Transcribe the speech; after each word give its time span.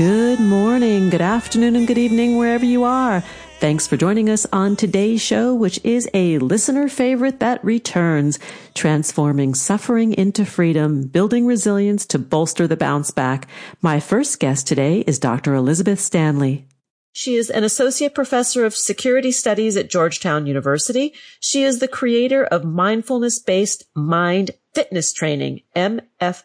Good 0.00 0.40
morning, 0.40 1.10
good 1.10 1.20
afternoon, 1.20 1.76
and 1.76 1.86
good 1.86 1.98
evening, 1.98 2.38
wherever 2.38 2.64
you 2.64 2.84
are. 2.84 3.22
Thanks 3.58 3.86
for 3.86 3.98
joining 3.98 4.30
us 4.30 4.46
on 4.50 4.74
today's 4.74 5.20
show, 5.20 5.54
which 5.54 5.78
is 5.84 6.08
a 6.14 6.38
listener 6.38 6.88
favorite 6.88 7.40
that 7.40 7.62
returns, 7.62 8.38
transforming 8.72 9.54
suffering 9.54 10.14
into 10.14 10.46
freedom, 10.46 11.02
building 11.02 11.44
resilience 11.44 12.06
to 12.06 12.18
bolster 12.18 12.66
the 12.66 12.78
bounce 12.78 13.10
back. 13.10 13.46
My 13.82 14.00
first 14.00 14.40
guest 14.40 14.66
today 14.66 15.00
is 15.00 15.18
Dr. 15.18 15.54
Elizabeth 15.54 16.00
Stanley. 16.00 16.66
She 17.12 17.36
is 17.36 17.50
an 17.50 17.62
associate 17.62 18.14
professor 18.14 18.64
of 18.64 18.74
security 18.74 19.32
studies 19.32 19.76
at 19.76 19.90
Georgetown 19.90 20.46
University. 20.46 21.12
She 21.40 21.62
is 21.62 21.78
the 21.78 21.88
creator 21.88 22.42
of 22.46 22.64
mindfulness 22.64 23.38
based 23.38 23.84
mind 23.94 24.52
fitness 24.72 25.12
training, 25.12 25.60
MFT. 25.76 26.44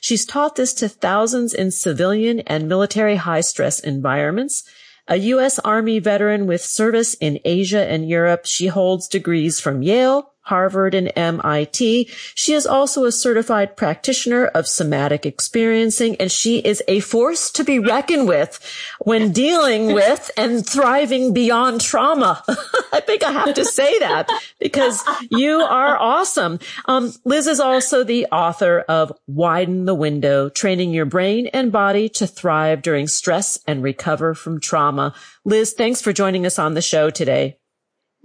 She's 0.00 0.24
taught 0.24 0.56
this 0.56 0.74
to 0.74 0.88
thousands 0.88 1.54
in 1.54 1.70
civilian 1.70 2.40
and 2.40 2.68
military 2.68 3.16
high 3.16 3.42
stress 3.42 3.80
environments. 3.80 4.64
A 5.08 5.16
U.S. 5.16 5.58
Army 5.60 5.98
veteran 6.00 6.46
with 6.46 6.64
service 6.64 7.14
in 7.14 7.38
Asia 7.44 7.86
and 7.88 8.08
Europe, 8.08 8.44
she 8.44 8.66
holds 8.66 9.06
degrees 9.06 9.60
from 9.60 9.82
Yale, 9.82 10.32
Harvard, 10.46 10.94
and 10.94 11.12
MIT. 11.16 12.08
She 12.34 12.52
is 12.52 12.66
also 12.66 13.04
a 13.04 13.12
certified 13.12 13.76
practitioner 13.76 14.46
of 14.46 14.68
somatic 14.68 15.26
experiencing, 15.26 16.16
and 16.16 16.30
she 16.30 16.58
is 16.58 16.82
a 16.86 17.00
force 17.00 17.50
to 17.50 17.64
be 17.64 17.78
reckoned 17.78 18.28
with 18.28 18.60
when 19.00 19.32
dealing 19.32 19.92
with 19.92 20.30
and 20.36 20.64
thriving 20.64 21.32
beyond 21.32 21.80
trauma. 21.80 22.44
I 22.92 23.00
think 23.00 23.24
I 23.24 23.32
have 23.32 23.54
to 23.54 23.64
say 23.64 23.98
that 23.98 24.30
because 24.60 25.02
you 25.30 25.60
are 25.60 25.98
awesome. 25.98 26.60
Um, 26.86 27.12
Liz 27.24 27.48
is 27.48 27.60
also 27.60 28.04
the 28.04 28.26
author 28.26 28.84
of 28.88 29.12
Widen 29.26 29.84
the 29.84 29.94
Window, 29.94 30.48
training 30.48 30.92
your 30.92 31.06
brain 31.06 31.48
and 31.48 31.72
body 31.72 32.08
to 32.10 32.26
thrive 32.26 32.82
during 32.82 33.08
stress 33.08 33.58
and 33.66 33.82
recover 33.82 34.34
from 34.34 34.60
trauma. 34.60 35.12
Liz, 35.44 35.72
thanks 35.72 36.00
for 36.00 36.12
joining 36.12 36.46
us 36.46 36.58
on 36.58 36.74
the 36.74 36.82
show 36.82 37.10
today. 37.10 37.58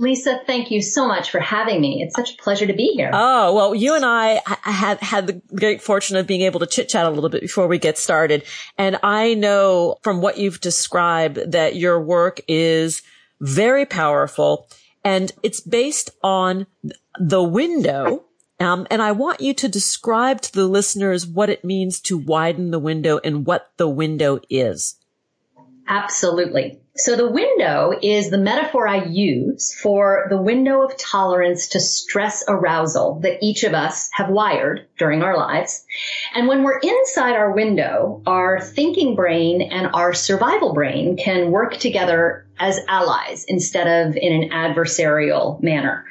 Lisa, 0.02 0.42
thank 0.48 0.72
you 0.72 0.82
so 0.82 1.08
much 1.08 1.30
for 1.30 1.40
having 1.40 1.80
me. 1.80 2.02
It's 2.02 2.16
such 2.16 2.34
a 2.34 2.38
pleasure 2.42 2.66
to 2.66 2.74
be 2.74 2.88
here. 2.96 3.12
Oh, 3.14 3.54
well, 3.54 3.76
you 3.76 3.94
and 3.94 4.04
I 4.04 4.42
had 4.64 5.00
had 5.00 5.28
the 5.28 5.42
great 5.54 5.80
fortune 5.80 6.18
of 6.18 6.26
being 6.26 6.42
able 6.42 6.60
to 6.60 6.66
chit 6.66 6.90
chat 6.90 7.06
a 7.06 7.12
little 7.12 7.30
bit 7.30 7.42
before 7.42 7.68
we 7.68 7.78
get 7.78 8.00
started. 8.00 8.44
And 8.80 8.98
I 9.04 9.36
know 9.36 9.98
from 10.02 10.20
what 10.20 10.40
you've 10.40 10.60
described 10.60 11.52
that 11.52 11.76
your 11.76 12.02
work 12.02 12.42
is 12.48 13.04
very 13.40 13.86
powerful 13.86 14.68
and 15.04 15.32
it's 15.44 15.60
based 15.60 16.10
on 16.24 16.66
the 17.20 17.44
window. 17.44 18.24
Um, 18.60 18.88
and 18.90 19.04
I 19.04 19.12
want 19.12 19.40
you 19.40 19.54
to 19.54 19.68
describe 19.68 20.42
to 20.42 20.52
the 20.52 20.66
listeners 20.66 21.28
what 21.28 21.52
it 21.52 21.64
means 21.64 22.00
to 22.02 22.18
widen 22.18 22.72
the 22.72 22.80
window 22.80 23.20
and 23.24 23.46
what 23.46 23.72
the 23.78 23.88
window 23.88 24.40
is. 24.50 24.96
Absolutely. 25.88 26.81
So 26.98 27.16
the 27.16 27.32
window 27.32 27.94
is 28.02 28.30
the 28.30 28.38
metaphor 28.38 28.86
I 28.86 29.06
use 29.06 29.74
for 29.74 30.28
the 30.30 30.42
window 30.42 30.82
of 30.82 30.98
tolerance 30.98 31.70
to 31.70 31.80
stress 31.80 32.44
arousal 32.50 33.20
that 33.22 33.38
each 33.42 33.64
of 33.64 33.74
us 33.74 34.10
have 34.12 34.30
wired 34.30 34.88
during 34.98 35.24
our 35.24 35.38
lives. 35.38 35.86
And 36.36 36.50
when 36.50 36.64
we're 36.64 36.80
inside 36.80 37.36
our 37.36 37.52
window, 37.52 38.22
our 38.28 38.60
thinking 38.60 39.16
brain 39.16 39.62
and 39.62 39.90
our 39.94 40.14
survival 40.14 40.74
brain 40.74 41.16
can 41.16 41.50
work 41.52 41.78
together 41.78 42.46
as 42.60 42.82
allies 42.90 43.46
instead 43.48 43.88
of 43.88 44.18
in 44.18 44.44
an 44.44 44.50
adversarial 44.50 45.64
manner. 45.64 46.06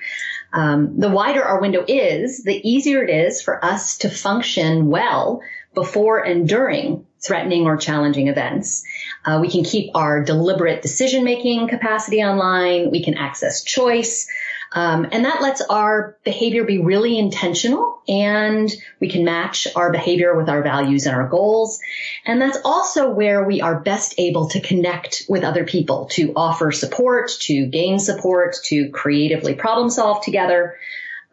Um, 0.54 0.98
the 0.98 1.10
wider 1.10 1.44
our 1.44 1.60
window 1.60 1.84
is, 1.86 2.42
the 2.42 2.68
easier 2.68 3.04
it 3.04 3.10
is 3.10 3.42
for 3.42 3.62
us 3.62 3.98
to 3.98 4.08
function 4.08 4.86
well 4.86 5.42
before 5.74 6.18
and 6.24 6.48
during 6.48 7.06
threatening 7.24 7.66
or 7.66 7.76
challenging 7.76 8.28
events. 8.28 8.82
Uh, 9.24 9.38
we 9.40 9.50
can 9.50 9.64
keep 9.64 9.90
our 9.94 10.24
deliberate 10.24 10.82
decision 10.82 11.24
making 11.24 11.68
capacity 11.68 12.22
online. 12.22 12.90
We 12.90 13.04
can 13.04 13.14
access 13.14 13.62
choice. 13.62 14.26
Um, 14.72 15.08
and 15.10 15.24
that 15.24 15.42
lets 15.42 15.60
our 15.62 16.16
behavior 16.24 16.64
be 16.64 16.78
really 16.78 17.18
intentional 17.18 18.02
and 18.08 18.70
we 19.00 19.08
can 19.08 19.24
match 19.24 19.66
our 19.74 19.90
behavior 19.90 20.36
with 20.36 20.48
our 20.48 20.62
values 20.62 21.06
and 21.06 21.16
our 21.16 21.26
goals. 21.26 21.80
And 22.24 22.40
that's 22.40 22.58
also 22.64 23.10
where 23.10 23.44
we 23.44 23.60
are 23.60 23.80
best 23.80 24.14
able 24.18 24.48
to 24.50 24.60
connect 24.60 25.24
with 25.28 25.42
other 25.42 25.64
people, 25.64 26.06
to 26.12 26.32
offer 26.36 26.70
support, 26.70 27.32
to 27.40 27.66
gain 27.66 27.98
support, 27.98 28.56
to 28.64 28.90
creatively 28.90 29.54
problem 29.54 29.90
solve 29.90 30.24
together. 30.24 30.76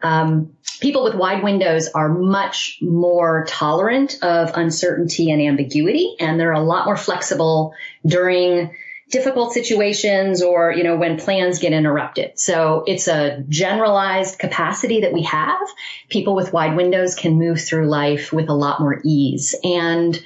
Um, 0.02 0.56
people 0.80 1.04
with 1.04 1.14
wide 1.14 1.42
windows 1.42 1.88
are 1.88 2.08
much 2.08 2.78
more 2.80 3.44
tolerant 3.48 4.18
of 4.22 4.52
uncertainty 4.54 5.30
and 5.30 5.42
ambiguity, 5.42 6.16
and 6.20 6.38
they're 6.38 6.52
a 6.52 6.60
lot 6.60 6.86
more 6.86 6.96
flexible 6.96 7.74
during 8.06 8.74
difficult 9.10 9.52
situations 9.52 10.42
or, 10.42 10.72
you 10.72 10.84
know, 10.84 10.96
when 10.96 11.18
plans 11.18 11.58
get 11.58 11.72
interrupted. 11.72 12.38
So 12.38 12.84
it's 12.86 13.08
a 13.08 13.42
generalized 13.48 14.38
capacity 14.38 15.00
that 15.00 15.12
we 15.12 15.22
have. 15.22 15.66
People 16.10 16.34
with 16.34 16.52
wide 16.52 16.76
windows 16.76 17.14
can 17.14 17.38
move 17.38 17.60
through 17.60 17.88
life 17.88 18.32
with 18.32 18.48
a 18.48 18.54
lot 18.54 18.80
more 18.80 19.00
ease. 19.04 19.54
And 19.64 20.18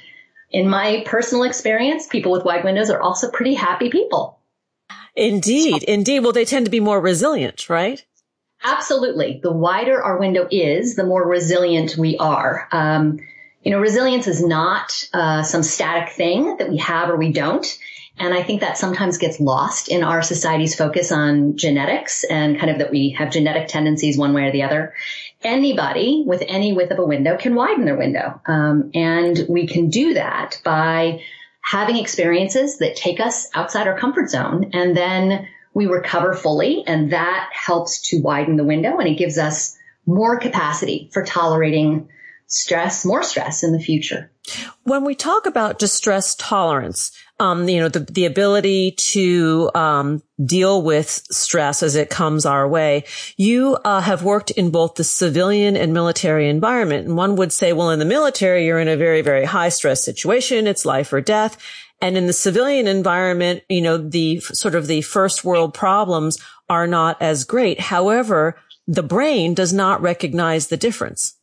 in 0.51 0.67
my 0.67 1.03
personal 1.05 1.45
experience, 1.45 2.07
people 2.07 2.31
with 2.31 2.43
wide 2.43 2.65
windows 2.65 2.89
are 2.89 3.01
also 3.01 3.31
pretty 3.31 3.53
happy 3.53 3.89
people. 3.89 4.39
Indeed. 5.15 5.83
Indeed. 5.83 6.19
Well, 6.19 6.33
they 6.33 6.45
tend 6.45 6.65
to 6.65 6.71
be 6.71 6.79
more 6.79 6.99
resilient, 6.99 7.69
right? 7.69 8.03
Absolutely. 8.63 9.39
The 9.43 9.51
wider 9.51 10.01
our 10.01 10.17
window 10.17 10.47
is, 10.49 10.95
the 10.95 11.03
more 11.05 11.27
resilient 11.27 11.97
we 11.97 12.17
are. 12.17 12.67
Um, 12.71 13.19
you 13.61 13.71
know, 13.71 13.79
resilience 13.79 14.27
is 14.27 14.43
not 14.43 15.07
uh, 15.13 15.43
some 15.43 15.63
static 15.63 16.13
thing 16.13 16.57
that 16.57 16.69
we 16.69 16.77
have 16.77 17.09
or 17.09 17.17
we 17.17 17.31
don't. 17.31 17.65
And 18.17 18.33
I 18.33 18.43
think 18.43 18.61
that 18.61 18.77
sometimes 18.77 19.17
gets 19.17 19.39
lost 19.39 19.89
in 19.89 20.03
our 20.03 20.21
society's 20.21 20.75
focus 20.75 21.11
on 21.11 21.57
genetics 21.57 22.23
and 22.23 22.59
kind 22.59 22.71
of 22.71 22.77
that 22.77 22.91
we 22.91 23.09
have 23.17 23.31
genetic 23.31 23.67
tendencies 23.67 24.17
one 24.17 24.33
way 24.33 24.43
or 24.43 24.51
the 24.51 24.63
other. 24.63 24.93
Anybody 25.41 26.23
with 26.25 26.43
any 26.47 26.73
width 26.73 26.91
of 26.91 26.99
a 26.99 27.05
window 27.05 27.37
can 27.37 27.55
widen 27.55 27.85
their 27.85 27.97
window. 27.97 28.39
Um, 28.45 28.91
and 28.93 29.45
we 29.49 29.67
can 29.67 29.89
do 29.89 30.13
that 30.13 30.61
by 30.63 31.21
having 31.61 31.97
experiences 31.97 32.77
that 32.77 32.95
take 32.95 33.19
us 33.19 33.49
outside 33.55 33.87
our 33.87 33.97
comfort 33.97 34.29
zone 34.29 34.71
and 34.73 34.95
then 34.95 35.47
we 35.73 35.85
recover 35.85 36.33
fully 36.33 36.83
and 36.85 37.11
that 37.11 37.49
helps 37.51 38.09
to 38.09 38.21
widen 38.21 38.57
the 38.57 38.63
window 38.63 38.97
and 38.97 39.07
it 39.07 39.17
gives 39.17 39.37
us 39.37 39.77
more 40.05 40.37
capacity 40.37 41.09
for 41.13 41.23
tolerating 41.23 42.09
stress, 42.47 43.03
more 43.05 43.23
stress 43.23 43.63
in 43.63 43.71
the 43.71 43.79
future. 43.79 44.29
When 44.83 45.05
we 45.05 45.15
talk 45.15 45.45
about 45.45 45.79
distress 45.79 46.35
tolerance, 46.35 47.11
um, 47.39 47.67
you 47.67 47.79
know, 47.79 47.89
the, 47.89 48.01
the 48.01 48.25
ability 48.25 48.91
to, 48.91 49.71
um, 49.73 50.21
deal 50.43 50.81
with 50.81 51.09
stress 51.31 51.81
as 51.81 51.95
it 51.95 52.09
comes 52.09 52.45
our 52.45 52.67
way, 52.67 53.05
you, 53.37 53.77
uh, 53.85 54.01
have 54.01 54.23
worked 54.23 54.51
in 54.51 54.69
both 54.69 54.95
the 54.95 55.03
civilian 55.03 55.75
and 55.75 55.93
military 55.93 56.49
environment. 56.49 57.07
And 57.07 57.17
one 57.17 57.37
would 57.37 57.53
say, 57.53 57.73
well, 57.73 57.89
in 57.89 57.99
the 57.99 58.05
military, 58.05 58.65
you're 58.65 58.79
in 58.79 58.89
a 58.89 58.97
very, 58.97 59.21
very 59.21 59.45
high 59.45 59.69
stress 59.69 60.03
situation. 60.03 60.67
It's 60.67 60.85
life 60.85 61.11
or 61.13 61.21
death. 61.21 61.57
And 62.03 62.17
in 62.17 62.27
the 62.27 62.33
civilian 62.33 62.85
environment, 62.85 63.63
you 63.69 63.79
know, 63.79 63.97
the 63.97 64.41
sort 64.41 64.75
of 64.75 64.87
the 64.87 65.01
first 65.03 65.45
world 65.45 65.73
problems 65.73 66.37
are 66.69 66.85
not 66.85 67.21
as 67.21 67.45
great. 67.45 67.79
However, 67.79 68.57
the 68.85 69.01
brain 69.01 69.53
does 69.53 69.71
not 69.71 70.01
recognize 70.01 70.67
the 70.67 70.75
difference. 70.75 71.37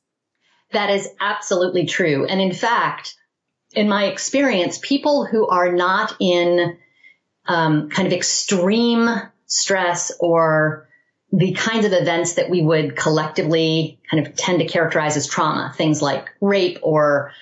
That 0.73 0.91
is 0.91 1.09
absolutely 1.19 1.87
true. 1.87 2.27
And 2.27 2.43
in 2.43 2.53
fact, 2.53 3.15
in 3.73 3.89
my 3.89 4.05
experience, 4.05 4.79
people 4.83 5.25
who 5.25 5.49
are 5.49 5.73
not 5.73 6.15
in 6.21 6.77
um, 7.47 7.89
kind 7.89 8.07
of 8.07 8.13
extreme 8.13 9.09
stress, 9.47 10.13
or 10.21 10.91
the 11.33 11.53
kinds 11.53 11.87
of 11.87 11.95
events 11.95 12.35
that 12.35 12.51
we 12.51 12.61
would 12.61 12.97
collectively 12.97 13.99
kind 14.11 14.27
of 14.27 14.37
tend 14.37 14.59
to 14.59 14.67
characterize 14.67 15.17
as 15.17 15.27
trauma, 15.27 15.73
things 15.75 16.03
like 16.03 16.29
rape 16.43 16.81
or 16.83 17.33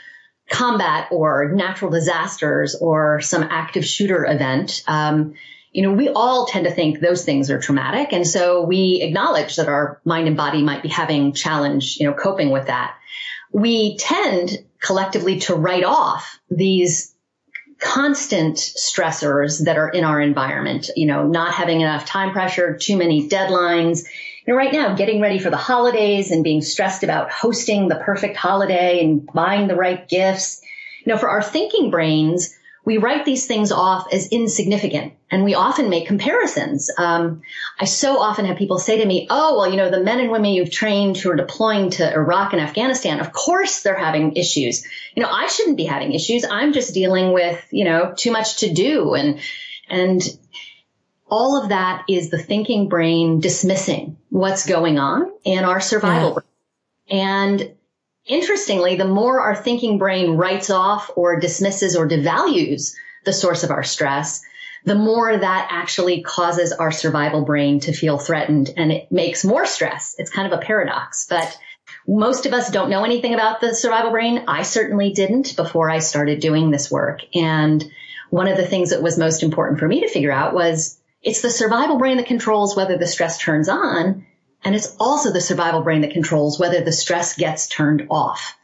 combat 0.49 1.09
or 1.11 1.51
natural 1.53 1.91
disasters 1.91 2.75
or 2.75 3.21
some 3.21 3.43
active 3.43 3.85
shooter 3.85 4.25
event, 4.25 4.83
um, 4.87 5.35
you 5.73 5.83
know, 5.83 5.93
we 5.93 6.09
all 6.09 6.47
tend 6.47 6.65
to 6.65 6.73
think 6.73 7.01
those 7.01 7.25
things 7.25 7.51
are 7.51 7.61
traumatic. 7.61 8.13
And 8.13 8.27
so 8.27 8.63
we 8.63 9.01
acknowledge 9.03 9.57
that 9.57 9.69
our 9.69 10.01
mind 10.05 10.27
and 10.27 10.37
body 10.37 10.63
might 10.63 10.83
be 10.83 10.89
having 10.89 11.33
challenge, 11.35 11.99
you 12.01 12.07
know, 12.07 12.15
coping 12.15 12.51
with 12.51 12.67
that. 12.67 12.97
We 13.53 13.97
tend 13.99 14.65
collectively 14.81 15.41
to 15.41 15.55
write 15.55 15.85
off 15.85 16.39
these 16.51 17.15
constant 17.79 18.57
stressors 18.57 19.65
that 19.65 19.77
are 19.77 19.89
in 19.89 20.05
our 20.05 20.21
environment, 20.21 20.91
you 20.97 21.07
know, 21.07 21.27
not 21.27 21.53
having 21.53 21.81
enough 21.81 22.07
time 22.07 22.33
pressure, 22.33 22.77
too 22.77 22.97
many 22.97 23.29
deadlines. 23.29 24.05
Right 24.57 24.73
now, 24.73 24.95
getting 24.95 25.21
ready 25.21 25.39
for 25.39 25.51
the 25.51 25.57
holidays 25.57 26.31
and 26.31 26.43
being 26.43 26.63
stressed 26.63 27.03
about 27.03 27.31
hosting 27.31 27.89
the 27.89 27.97
perfect 27.97 28.37
holiday 28.37 29.05
and 29.05 29.27
buying 29.27 29.69
the 29.69 29.77
right 29.77 30.09
gifts. 30.09 30.63
You 31.05 31.13
know, 31.13 31.19
for 31.19 31.29
our 31.29 31.43
thinking 31.43 31.91
brains, 31.91 32.55
we 32.89 32.97
write 32.97 33.27
these 33.27 33.47
things 33.47 33.71
off 33.71 34.11
as 34.11 34.29
insignificant 34.29 35.13
and 35.31 35.45
we 35.45 35.55
often 35.55 35.91
make 35.91 36.07
comparisons. 36.07 36.91
Um, 36.97 37.43
I 37.79 37.85
so 37.85 38.19
often 38.19 38.47
have 38.47 38.57
people 38.57 38.79
say 38.79 38.97
to 38.99 39.05
me, 39.07 39.27
Oh, 39.29 39.59
well, 39.59 39.71
you 39.71 39.77
know, 39.77 39.91
the 39.91 40.03
men 40.03 40.21
and 40.21 40.31
women 40.31 40.53
you've 40.53 40.71
trained 40.71 41.19
who 41.19 41.31
are 41.31 41.37
deploying 41.37 41.91
to 41.91 42.11
Iraq 42.11 42.55
and 42.55 42.63
Afghanistan, 42.63 43.21
of 43.21 43.31
course 43.31 43.83
they're 43.83 43.95
having 43.95 44.37
issues. 44.37 44.87
You 45.15 45.23
know, 45.23 45.29
I 45.31 45.49
shouldn't 45.49 45.77
be 45.77 45.85
having 45.85 46.15
issues. 46.15 46.47
I'm 46.51 46.73
just 46.73 46.95
dealing 46.95 47.35
with, 47.35 47.63
you 47.71 47.85
know, 47.85 48.15
too 48.17 48.33
much 48.33 48.61
to 48.61 48.73
do. 48.73 49.13
And, 49.13 49.41
and 49.91 50.23
all 51.31 51.63
of 51.63 51.71
that 51.71 52.05
is 52.09 52.31
the 52.31 52.39
thinking 52.39 52.89
brain 52.89 53.41
dismissing 53.41 54.17
what's 54.31 54.67
going 54.67 54.99
on 54.99 55.31
in 55.45 55.65
our 55.65 55.81
survival 55.81 56.29
yeah. 56.29 56.35
brain. 56.35 57.21
And 57.21 57.75
Interestingly, 58.29 58.97
the 58.97 59.07
more 59.07 59.41
our 59.41 59.57
thinking 59.57 59.97
brain 59.97 60.37
writes 60.37 60.69
off 60.69 61.11
or 61.17 61.41
dismisses 61.41 61.97
or 61.97 62.07
devalues 62.07 62.95
the 63.25 63.33
source 63.33 63.65
of 63.65 63.71
our 63.71 63.83
stress, 63.83 64.43
the 64.85 64.95
more 64.95 65.35
that 65.37 65.69
actually 65.71 66.23
causes 66.23 66.73
our 66.73 66.93
survival 66.93 67.45
brain 67.45 67.81
to 67.81 67.93
feel 67.93 68.19
threatened 68.19 68.71
and 68.77 68.93
it 68.93 69.11
makes 69.11 69.47
more 69.47 69.65
stress. 69.65 70.15
It's 70.19 70.31
kind 70.31 70.51
of 70.51 70.59
a 70.59 70.63
paradox, 70.63 71.27
but 71.29 71.59
most 72.07 72.45
of 72.45 72.53
us 72.53 72.71
don't 72.71 72.91
know 72.91 73.03
anything 73.03 73.33
about 73.33 73.63
the 73.63 73.75
survival 73.75 74.11
brain. 74.11 74.45
I 74.47 74.63
certainly 74.63 75.11
didn't 75.15 75.57
before 75.57 75.91
I 75.91 76.01
started 76.01 76.41
doing 76.41 76.71
this 76.71 76.91
work. 76.91 77.21
And 77.35 77.83
one 78.29 78.47
of 78.47 78.59
the 78.59 78.67
things 78.67 78.91
that 78.91 79.03
was 79.03 79.19
most 79.19 79.43
important 79.43 79.79
for 79.79 79.89
me 79.89 80.03
to 80.03 80.09
figure 80.09 80.33
out 80.33 80.53
was 80.53 80.98
it's 81.23 81.41
the 81.43 81.51
survival 81.51 81.99
brain 81.99 82.17
that 82.19 82.27
controls 82.27 82.77
whether 82.77 82.97
the 82.97 83.07
stress 83.07 83.39
turns 83.39 83.69
on 83.69 84.27
and 84.65 84.75
it's 84.75 84.97
also 84.99 85.33
the 85.33 85.41
survival 85.41 85.83
brain 85.83 86.01
that 86.03 86.11
controls 86.11 86.59
whether 86.59 86.83
the 86.83 86.93
stress 86.93 87.37
gets 87.37 87.69
turned 87.69 88.07
off. 88.11 88.57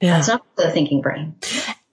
Yeah. 0.00 0.16
That's 0.16 0.28
not 0.28 0.44
the 0.56 0.70
thinking 0.70 1.00
brain. 1.00 1.36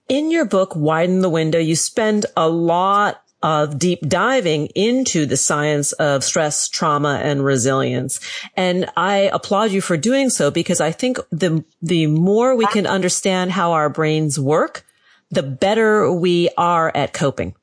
In 0.08 0.30
your 0.30 0.44
book, 0.44 0.76
Widen 0.76 1.20
the 1.20 1.30
Window, 1.30 1.58
you 1.58 1.74
spend 1.74 2.26
a 2.36 2.48
lot 2.48 3.22
of 3.42 3.78
deep 3.78 4.00
diving 4.00 4.66
into 4.68 5.26
the 5.26 5.36
science 5.36 5.92
of 5.92 6.22
stress, 6.24 6.68
trauma, 6.68 7.20
and 7.22 7.44
resilience. 7.44 8.20
And 8.56 8.90
I 8.96 9.30
applaud 9.32 9.70
you 9.70 9.80
for 9.80 9.96
doing 9.96 10.30
so 10.30 10.50
because 10.50 10.80
I 10.80 10.92
think 10.92 11.18
the, 11.30 11.64
the 11.82 12.06
more 12.06 12.56
we 12.56 12.66
can 12.66 12.86
understand 12.86 13.52
how 13.52 13.72
our 13.72 13.88
brains 13.88 14.38
work, 14.38 14.84
the 15.30 15.42
better 15.42 16.12
we 16.12 16.50
are 16.56 16.90
at 16.94 17.12
coping. 17.12 17.54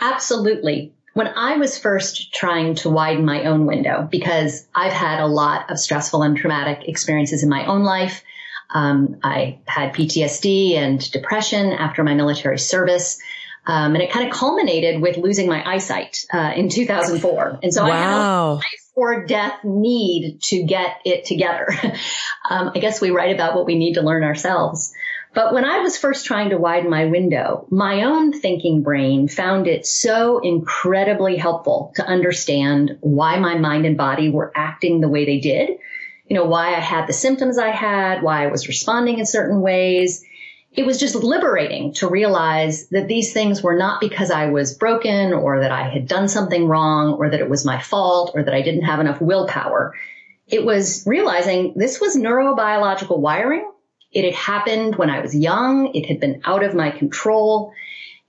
Absolutely 0.00 0.94
when 1.18 1.26
I 1.34 1.56
was 1.56 1.76
first 1.76 2.32
trying 2.32 2.76
to 2.76 2.90
widen 2.90 3.24
my 3.24 3.46
own 3.46 3.66
window, 3.66 4.06
because 4.08 4.68
I've 4.72 4.92
had 4.92 5.18
a 5.18 5.26
lot 5.26 5.68
of 5.68 5.76
stressful 5.76 6.22
and 6.22 6.36
traumatic 6.36 6.88
experiences 6.88 7.42
in 7.42 7.48
my 7.48 7.66
own 7.66 7.82
life. 7.82 8.22
Um, 8.70 9.16
I 9.24 9.58
had 9.64 9.94
PTSD 9.94 10.76
and 10.76 11.10
depression 11.10 11.72
after 11.72 12.04
my 12.04 12.14
military 12.14 12.60
service. 12.60 13.18
Um, 13.66 13.94
and 13.94 14.02
it 14.02 14.12
kind 14.12 14.28
of 14.28 14.32
culminated 14.32 15.02
with 15.02 15.16
losing 15.16 15.48
my 15.48 15.68
eyesight 15.68 16.24
uh, 16.32 16.52
in 16.54 16.68
2004. 16.68 17.58
And 17.64 17.74
so 17.74 17.82
wow. 17.82 17.90
I 17.90 17.96
had 17.96 18.12
a 18.12 18.52
life 18.54 18.64
or 18.94 19.26
death 19.26 19.64
need 19.64 20.40
to 20.42 20.62
get 20.62 21.00
it 21.04 21.24
together. 21.24 21.66
um, 22.48 22.70
I 22.76 22.78
guess 22.78 23.00
we 23.00 23.10
write 23.10 23.34
about 23.34 23.56
what 23.56 23.66
we 23.66 23.76
need 23.76 23.94
to 23.94 24.02
learn 24.02 24.22
ourselves. 24.22 24.94
But 25.38 25.54
when 25.54 25.64
I 25.64 25.78
was 25.78 25.96
first 25.96 26.26
trying 26.26 26.50
to 26.50 26.58
widen 26.58 26.90
my 26.90 27.04
window, 27.04 27.64
my 27.70 28.02
own 28.02 28.32
thinking 28.32 28.82
brain 28.82 29.28
found 29.28 29.68
it 29.68 29.86
so 29.86 30.40
incredibly 30.40 31.36
helpful 31.36 31.92
to 31.94 32.04
understand 32.04 32.98
why 33.02 33.38
my 33.38 33.56
mind 33.56 33.86
and 33.86 33.96
body 33.96 34.30
were 34.30 34.50
acting 34.56 35.00
the 35.00 35.08
way 35.08 35.24
they 35.26 35.38
did. 35.38 35.78
You 36.26 36.34
know, 36.34 36.44
why 36.44 36.74
I 36.74 36.80
had 36.80 37.06
the 37.06 37.12
symptoms 37.12 37.56
I 37.56 37.70
had, 37.70 38.20
why 38.20 38.42
I 38.42 38.48
was 38.48 38.66
responding 38.66 39.20
in 39.20 39.26
certain 39.26 39.60
ways. 39.60 40.24
It 40.72 40.84
was 40.84 40.98
just 40.98 41.14
liberating 41.14 41.92
to 41.92 42.08
realize 42.08 42.88
that 42.88 43.06
these 43.06 43.32
things 43.32 43.62
were 43.62 43.76
not 43.76 44.00
because 44.00 44.32
I 44.32 44.46
was 44.46 44.76
broken 44.76 45.32
or 45.32 45.60
that 45.60 45.70
I 45.70 45.88
had 45.88 46.08
done 46.08 46.26
something 46.26 46.66
wrong 46.66 47.12
or 47.12 47.30
that 47.30 47.38
it 47.38 47.48
was 47.48 47.64
my 47.64 47.80
fault 47.80 48.32
or 48.34 48.42
that 48.42 48.54
I 48.54 48.62
didn't 48.62 48.86
have 48.86 48.98
enough 48.98 49.20
willpower. 49.20 49.94
It 50.48 50.64
was 50.64 51.06
realizing 51.06 51.74
this 51.76 52.00
was 52.00 52.16
neurobiological 52.16 53.20
wiring 53.20 53.70
it 54.12 54.24
had 54.24 54.34
happened 54.34 54.96
when 54.96 55.10
I 55.10 55.20
was 55.20 55.34
young. 55.34 55.94
It 55.94 56.06
had 56.06 56.20
been 56.20 56.40
out 56.44 56.64
of 56.64 56.74
my 56.74 56.90
control 56.90 57.72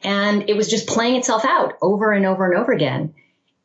and 0.02 0.50
it 0.50 0.56
was 0.56 0.70
just 0.70 0.88
playing 0.88 1.16
itself 1.16 1.46
out 1.46 1.74
over 1.82 2.12
and 2.12 2.26
over 2.26 2.50
and 2.50 2.60
over 2.60 2.72
again. 2.72 3.14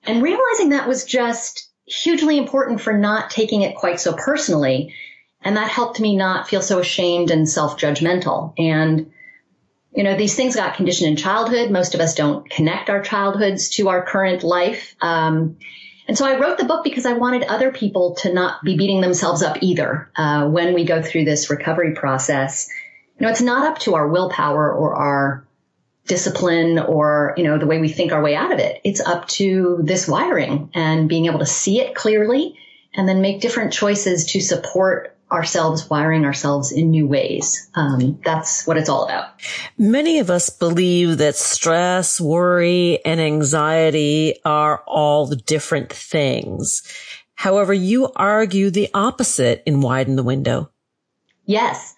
And 0.05 0.23
realizing 0.23 0.71
that 0.71 0.89
was 0.89 1.05
just 1.05 1.71
hugely 1.87 2.39
important 2.39 2.81
for 2.81 2.93
not 2.93 3.31
taking 3.31 3.63
it 3.63 3.77
quite 3.77 4.01
so 4.01 4.13
personally. 4.13 4.95
And 5.43 5.57
that 5.57 5.71
helped 5.71 6.01
me 6.01 6.17
not 6.17 6.49
feel 6.49 6.63
so 6.63 6.79
ashamed 6.79 7.31
and 7.31 7.49
self-judgmental. 7.49 8.55
And, 8.59 9.13
you 9.95 10.03
know, 10.03 10.17
these 10.17 10.35
things 10.35 10.57
got 10.57 10.77
conditioned 10.77 11.11
in 11.11 11.17
childhood. 11.17 11.71
Most 11.71 11.95
of 11.95 12.01
us 12.01 12.15
don't 12.15 12.49
connect 12.49 12.91
our 12.91 13.03
childhoods 13.03 13.69
to 13.71 13.89
our 13.89 14.05
current 14.05 14.43
life. 14.43 14.97
Um, 15.01 15.59
and 16.07 16.19
so 16.19 16.27
I 16.27 16.39
wrote 16.39 16.59
the 16.59 16.65
book 16.65 16.85
because 16.85 17.07
I 17.07 17.15
wanted 17.15 17.45
other 17.45 17.73
people 17.73 18.15
to 18.17 18.33
not 18.33 18.63
be 18.63 18.77
beating 18.77 19.01
themselves 19.01 19.43
up 19.43 19.59
either 19.63 20.11
uh, 20.17 20.49
when 20.49 20.75
we 20.75 20.85
go 20.85 21.03
through 21.03 21.25
this 21.25 21.49
recovery 21.49 21.95
process. 21.95 22.69
You 23.19 23.25
know, 23.25 23.31
it's 23.31 23.41
not 23.41 23.67
up 23.67 23.79
to 23.81 23.95
our 23.95 24.09
willpower 24.09 24.73
or 24.73 24.95
our 24.95 25.47
discipline 26.07 26.79
or, 26.79 27.33
you 27.39 27.45
know, 27.45 27.59
the 27.59 27.67
way 27.67 27.79
we 27.79 27.89
think 27.89 28.13
our 28.13 28.23
way 28.23 28.37
out 28.37 28.53
of 28.53 28.59
it. 28.59 28.81
It's 28.85 29.01
up 29.01 29.27
to 29.29 29.81
this 29.83 30.07
wiring 30.07 30.71
and 30.75 31.09
being 31.09 31.27
able 31.27 31.39
to 31.39 31.47
see 31.47 31.81
it 31.81 31.95
clearly 31.95 32.59
and 32.95 33.09
then 33.09 33.23
make 33.23 33.41
different 33.41 33.73
choices 33.73 34.27
to 34.27 34.41
support 34.41 35.14
ourselves, 35.35 35.91
wiring 35.91 36.25
ourselves 36.25 36.73
in 36.73 36.91
new 36.91 37.07
ways. 37.07 37.69
Um, 37.75 38.21
that's 38.25 38.67
what 38.67 38.77
it's 38.77 38.89
all 38.89 39.05
about. 39.05 39.27
Many 39.77 40.21
of 40.21 40.31
us 40.31 40.49
believe 40.49 41.19
that 41.19 41.37
stress, 41.37 42.21
worry, 42.21 43.05
and 43.05 43.21
anxiety 43.21 44.37
are 44.45 44.83
all 44.87 45.27
different 45.27 45.93
things. 45.93 46.83
However, 47.35 47.75
you 47.75 48.11
argue 48.17 48.71
the 48.71 48.89
opposite 48.95 49.63
in 49.67 49.81
Widen 49.81 50.17
the 50.17 50.23
Window. 50.23 50.71
Yes. 51.45 51.95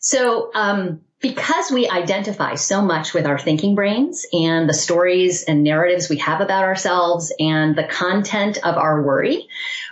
So, 0.00 0.50
um, 0.54 1.02
because 1.20 1.70
we 1.70 1.88
identify 1.88 2.54
so 2.54 2.80
much 2.80 3.12
with 3.12 3.26
our 3.26 3.38
thinking 3.38 3.74
brains 3.74 4.24
and 4.32 4.68
the 4.68 4.74
stories 4.74 5.44
and 5.44 5.62
narratives 5.62 6.08
we 6.08 6.16
have 6.16 6.40
about 6.40 6.64
ourselves 6.64 7.32
and 7.38 7.76
the 7.76 7.84
content 7.84 8.56
of 8.64 8.76
our 8.76 9.02
worry, 9.02 9.46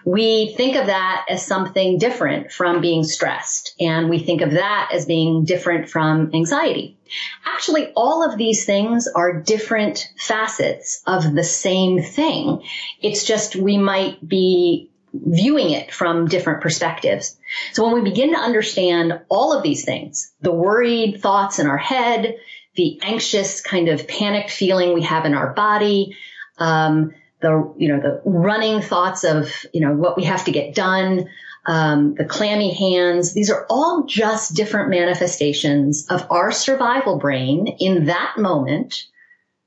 we 0.07 0.55
think 0.57 0.75
of 0.77 0.87
that 0.87 1.27
as 1.29 1.45
something 1.45 1.99
different 1.99 2.51
from 2.51 2.81
being 2.81 3.05
stressed. 3.05 3.75
And 3.79 4.09
we 4.09 4.21
think 4.21 4.41
of 4.41 4.53
that 4.53 4.91
as 4.93 5.05
being 5.05 5.45
different 5.45 5.91
from 5.91 6.31
anxiety. 6.33 6.97
Actually, 7.45 7.93
all 7.95 8.25
of 8.25 8.39
these 8.39 8.65
things 8.65 9.07
are 9.07 9.43
different 9.43 10.11
facets 10.17 11.03
of 11.07 11.35
the 11.35 11.45
same 11.45 12.03
thing. 12.03 12.63
It's 13.03 13.25
just 13.25 13.55
we 13.55 13.77
might 13.77 14.27
be 14.27 14.91
viewing 15.13 15.71
it 15.71 15.93
from 15.93 16.27
different 16.27 16.61
perspectives. 16.61 17.37
So 17.73 17.85
when 17.85 17.95
we 17.95 18.11
begin 18.11 18.33
to 18.33 18.39
understand 18.39 19.21
all 19.29 19.57
of 19.57 19.63
these 19.63 19.85
things, 19.85 20.33
the 20.41 20.53
worried 20.53 21.21
thoughts 21.21 21.59
in 21.59 21.67
our 21.67 21.79
head, 21.79 22.37
the 22.75 23.01
anxious 23.03 23.61
kind 23.61 23.89
of 23.89 24.07
panicked 24.07 24.51
feeling 24.51 24.95
we 24.95 25.03
have 25.03 25.25
in 25.25 25.35
our 25.35 25.53
body, 25.53 26.17
um, 26.59 27.15
the 27.41 27.73
you 27.77 27.89
know 27.89 28.01
the 28.01 28.21
running 28.25 28.83
thoughts 28.83 29.25
of 29.25 29.65
you 29.73 29.81
know 29.81 29.95
what 29.95 30.17
we 30.17 30.25
have 30.25 30.45
to 30.45 30.51
get 30.51 30.75
done, 30.75 31.29
um, 31.67 32.15
the 32.15 32.25
clammy 32.25 32.75
hands. 32.75 33.33
These 33.33 33.51
are 33.51 33.67
all 33.71 34.05
just 34.07 34.55
different 34.55 34.91
manifestations 34.91 36.07
of 36.09 36.27
our 36.31 36.51
survival 36.51 37.19
brain 37.19 37.69
in 37.79 38.07
that 38.07 38.35
moment 38.37 39.05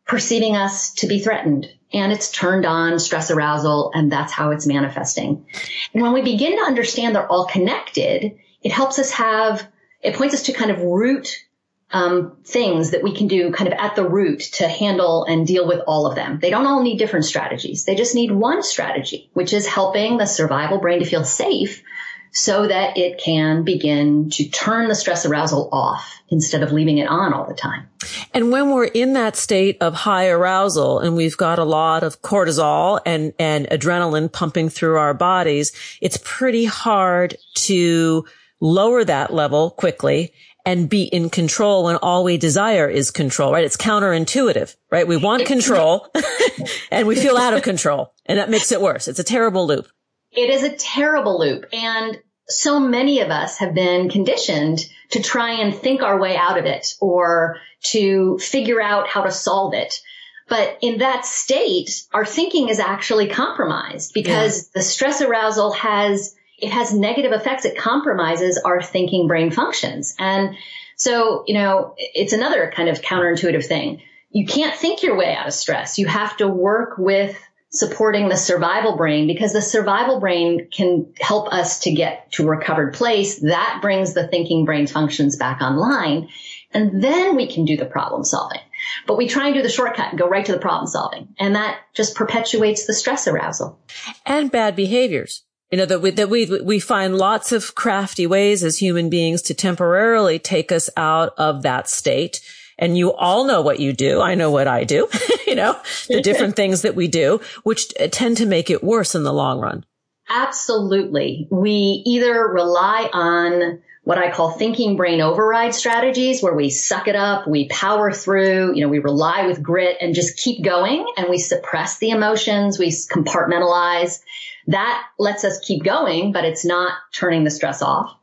perceiving 0.06 0.56
us 0.56 0.94
to 0.96 1.08
be 1.08 1.20
threatened 1.20 1.70
and 1.94 2.12
it's 2.12 2.32
turned 2.32 2.66
on 2.66 3.00
stress 3.00 3.32
arousal 3.32 3.92
and 3.94 4.12
that's 4.12 4.32
how 4.32 4.52
it's 4.52 4.68
manifesting. 4.68 5.46
And 5.94 6.02
when 6.02 6.14
we 6.14 6.22
begin 6.22 6.58
to 6.58 6.66
understand 6.66 7.16
they're 7.16 7.32
all 7.32 7.46
connected, 7.46 8.38
it 8.62 8.72
helps 8.72 9.00
us 9.00 9.12
have, 9.12 9.68
it 10.02 10.16
points 10.16 10.34
us 10.34 10.44
to 10.44 10.54
kind 10.54 10.72
of 10.72 10.82
root 10.82 11.46
um, 11.94 12.38
things 12.46 12.92
that 12.92 13.04
we 13.04 13.14
can 13.14 13.28
do 13.28 13.52
kind 13.52 13.72
of 13.72 13.78
at 13.78 13.96
the 13.96 14.08
root 14.08 14.40
to 14.54 14.68
handle 14.68 15.26
and 15.26 15.46
deal 15.46 15.68
with 15.68 15.82
all 15.86 16.08
of 16.08 16.16
them. 16.16 16.40
They 16.42 16.50
don't 16.50 16.66
all 16.66 16.82
need 16.82 16.98
different 16.98 17.26
strategies. 17.26 17.84
They 17.84 17.96
just 17.96 18.16
need 18.16 18.32
one 18.32 18.64
strategy, 18.64 19.30
which 19.34 19.52
is 19.52 19.68
helping 19.68 20.18
the 20.18 20.26
survival 20.26 20.80
brain 20.80 21.00
to 21.00 21.06
feel 21.06 21.26
safe 21.26 21.84
so 22.32 22.68
that 22.68 22.98
it 22.98 23.18
can 23.18 23.64
begin 23.64 24.30
to 24.30 24.48
turn 24.50 24.88
the 24.88 24.96
stress 24.96 25.26
arousal 25.26 25.70
off 25.72 26.22
instead 26.30 26.64
of 26.64 26.72
leaving 26.72 26.98
it 26.98 27.08
on 27.08 27.34
all 27.34 27.46
the 27.46 27.54
time. 27.54 27.88
And 28.34 28.52
when 28.52 28.72
we're 28.72 28.86
in 28.86 29.14
that 29.14 29.36
state 29.36 29.78
of 29.82 29.94
high 29.94 30.30
arousal 30.30 31.00
and 31.00 31.16
we've 31.16 31.36
got 31.36 31.60
a 31.60 31.66
lot 31.66 32.04
of 32.04 32.22
cortisol 32.22 33.02
and, 33.06 33.34
and 33.38 33.68
adrenaline 33.68 34.32
pumping 34.32 34.70
through 34.70 34.98
our 34.98 35.14
bodies, 35.14 35.74
it's 36.00 36.18
pretty 36.24 36.66
hard 36.66 37.36
to 37.56 38.26
lower 38.62 39.04
that 39.04 39.34
level 39.34 39.72
quickly 39.72 40.32
and 40.66 40.90
be 40.90 41.04
in 41.04 41.30
control 41.30 41.84
when 41.84 41.96
all 41.98 42.24
we 42.24 42.38
desire 42.38 42.88
is 42.88 43.12
control, 43.12 43.52
right? 43.52 43.66
It's 43.66 43.78
counterintuitive, 43.78 44.76
right? 44.92 45.08
We 45.08 45.18
want 45.18 45.46
control 45.46 46.08
and 46.92 47.08
we 47.08 47.16
feel 47.16 47.36
out 47.36 47.54
of 47.54 47.64
control 47.64 48.14
and 48.26 48.38
that 48.40 48.50
makes 48.50 48.72
it 48.72 48.80
worse. 48.80 49.08
It's 49.08 49.20
a 49.20 49.24
terrible 49.24 49.68
loop. 49.68 49.88
It 50.32 50.50
is 50.50 50.64
a 50.64 50.76
terrible 50.76 51.40
loop. 51.40 51.66
And 51.74 52.20
so 52.48 52.80
many 52.80 53.22
of 53.22 53.30
us 53.30 53.58
have 53.58 53.74
been 53.74 54.10
conditioned 54.10 54.80
to 55.12 55.22
try 55.22 55.62
and 55.62 55.74
think 55.74 56.02
our 56.02 56.20
way 56.20 56.36
out 56.36 56.58
of 56.58 56.66
it 56.66 56.96
or 57.00 57.58
to 57.84 58.38
figure 58.40 58.82
out 58.82 59.08
how 59.08 59.24
to 59.24 59.32
solve 59.32 59.74
it. 59.74 60.02
But 60.48 60.80
in 60.82 61.00
that 61.00 61.26
state, 61.26 62.06
our 62.14 62.26
thinking 62.26 62.70
is 62.70 62.80
actually 62.80 63.28
compromised 63.28 64.14
because 64.14 64.64
yeah. 64.64 64.70
the 64.76 64.82
stress 64.82 65.22
arousal 65.22 65.72
has 65.74 66.36
it 66.58 66.72
has 66.72 66.94
negative 66.94 67.32
effects. 67.32 67.66
It 67.66 67.78
compromises 67.78 68.58
our 68.58 68.82
thinking 68.84 69.28
brain 69.28 69.50
functions. 69.50 70.16
And 70.20 70.56
so, 70.96 71.44
you 71.48 71.56
know, 71.56 71.96
it's 71.98 72.34
another 72.34 72.72
kind 72.76 72.88
of 72.88 73.02
counterintuitive 73.02 73.66
thing. 73.66 74.04
You 74.30 74.46
can't 74.46 74.76
think 74.76 75.02
your 75.02 75.18
way 75.18 75.34
out 75.34 75.48
of 75.48 75.54
stress. 75.54 75.98
You 75.98 76.06
have 76.06 76.38
to 76.38 76.48
work 76.48 77.00
with 77.00 77.36
supporting 77.72 78.28
the 78.28 78.36
survival 78.36 78.98
brain 78.98 79.28
because 79.28 79.54
the 79.54 79.62
survival 79.62 80.20
brain 80.20 80.68
can 80.72 81.14
help 81.20 81.52
us 81.54 81.80
to 81.80 81.92
get 81.92 82.32
to 82.34 82.44
a 82.44 82.50
recovered 82.50 82.94
place. 82.94 83.40
That 83.40 83.80
brings 83.82 84.14
the 84.14 84.28
thinking 84.28 84.66
brain 84.66 84.88
functions 84.88 85.38
back 85.38 85.62
online. 85.62 86.28
And 86.74 87.02
then 87.02 87.36
we 87.36 87.48
can 87.48 87.66
do 87.66 87.78
the 87.78 87.86
problem 87.86 88.24
solving. 88.26 88.60
But 89.08 89.18
we 89.18 89.28
try 89.28 89.48
and 89.48 89.56
do 89.56 89.62
the 89.62 89.70
shortcut 89.70 90.10
and 90.10 90.20
go 90.20 90.28
right 90.28 90.46
to 90.46 90.52
the 90.52 90.60
problem 90.60 90.88
solving. 90.88 91.30
And 91.40 91.56
that 91.56 91.80
just 91.94 92.16
perpetuates 92.16 92.88
the 92.88 92.94
stress 92.94 93.28
arousal. 93.28 93.80
And 94.26 94.52
bad 94.52 94.76
behaviors. 94.76 95.44
You 95.70 95.78
know, 95.78 95.86
that 95.86 96.02
we, 96.02 96.12
that 96.12 96.30
we, 96.30 96.62
we 96.62 96.80
find 96.82 97.18
lots 97.18 97.54
of 97.54 97.76
crafty 97.76 98.28
ways 98.28 98.62
as 98.66 98.80
human 98.80 99.10
beings 99.10 99.42
to 99.44 99.54
temporarily 99.54 100.38
take 100.40 100.70
us 100.74 100.90
out 100.98 101.34
of 101.38 101.62
that 101.62 101.88
state. 101.88 102.42
And 102.82 102.98
you 102.98 103.14
all 103.14 103.46
know 103.46 103.62
what 103.62 103.80
you 103.80 103.94
do. 103.94 104.20
I 104.20 104.36
know 104.36 104.52
what 104.52 104.68
I 104.68 104.84
do, 104.84 105.08
you 105.48 105.56
know, 105.56 105.80
the 106.10 106.22
different 106.24 106.58
things 106.58 106.82
that 106.82 106.96
we 106.96 107.08
do, 107.08 107.40
which 107.64 107.94
uh, 108.00 108.08
tend 108.12 108.38
to 108.38 108.46
make 108.46 108.70
it 108.70 108.84
worse 108.84 109.16
in 109.16 109.24
the 109.24 109.32
long 109.32 109.62
run. 109.62 109.86
Absolutely. 110.30 111.48
We 111.50 112.04
either 112.06 112.48
rely 112.48 113.10
on 113.14 113.82
what 114.04 114.18
I 114.18 114.32
call 114.32 114.52
thinking 114.52 114.98
brain 114.98 115.22
override 115.22 115.76
strategies 115.76 116.42
where 116.42 116.56
we 116.56 116.70
suck 116.70 117.08
it 117.08 117.16
up, 117.16 117.48
we 117.48 117.68
power 117.70 118.12
through, 118.12 118.76
you 118.76 118.82
know, 118.82 118.90
we 118.90 119.00
rely 119.00 119.46
with 119.46 119.62
grit 119.62 119.98
and 120.02 120.16
just 120.16 120.38
keep 120.38 120.64
going 120.64 121.06
and 121.18 121.30
we 121.30 121.38
suppress 121.38 122.00
the 122.00 122.10
emotions, 122.10 122.80
we 122.80 122.88
compartmentalize 122.88 124.22
that 124.68 125.06
lets 125.18 125.44
us 125.44 125.60
keep 125.60 125.84
going, 125.84 126.32
but 126.32 126.46
it's 126.46 126.66
not 126.66 126.94
turning 127.14 127.44
the 127.44 127.52
stress 127.52 127.82
off. 127.82 128.16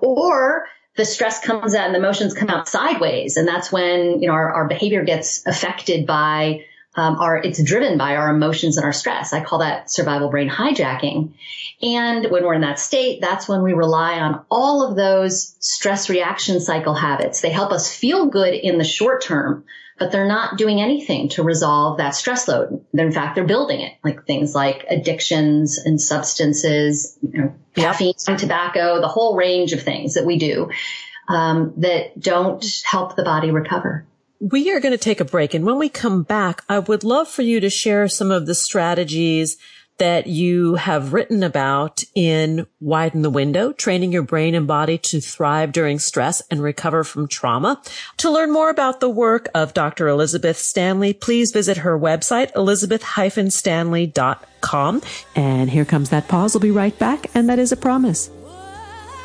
Or 0.00 0.66
the 0.96 1.04
stress 1.04 1.40
comes 1.40 1.74
out 1.74 1.86
and 1.86 1.94
the 1.94 1.98
emotions 1.98 2.34
come 2.34 2.50
out 2.50 2.68
sideways. 2.68 3.36
And 3.36 3.46
that's 3.46 3.70
when, 3.70 4.20
you 4.20 4.28
know, 4.28 4.34
our, 4.34 4.52
our 4.52 4.68
behavior 4.68 5.04
gets 5.04 5.46
affected 5.46 6.06
by, 6.06 6.64
um, 6.96 7.16
our, 7.20 7.38
it's 7.38 7.62
driven 7.62 7.96
by 7.96 8.16
our 8.16 8.34
emotions 8.34 8.76
and 8.76 8.84
our 8.84 8.92
stress. 8.92 9.32
I 9.32 9.42
call 9.42 9.60
that 9.60 9.90
survival 9.90 10.28
brain 10.28 10.50
hijacking. 10.50 11.32
And 11.80 12.30
when 12.30 12.44
we're 12.44 12.54
in 12.54 12.60
that 12.62 12.78
state, 12.78 13.20
that's 13.20 13.48
when 13.48 13.62
we 13.62 13.72
rely 13.72 14.18
on 14.18 14.44
all 14.50 14.86
of 14.86 14.96
those 14.96 15.54
stress 15.60 16.10
reaction 16.10 16.60
cycle 16.60 16.94
habits. 16.94 17.40
They 17.40 17.50
help 17.50 17.72
us 17.72 17.94
feel 17.94 18.26
good 18.26 18.52
in 18.52 18.76
the 18.78 18.84
short 18.84 19.22
term, 19.22 19.64
but 20.00 20.10
they're 20.10 20.26
not 20.26 20.56
doing 20.56 20.80
anything 20.80 21.28
to 21.28 21.42
resolve 21.42 21.98
that 21.98 22.14
stress 22.14 22.48
load. 22.48 22.82
in 22.94 23.12
fact, 23.12 23.34
they're 23.34 23.44
building 23.44 23.82
it, 23.82 23.92
like 24.02 24.26
things 24.26 24.54
like 24.54 24.86
addictions 24.88 25.76
and 25.76 26.00
substances, 26.00 27.18
you 27.20 27.38
know, 27.38 27.54
yep. 27.76 27.92
caffeine, 27.98 28.14
tobacco, 28.38 29.02
the 29.02 29.08
whole 29.08 29.36
range 29.36 29.74
of 29.74 29.82
things 29.82 30.14
that 30.14 30.24
we 30.24 30.38
do 30.38 30.70
um, 31.28 31.74
that 31.76 32.18
don't 32.18 32.64
help 32.84 33.14
the 33.14 33.22
body 33.22 33.50
recover. 33.50 34.06
We 34.40 34.72
are 34.72 34.80
going 34.80 34.92
to 34.92 34.98
take 34.98 35.20
a 35.20 35.24
break. 35.24 35.52
And 35.52 35.66
when 35.66 35.78
we 35.78 35.90
come 35.90 36.22
back, 36.22 36.62
I 36.66 36.78
would 36.78 37.04
love 37.04 37.28
for 37.28 37.42
you 37.42 37.60
to 37.60 37.68
share 37.68 38.08
some 38.08 38.30
of 38.30 38.46
the 38.46 38.54
strategies 38.54 39.58
that 40.00 40.26
you 40.26 40.74
have 40.76 41.12
written 41.12 41.42
about 41.42 42.02
in 42.14 42.66
Widen 42.80 43.20
the 43.20 43.28
Window, 43.28 43.72
training 43.72 44.12
your 44.12 44.22
brain 44.22 44.54
and 44.54 44.66
body 44.66 44.96
to 44.96 45.20
thrive 45.20 45.72
during 45.72 45.98
stress 45.98 46.40
and 46.50 46.62
recover 46.62 47.04
from 47.04 47.28
trauma. 47.28 47.82
To 48.16 48.30
learn 48.30 48.50
more 48.50 48.70
about 48.70 49.00
the 49.00 49.10
work 49.10 49.48
of 49.54 49.74
Dr. 49.74 50.08
Elizabeth 50.08 50.56
Stanley, 50.56 51.12
please 51.12 51.52
visit 51.52 51.76
her 51.76 51.98
website, 51.98 52.50
elizabeth-stanley.com. 52.56 55.02
And 55.36 55.70
here 55.70 55.84
comes 55.84 56.08
that 56.08 56.28
pause. 56.28 56.54
We'll 56.54 56.62
be 56.62 56.70
right 56.70 56.98
back. 56.98 57.26
And 57.34 57.50
that 57.50 57.58
is 57.58 57.70
a 57.70 57.76
promise. 57.76 58.30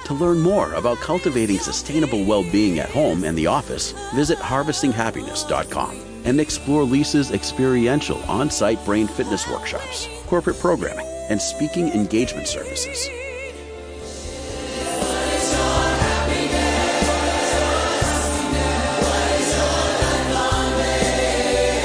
To 0.06 0.14
learn 0.14 0.42
more 0.42 0.74
about 0.74 0.98
cultivating 0.98 1.60
sustainable 1.60 2.26
well-being 2.26 2.80
at 2.80 2.90
home 2.90 3.24
and 3.24 3.38
the 3.38 3.48
office, 3.48 3.94
visit 4.14 4.40
harvestinghappiness.com 4.40 6.05
and 6.26 6.42
explore 6.42 6.84
Lisa's 6.84 7.32
experiential 7.32 8.18
on-site 8.24 8.84
brain 8.84 9.08
fitness 9.08 9.48
workshops 9.48 10.10
corporate 10.26 10.60
programming, 10.60 11.06
and 11.30 11.42
speaking 11.42 11.90
engagement 11.90 12.48
services. 12.48 13.10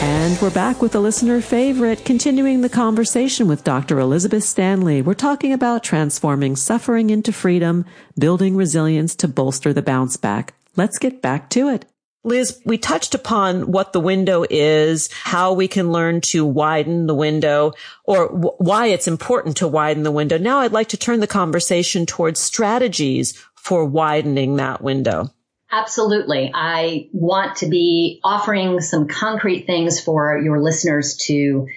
And 0.02 0.40
we're 0.40 0.50
back 0.50 0.80
with 0.80 0.94
a 0.94 1.00
listener 1.00 1.40
favorite, 1.40 2.04
continuing 2.04 2.60
the 2.60 2.68
conversation 2.68 3.48
with 3.48 3.64
Dr. 3.64 3.98
Elizabeth 3.98 4.44
Stanley. 4.44 5.02
We're 5.02 5.14
talking 5.14 5.52
about 5.52 5.82
transforming 5.82 6.56
suffering 6.56 7.10
into 7.10 7.32
freedom, 7.32 7.84
building 8.18 8.56
resilience 8.56 9.14
to 9.16 9.28
bolster 9.28 9.72
the 9.72 9.82
bounce 9.82 10.16
back. 10.16 10.54
Let's 10.76 10.98
get 10.98 11.20
back 11.20 11.50
to 11.50 11.68
it. 11.68 11.89
Liz, 12.22 12.60
we 12.66 12.76
touched 12.76 13.14
upon 13.14 13.72
what 13.72 13.92
the 13.92 14.00
window 14.00 14.44
is, 14.48 15.10
how 15.12 15.54
we 15.54 15.68
can 15.68 15.90
learn 15.90 16.20
to 16.20 16.44
widen 16.44 17.06
the 17.06 17.14
window, 17.14 17.72
or 18.04 18.28
w- 18.28 18.54
why 18.58 18.88
it's 18.88 19.08
important 19.08 19.56
to 19.58 19.68
widen 19.68 20.02
the 20.02 20.10
window. 20.10 20.36
Now 20.36 20.58
I'd 20.58 20.72
like 20.72 20.88
to 20.88 20.98
turn 20.98 21.20
the 21.20 21.26
conversation 21.26 22.04
towards 22.04 22.38
strategies 22.38 23.32
for 23.54 23.86
widening 23.86 24.56
that 24.56 24.82
window. 24.82 25.30
Absolutely. 25.72 26.50
I 26.54 27.08
want 27.12 27.56
to 27.58 27.68
be 27.68 28.20
offering 28.22 28.80
some 28.80 29.08
concrete 29.08 29.66
things 29.66 30.00
for 30.00 30.36
your 30.36 30.60
listeners 30.60 31.16
to 31.26 31.68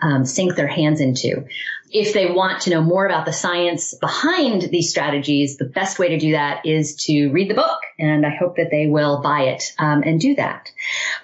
um, 0.00 0.24
sink 0.24 0.56
their 0.56 0.66
hands 0.66 1.00
into 1.00 1.46
if 1.92 2.14
they 2.14 2.30
want 2.30 2.62
to 2.62 2.70
know 2.70 2.80
more 2.80 3.04
about 3.04 3.26
the 3.26 3.32
science 3.32 3.94
behind 3.94 4.62
these 4.62 4.88
strategies, 4.90 5.58
the 5.58 5.66
best 5.66 5.98
way 5.98 6.08
to 6.08 6.18
do 6.18 6.32
that 6.32 6.64
is 6.64 6.96
to 6.96 7.28
read 7.28 7.50
the 7.50 7.54
book. 7.54 7.80
And 8.02 8.26
I 8.26 8.30
hope 8.30 8.56
that 8.56 8.70
they 8.70 8.88
will 8.88 9.22
buy 9.22 9.42
it 9.44 9.72
um, 9.78 10.02
and 10.04 10.20
do 10.20 10.34
that. 10.34 10.70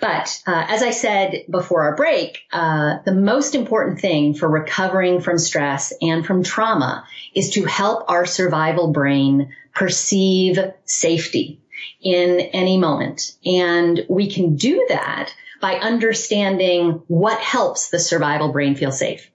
But 0.00 0.40
uh, 0.46 0.64
as 0.68 0.82
I 0.82 0.90
said 0.92 1.44
before 1.50 1.82
our 1.82 1.96
break, 1.96 2.38
uh, 2.52 2.98
the 3.04 3.14
most 3.14 3.56
important 3.56 4.00
thing 4.00 4.34
for 4.34 4.48
recovering 4.48 5.20
from 5.20 5.38
stress 5.38 5.92
and 6.00 6.24
from 6.24 6.44
trauma 6.44 7.04
is 7.34 7.50
to 7.50 7.64
help 7.64 8.08
our 8.08 8.24
survival 8.24 8.92
brain 8.92 9.52
perceive 9.74 10.58
safety 10.84 11.60
in 12.00 12.40
any 12.40 12.78
moment. 12.78 13.32
And 13.44 14.06
we 14.08 14.30
can 14.30 14.54
do 14.54 14.86
that 14.88 15.34
by 15.60 15.74
understanding 15.74 17.02
what 17.08 17.40
helps 17.40 17.88
the 17.88 17.98
survival 17.98 18.52
brain 18.52 18.76
feel 18.76 18.92
safe 18.92 19.28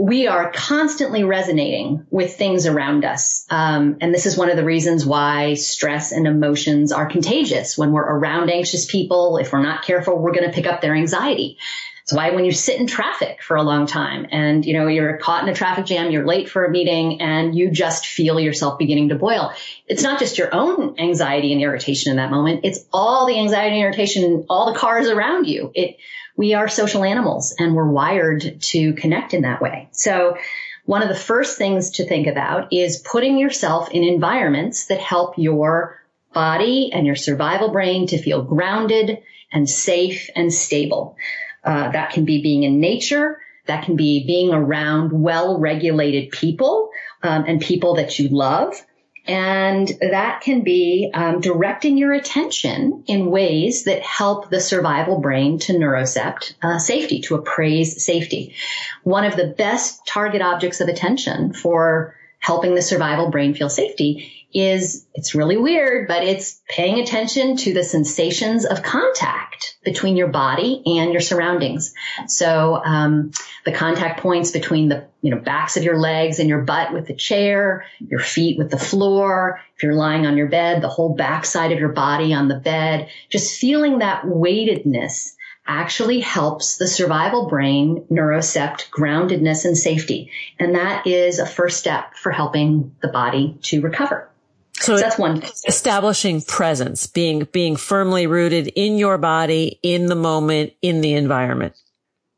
we 0.00 0.26
are 0.26 0.50
constantly 0.50 1.24
resonating 1.24 2.06
with 2.10 2.34
things 2.34 2.66
around 2.66 3.04
us. 3.04 3.44
Um, 3.50 3.98
and 4.00 4.14
this 4.14 4.24
is 4.24 4.36
one 4.36 4.48
of 4.48 4.56
the 4.56 4.64
reasons 4.64 5.04
why 5.04 5.54
stress 5.54 6.12
and 6.12 6.26
emotions 6.26 6.90
are 6.90 7.04
contagious. 7.04 7.76
When 7.76 7.92
we're 7.92 8.02
around 8.02 8.50
anxious 8.50 8.86
people, 8.86 9.36
if 9.36 9.52
we're 9.52 9.62
not 9.62 9.84
careful, 9.84 10.18
we're 10.18 10.32
going 10.32 10.48
to 10.48 10.54
pick 10.54 10.66
up 10.66 10.80
their 10.80 10.94
anxiety. 10.94 11.58
That's 11.98 12.16
why 12.16 12.30
when 12.30 12.46
you 12.46 12.52
sit 12.52 12.80
in 12.80 12.86
traffic 12.86 13.42
for 13.42 13.56
a 13.56 13.62
long 13.62 13.86
time 13.86 14.26
and, 14.30 14.64
you 14.64 14.72
know, 14.72 14.86
you're 14.86 15.18
caught 15.18 15.42
in 15.42 15.50
a 15.50 15.54
traffic 15.54 15.84
jam, 15.84 16.10
you're 16.10 16.26
late 16.26 16.48
for 16.48 16.64
a 16.64 16.70
meeting 16.70 17.20
and 17.20 17.54
you 17.54 17.70
just 17.70 18.06
feel 18.06 18.40
yourself 18.40 18.78
beginning 18.78 19.10
to 19.10 19.16
boil. 19.16 19.52
It's 19.86 20.02
not 20.02 20.18
just 20.18 20.38
your 20.38 20.48
own 20.54 20.98
anxiety 20.98 21.52
and 21.52 21.60
irritation 21.60 22.10
in 22.10 22.16
that 22.16 22.30
moment. 22.30 22.60
It's 22.64 22.86
all 22.90 23.26
the 23.26 23.38
anxiety 23.38 23.76
and 23.76 23.84
irritation, 23.84 24.46
all 24.48 24.72
the 24.72 24.78
cars 24.78 25.08
around 25.08 25.46
you. 25.46 25.70
It, 25.74 25.98
we 26.40 26.54
are 26.54 26.68
social 26.68 27.04
animals 27.04 27.54
and 27.58 27.74
we're 27.74 27.90
wired 27.90 28.62
to 28.62 28.94
connect 28.94 29.34
in 29.34 29.42
that 29.42 29.60
way. 29.60 29.90
So 29.92 30.38
one 30.86 31.02
of 31.02 31.10
the 31.10 31.14
first 31.14 31.58
things 31.58 31.90
to 31.96 32.08
think 32.08 32.26
about 32.26 32.72
is 32.72 32.96
putting 32.96 33.36
yourself 33.36 33.90
in 33.90 34.04
environments 34.04 34.86
that 34.86 35.00
help 35.00 35.34
your 35.36 36.02
body 36.32 36.92
and 36.94 37.04
your 37.04 37.14
survival 37.14 37.68
brain 37.68 38.06
to 38.06 38.16
feel 38.16 38.40
grounded 38.42 39.18
and 39.52 39.68
safe 39.68 40.30
and 40.34 40.50
stable. 40.50 41.18
Uh, 41.62 41.92
that 41.92 42.12
can 42.12 42.24
be 42.24 42.40
being 42.40 42.62
in 42.62 42.80
nature. 42.80 43.42
That 43.66 43.84
can 43.84 43.96
be 43.96 44.26
being 44.26 44.54
around 44.54 45.12
well-regulated 45.12 46.30
people 46.30 46.88
um, 47.22 47.44
and 47.46 47.60
people 47.60 47.96
that 47.96 48.18
you 48.18 48.30
love. 48.30 48.82
And 49.26 49.86
that 50.00 50.40
can 50.40 50.62
be 50.62 51.10
um, 51.12 51.40
directing 51.40 51.98
your 51.98 52.12
attention 52.12 53.04
in 53.06 53.30
ways 53.30 53.84
that 53.84 54.02
help 54.02 54.50
the 54.50 54.60
survival 54.60 55.20
brain 55.20 55.58
to 55.60 55.74
neurocept 55.74 56.54
uh, 56.62 56.78
safety, 56.78 57.20
to 57.22 57.34
appraise 57.34 58.04
safety. 58.04 58.54
One 59.02 59.24
of 59.24 59.36
the 59.36 59.46
best 59.46 60.06
target 60.06 60.42
objects 60.42 60.80
of 60.80 60.88
attention 60.88 61.52
for 61.52 62.16
helping 62.40 62.74
the 62.74 62.82
survival 62.82 63.30
brain 63.30 63.54
feel 63.54 63.68
safety 63.68 64.32
is 64.52 65.06
it's 65.14 65.34
really 65.34 65.56
weird, 65.56 66.08
but 66.08 66.24
it's 66.24 66.60
paying 66.68 66.98
attention 66.98 67.56
to 67.56 67.72
the 67.72 67.84
sensations 67.84 68.64
of 68.64 68.82
contact 68.82 69.76
between 69.84 70.16
your 70.16 70.28
body 70.28 70.82
and 70.84 71.12
your 71.12 71.20
surroundings. 71.20 71.92
So 72.26 72.82
um, 72.84 73.30
the 73.64 73.72
contact 73.72 74.20
points 74.20 74.50
between 74.50 74.88
the 74.88 75.06
you 75.22 75.30
know 75.30 75.40
backs 75.40 75.76
of 75.76 75.84
your 75.84 75.98
legs 75.98 76.40
and 76.40 76.48
your 76.48 76.62
butt 76.62 76.92
with 76.92 77.06
the 77.06 77.14
chair, 77.14 77.84
your 78.00 78.20
feet 78.20 78.58
with 78.58 78.70
the 78.70 78.78
floor. 78.78 79.60
If 79.76 79.82
you're 79.82 79.94
lying 79.94 80.26
on 80.26 80.36
your 80.36 80.48
bed, 80.48 80.82
the 80.82 80.88
whole 80.88 81.14
backside 81.14 81.70
of 81.70 81.78
your 81.78 81.92
body 81.92 82.34
on 82.34 82.48
the 82.48 82.56
bed. 82.56 83.08
Just 83.28 83.60
feeling 83.60 83.98
that 83.98 84.26
weightedness 84.26 85.36
actually 85.66 86.20
helps 86.20 86.76
the 86.76 86.88
survival 86.88 87.48
brain 87.48 88.04
neurocept 88.10 88.90
groundedness 88.90 89.64
and 89.64 89.76
safety. 89.76 90.30
And 90.58 90.74
that 90.74 91.06
is 91.06 91.38
a 91.38 91.46
first 91.46 91.78
step 91.78 92.14
for 92.16 92.32
helping 92.32 92.96
the 93.02 93.08
body 93.08 93.58
to 93.62 93.80
recover. 93.80 94.28
So, 94.74 94.96
so 94.96 95.02
that's 95.02 95.18
one. 95.18 95.42
Establishing 95.66 96.42
presence, 96.42 97.06
being, 97.06 97.46
being 97.52 97.76
firmly 97.76 98.26
rooted 98.26 98.68
in 98.68 98.96
your 98.96 99.18
body, 99.18 99.78
in 99.82 100.06
the 100.06 100.14
moment, 100.14 100.72
in 100.80 101.02
the 101.02 101.14
environment. 101.14 101.76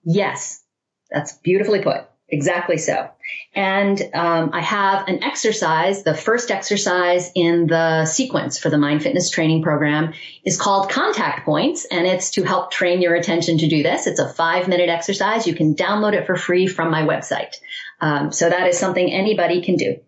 Yes. 0.05 0.62
That's 1.11 1.33
beautifully 1.35 1.83
put. 1.83 2.05
Exactly 2.33 2.79
so. 2.79 3.11
And 3.55 4.01
um, 4.15 4.51
I 4.55 4.62
have 4.62 5.07
an 5.07 5.23
exercise. 5.23 6.03
The 6.03 6.15
first 6.15 6.51
exercise 6.51 7.31
in 7.35 7.67
the 7.67 8.07
sequence 8.07 8.59
for 8.59 8.71
the 8.71 8.79
Mind 8.79 9.03
Fitness 9.03 9.29
Training 9.29 9.62
Program 9.62 10.15
is 10.43 10.59
called 10.59 10.89
Contact 10.89 11.45
Points, 11.45 11.85
and 11.85 12.07
it's 12.07 12.31
to 12.31 12.43
help 12.43 12.71
train 12.71 13.03
your 13.03 13.15
attention 13.15 13.59
to 13.59 13.69
do 13.69 13.83
this. 13.83 14.07
It's 14.07 14.19
a 14.19 14.27
five 14.27 14.67
minute 14.67 14.89
exercise. 14.89 15.47
You 15.47 15.55
can 15.55 15.75
download 15.75 16.15
it 16.15 16.27
for 16.27 16.35
free 16.35 16.67
from 16.67 16.91
my 16.91 17.03
website. 17.03 17.57
Um, 18.01 18.33
so 18.33 18.49
that 18.49 18.67
is 18.67 18.79
something 18.79 19.12
anybody 19.12 19.61
can 19.61 19.77
do. 19.77 19.99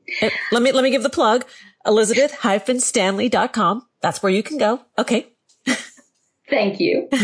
Let 0.51 0.63
me 0.63 0.73
let 0.73 0.83
me 0.83 0.91
give 0.91 1.03
the 1.03 1.11
plug. 1.11 1.45
Elizabeth-Stanley.com. 1.85 3.87
That's 4.01 4.23
where 4.23 4.33
you 4.33 4.43
can 4.43 4.57
go. 4.57 4.81
Okay. 4.99 5.27
Thank 6.49 6.81
you. 6.81 7.11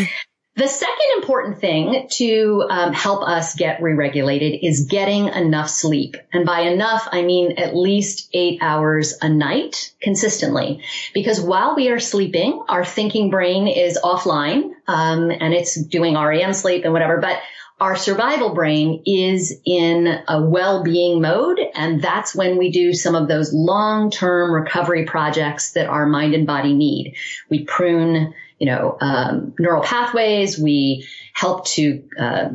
The 0.61 0.69
second 0.69 1.07
important 1.17 1.59
thing 1.59 2.07
to 2.17 2.67
um, 2.69 2.93
help 2.93 3.27
us 3.27 3.55
get 3.55 3.81
re-regulated 3.81 4.63
is 4.63 4.85
getting 4.91 5.29
enough 5.29 5.71
sleep. 5.71 6.19
And 6.35 6.45
by 6.45 6.61
enough, 6.61 7.09
I 7.11 7.23
mean 7.23 7.53
at 7.53 7.75
least 7.75 8.29
eight 8.35 8.59
hours 8.61 9.17
a 9.23 9.31
night 9.31 9.95
consistently. 10.03 10.83
Because 11.15 11.41
while 11.41 11.77
we 11.77 11.89
are 11.89 11.99
sleeping, 11.99 12.63
our 12.69 12.85
thinking 12.85 13.31
brain 13.31 13.69
is 13.69 13.99
offline, 14.05 14.73
um, 14.87 15.31
and 15.31 15.55
it's 15.55 15.83
doing 15.83 16.15
REM 16.15 16.53
sleep 16.53 16.85
and 16.85 16.93
whatever, 16.93 17.17
but 17.17 17.39
our 17.81 17.97
survival 17.97 18.53
brain 18.53 19.03
is 19.07 19.59
in 19.65 20.23
a 20.29 20.43
well-being 20.43 21.23
mode. 21.23 21.59
And 21.75 22.03
that's 22.03 22.35
when 22.35 22.59
we 22.59 22.71
do 22.71 22.93
some 22.93 23.15
of 23.15 23.29
those 23.29 23.55
long-term 23.55 24.53
recovery 24.53 25.07
projects 25.07 25.73
that 25.73 25.87
our 25.87 26.05
mind 26.05 26.35
and 26.35 26.47
body 26.47 26.75
need. 26.75 27.17
We 27.49 27.65
prune, 27.65 28.35
you 28.61 28.67
know, 28.67 28.97
um, 29.01 29.55
neural 29.59 29.83
pathways. 29.83 30.59
We 30.59 31.09
help 31.33 31.67
to 31.69 32.05
uh, 32.19 32.51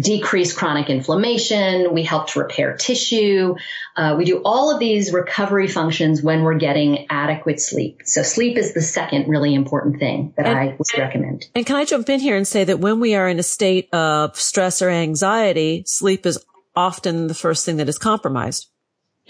decrease 0.00 0.52
chronic 0.52 0.90
inflammation. 0.90 1.94
We 1.94 2.02
help 2.02 2.28
to 2.32 2.40
repair 2.40 2.76
tissue. 2.76 3.56
Uh, 3.96 4.16
we 4.18 4.26
do 4.26 4.42
all 4.44 4.72
of 4.72 4.78
these 4.78 5.12
recovery 5.12 5.66
functions 5.66 6.22
when 6.22 6.42
we're 6.42 6.58
getting 6.58 7.06
adequate 7.08 7.58
sleep. 7.58 8.02
So 8.04 8.22
sleep 8.22 8.58
is 8.58 8.74
the 8.74 8.82
second 8.82 9.28
really 9.28 9.54
important 9.54 9.98
thing 9.98 10.34
that 10.36 10.46
and, 10.46 10.58
I 10.58 10.76
would 10.76 10.98
recommend. 10.98 11.46
And 11.54 11.64
can 11.64 11.76
I 11.76 11.86
jump 11.86 12.10
in 12.10 12.20
here 12.20 12.36
and 12.36 12.46
say 12.46 12.64
that 12.64 12.78
when 12.78 13.00
we 13.00 13.14
are 13.14 13.26
in 13.26 13.38
a 13.38 13.42
state 13.42 13.88
of 13.94 14.38
stress 14.38 14.82
or 14.82 14.90
anxiety, 14.90 15.84
sleep 15.86 16.26
is 16.26 16.38
often 16.76 17.28
the 17.28 17.34
first 17.34 17.64
thing 17.64 17.78
that 17.78 17.88
is 17.88 17.98
compromised. 17.98 18.69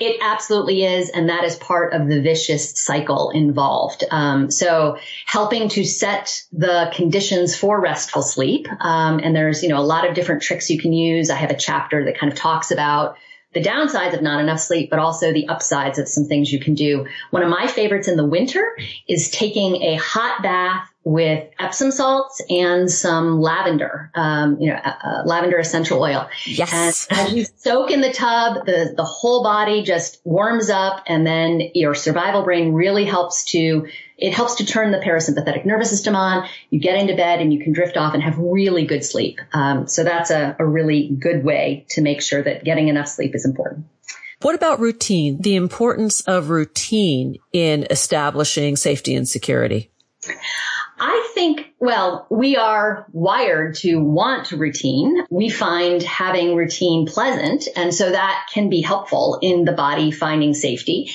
It 0.01 0.17
absolutely 0.23 0.83
is, 0.85 1.11
and 1.11 1.29
that 1.29 1.45
is 1.45 1.57
part 1.57 1.93
of 1.93 2.09
the 2.09 2.23
vicious 2.23 2.81
cycle 2.81 3.31
involved. 3.31 4.03
Um, 4.11 4.51
so, 4.51 4.97
helping 5.27 5.69
to 5.69 5.85
set 5.85 6.43
the 6.53 6.91
conditions 6.95 7.55
for 7.55 7.79
restful 7.79 8.23
sleep, 8.23 8.67
um, 8.81 9.21
and 9.23 9.37
there's 9.37 9.63
you 9.63 9.69
know 9.69 9.79
a 9.79 9.85
lot 9.85 10.09
of 10.09 10.15
different 10.15 10.43
tricks 10.43 10.71
you 10.71 10.81
can 10.81 10.95
use. 10.95 11.29
I 11.29 11.37
have 11.37 11.51
a 11.51 11.57
chapter 11.57 12.07
that 12.07 12.19
kind 12.19 12.33
of 12.33 12.39
talks 12.39 12.71
about 12.71 13.17
the 13.53 13.61
downsides 13.61 14.15
of 14.15 14.23
not 14.23 14.41
enough 14.41 14.61
sleep, 14.61 14.91
but 14.91 14.99
also 14.99 15.33
the 15.33 15.49
upsides 15.49 15.99
of 15.99 16.09
some 16.09 16.25
things 16.25 16.53
you 16.53 16.61
can 16.61 16.75
do. 16.75 17.07
One 17.31 17.43
of 17.43 17.51
my 17.51 17.67
favorites 17.67 18.09
in 18.09 18.17
the 18.17 18.27
winter 18.27 18.77
is 19.09 19.31
taking 19.31 19.83
a 19.83 19.97
hot 19.97 20.43
bath 20.43 20.89
with 21.03 21.49
Epsom 21.59 21.91
salts 21.91 22.43
and 22.51 22.91
some 22.91 23.41
lavender, 23.41 24.11
um, 24.15 24.61
you 24.61 24.69
know, 24.69 24.77
uh, 24.77 24.93
uh, 25.03 25.23
lavender 25.25 25.59
essential 25.59 26.01
oil. 26.03 26.29
Yes. 26.45 27.07
And 27.11 27.21
as 27.21 27.33
you 27.33 27.47
soak 27.57 27.91
in 27.91 28.03
the 28.03 28.13
tub, 28.13 28.67
the, 28.67 28.93
the 28.95 29.05
whole 29.05 29.43
body 29.43 29.83
just 29.83 30.21
warms 30.25 30.69
up 30.69 31.03
and 31.07 31.27
then 31.27 31.63
your 31.75 31.95
survival 31.95 32.43
brain 32.43 32.75
really 32.75 33.07
helps 33.07 33.45
to, 33.53 33.89
it 34.19 34.35
helps 34.35 34.57
to 34.57 34.67
turn 34.67 34.91
the 34.91 34.99
parasympathetic 34.99 35.65
nervous 35.65 35.89
system 35.89 36.15
on. 36.15 36.47
You 36.69 36.81
get 36.81 36.99
into 36.99 37.17
bed 37.17 37.41
and 37.41 37.51
you 37.51 37.61
can 37.61 37.73
drift 37.73 37.97
off 37.97 38.13
and 38.13 38.23
have 38.23 38.37
really 38.39 38.85
good 38.85 39.03
sleep. 39.03 39.41
Um, 39.55 39.87
so 39.87 40.05
that's 40.05 40.31
a, 40.31 40.55
a 40.59 40.67
really 40.67 41.09
good 41.09 41.43
way 41.45 41.87
to 41.91 42.03
make 42.03 42.21
sure 42.21 42.43
that 42.43 42.63
getting 42.63 42.89
enough 42.89 43.09
sleep 43.09 43.35
is 43.35 43.47
important. 43.47 43.87
What 44.43 44.55
about 44.55 44.81
routine? 44.81 45.41
The 45.41 45.57
importance 45.57 46.21
of 46.23 46.51
routine 46.51 47.37
in 47.53 47.87
establishing 47.91 48.77
safety 48.77 49.15
and 49.15 49.29
security? 49.29 49.91
I 51.03 51.31
think, 51.35 51.73
well, 51.79 52.27
we 52.29 52.59
are 52.59 53.07
wired 53.13 53.77
to 53.77 53.97
want 53.97 54.53
routine. 54.53 55.25
We 55.31 55.49
find 55.49 56.03
having 56.03 56.55
routine 56.55 57.07
pleasant. 57.07 57.69
And 57.75 57.95
so 57.95 58.11
that 58.11 58.49
can 58.53 58.69
be 58.69 58.83
helpful 58.83 59.39
in 59.41 59.65
the 59.65 59.73
body 59.73 60.11
finding 60.11 60.53
safety. 60.53 61.11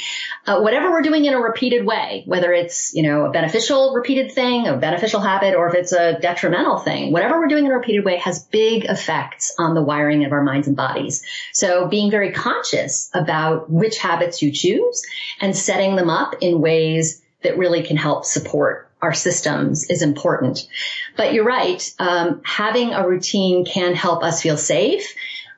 Uh, 0.47 0.61
whatever 0.61 0.89
we're 0.89 1.03
doing 1.03 1.25
in 1.25 1.35
a 1.35 1.39
repeated 1.39 1.85
way, 1.85 2.23
whether 2.25 2.51
it's, 2.51 2.95
you 2.95 3.03
know, 3.03 3.25
a 3.25 3.31
beneficial 3.31 3.93
repeated 3.93 4.31
thing, 4.31 4.65
a 4.67 4.75
beneficial 4.75 5.21
habit, 5.21 5.53
or 5.53 5.67
if 5.69 5.75
it's 5.75 5.91
a 5.91 6.19
detrimental 6.19 6.79
thing, 6.79 7.11
whatever 7.11 7.39
we're 7.39 7.47
doing 7.47 7.65
in 7.65 7.71
a 7.71 7.75
repeated 7.75 8.03
way 8.03 8.17
has 8.17 8.43
big 8.43 8.85
effects 8.85 9.53
on 9.59 9.75
the 9.75 9.83
wiring 9.83 10.25
of 10.25 10.31
our 10.31 10.43
minds 10.43 10.67
and 10.67 10.75
bodies. 10.75 11.23
So 11.53 11.87
being 11.87 12.09
very 12.09 12.31
conscious 12.31 13.11
about 13.13 13.69
which 13.69 13.99
habits 13.99 14.41
you 14.41 14.51
choose 14.51 15.03
and 15.41 15.55
setting 15.55 15.95
them 15.95 16.09
up 16.09 16.37
in 16.41 16.59
ways 16.59 17.21
that 17.43 17.59
really 17.59 17.83
can 17.83 17.97
help 17.97 18.25
support 18.25 18.89
our 19.05 19.13
systems 19.13 19.89
is 19.89 20.01
important. 20.01 20.67
But 21.15 21.33
you're 21.33 21.45
right. 21.45 21.93
Um, 21.99 22.41
having 22.43 22.93
a 22.93 23.07
routine 23.07 23.65
can 23.65 23.93
help 23.93 24.23
us 24.23 24.41
feel 24.41 24.57
safe. 24.57 25.13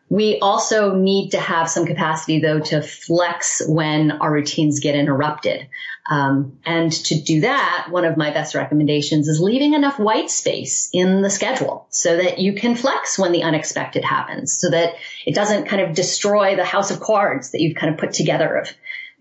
We 0.10 0.40
also 0.40 0.96
need 0.96 1.32
to 1.32 1.40
have 1.40 1.70
some 1.70 1.86
capacity 1.86 2.40
though 2.40 2.60
to 2.60 2.82
flex 2.82 3.62
when 3.68 4.12
our 4.12 4.32
routines 4.32 4.80
get 4.80 4.96
interrupted. 4.96 5.68
Um, 6.10 6.60
and 6.66 6.92
to 6.92 7.22
do 7.22 7.42
that, 7.42 7.88
one 7.90 8.06
of 8.06 8.16
my 8.18 8.32
best 8.32 8.56
recommendations 8.56 9.28
is 9.28 9.42
leaving 9.42 9.74
enough 9.74 10.00
white 10.00 10.30
space 10.30 10.90
in 10.94 11.22
the 11.22 11.30
schedule 11.30 11.88
so 11.90 12.16
that 12.18 12.40
you 12.40 12.54
can 12.54 12.76
flex 12.76 13.20
when 13.20 13.32
the 13.32 13.44
unexpected 13.44 14.04
happens 14.06 14.58
so 14.58 14.70
that 14.70 14.94
it 15.26 15.36
doesn't 15.36 15.68
kind 15.68 15.82
of 15.82 15.96
destroy 15.96 16.56
the 16.56 16.66
house 16.66 16.92
of 16.92 17.00
cards 17.00 17.52
that 17.52 17.62
you've 17.62 17.76
kind 17.76 17.94
of 17.94 18.00
put 18.00 18.14
together 18.14 18.56
of 18.58 18.70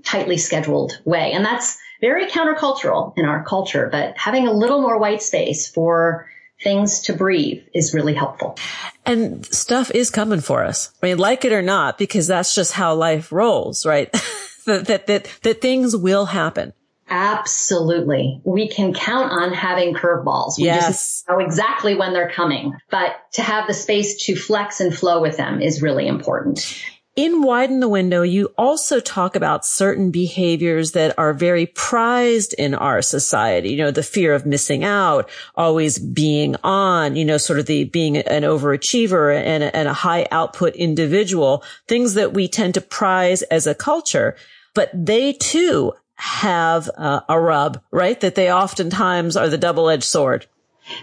tightly 0.05 0.37
scheduled 0.37 1.01
way. 1.05 1.33
And 1.33 1.45
that's, 1.45 1.79
very 2.01 2.27
countercultural 2.27 3.15
in 3.17 3.25
our 3.25 3.45
culture, 3.45 3.89
but 3.91 4.17
having 4.17 4.47
a 4.47 4.53
little 4.53 4.81
more 4.81 4.99
white 4.99 5.23
space 5.23 5.69
for 5.69 6.29
things 6.63 7.01
to 7.03 7.13
breathe 7.13 7.63
is 7.75 7.95
really 7.95 8.15
helpful. 8.15 8.57
And 9.05 9.45
stuff 9.47 9.91
is 9.91 10.11
coming 10.11 10.41
for 10.41 10.65
us. 10.65 10.91
I 11.03 11.07
mean, 11.07 11.19
like 11.19 11.45
it 11.45 11.53
or 11.53 11.63
not, 11.63 11.99
because 11.99 12.27
that's 12.27 12.55
just 12.55 12.73
how 12.73 12.95
life 12.95 13.31
rolls, 13.31 13.85
right? 13.85 14.11
that, 14.67 14.87
that, 14.87 15.07
that, 15.07 15.39
that 15.43 15.61
things 15.61 15.97
will 15.97 16.27
happen. 16.27 16.73
Absolutely. 17.09 18.41
We 18.45 18.69
can 18.69 18.93
count 18.93 19.31
on 19.31 19.53
having 19.53 19.95
curveballs. 19.95 20.59
We 20.59 20.65
yes. 20.65 20.87
just 20.89 21.29
know 21.29 21.39
exactly 21.39 21.95
when 21.95 22.13
they're 22.13 22.31
coming, 22.31 22.75
but 22.91 23.13
to 23.35 23.43
have 23.43 23.69
the 23.69 23.75
space 23.75 24.25
to 24.27 24.35
flex 24.35 24.81
and 24.81 24.97
flow 24.97 25.23
with 25.23 25.37
them 25.37 25.63
is 25.63 25.83
really 25.83 26.09
important. 26.09 26.83
In 27.17 27.41
Widen 27.41 27.81
the 27.81 27.89
Window, 27.89 28.21
you 28.21 28.53
also 28.59 29.01
talk 29.01 29.37
about 29.37 29.65
certain 29.65 30.11
behaviors 30.11 30.93
that 30.93 31.19
are 31.19 31.33
very 31.33 31.65
prized 31.65 32.53
in 32.53 32.75
our 32.75 33.01
society. 33.01 33.71
You 33.71 33.79
know, 33.79 33.91
the 33.91 34.03
fear 34.03 34.35
of 34.35 34.45
missing 34.45 34.85
out, 34.85 35.31
always 35.55 35.99
being 35.99 36.57
on, 36.63 37.17
you 37.17 37.25
know, 37.25 37.39
sort 37.39 37.59
of 37.59 37.65
the 37.65 37.85
being 37.85 38.19
an 38.19 38.43
overachiever 38.43 39.35
and 39.35 39.65
a, 39.65 39.75
and 39.75 39.89
a 39.89 39.95
high 39.95 40.29
output 40.31 40.77
individual, 40.77 41.65
things 41.89 42.13
that 42.15 42.35
we 42.35 42.49
tend 42.49 42.75
to 42.75 42.83
prize 42.83 43.41
as 43.45 43.67
a 43.67 43.75
culture. 43.75 44.37
But 44.75 44.91
they 44.93 45.33
too 45.33 45.95
have 46.17 46.91
uh, 46.99 47.23
a 47.31 47.41
rub, 47.41 47.81
right? 47.91 48.21
That 48.21 48.35
they 48.35 48.53
oftentimes 48.53 49.39
are 49.39 49.49
the 49.49 49.57
double-edged 49.57 50.05
sword. 50.05 50.47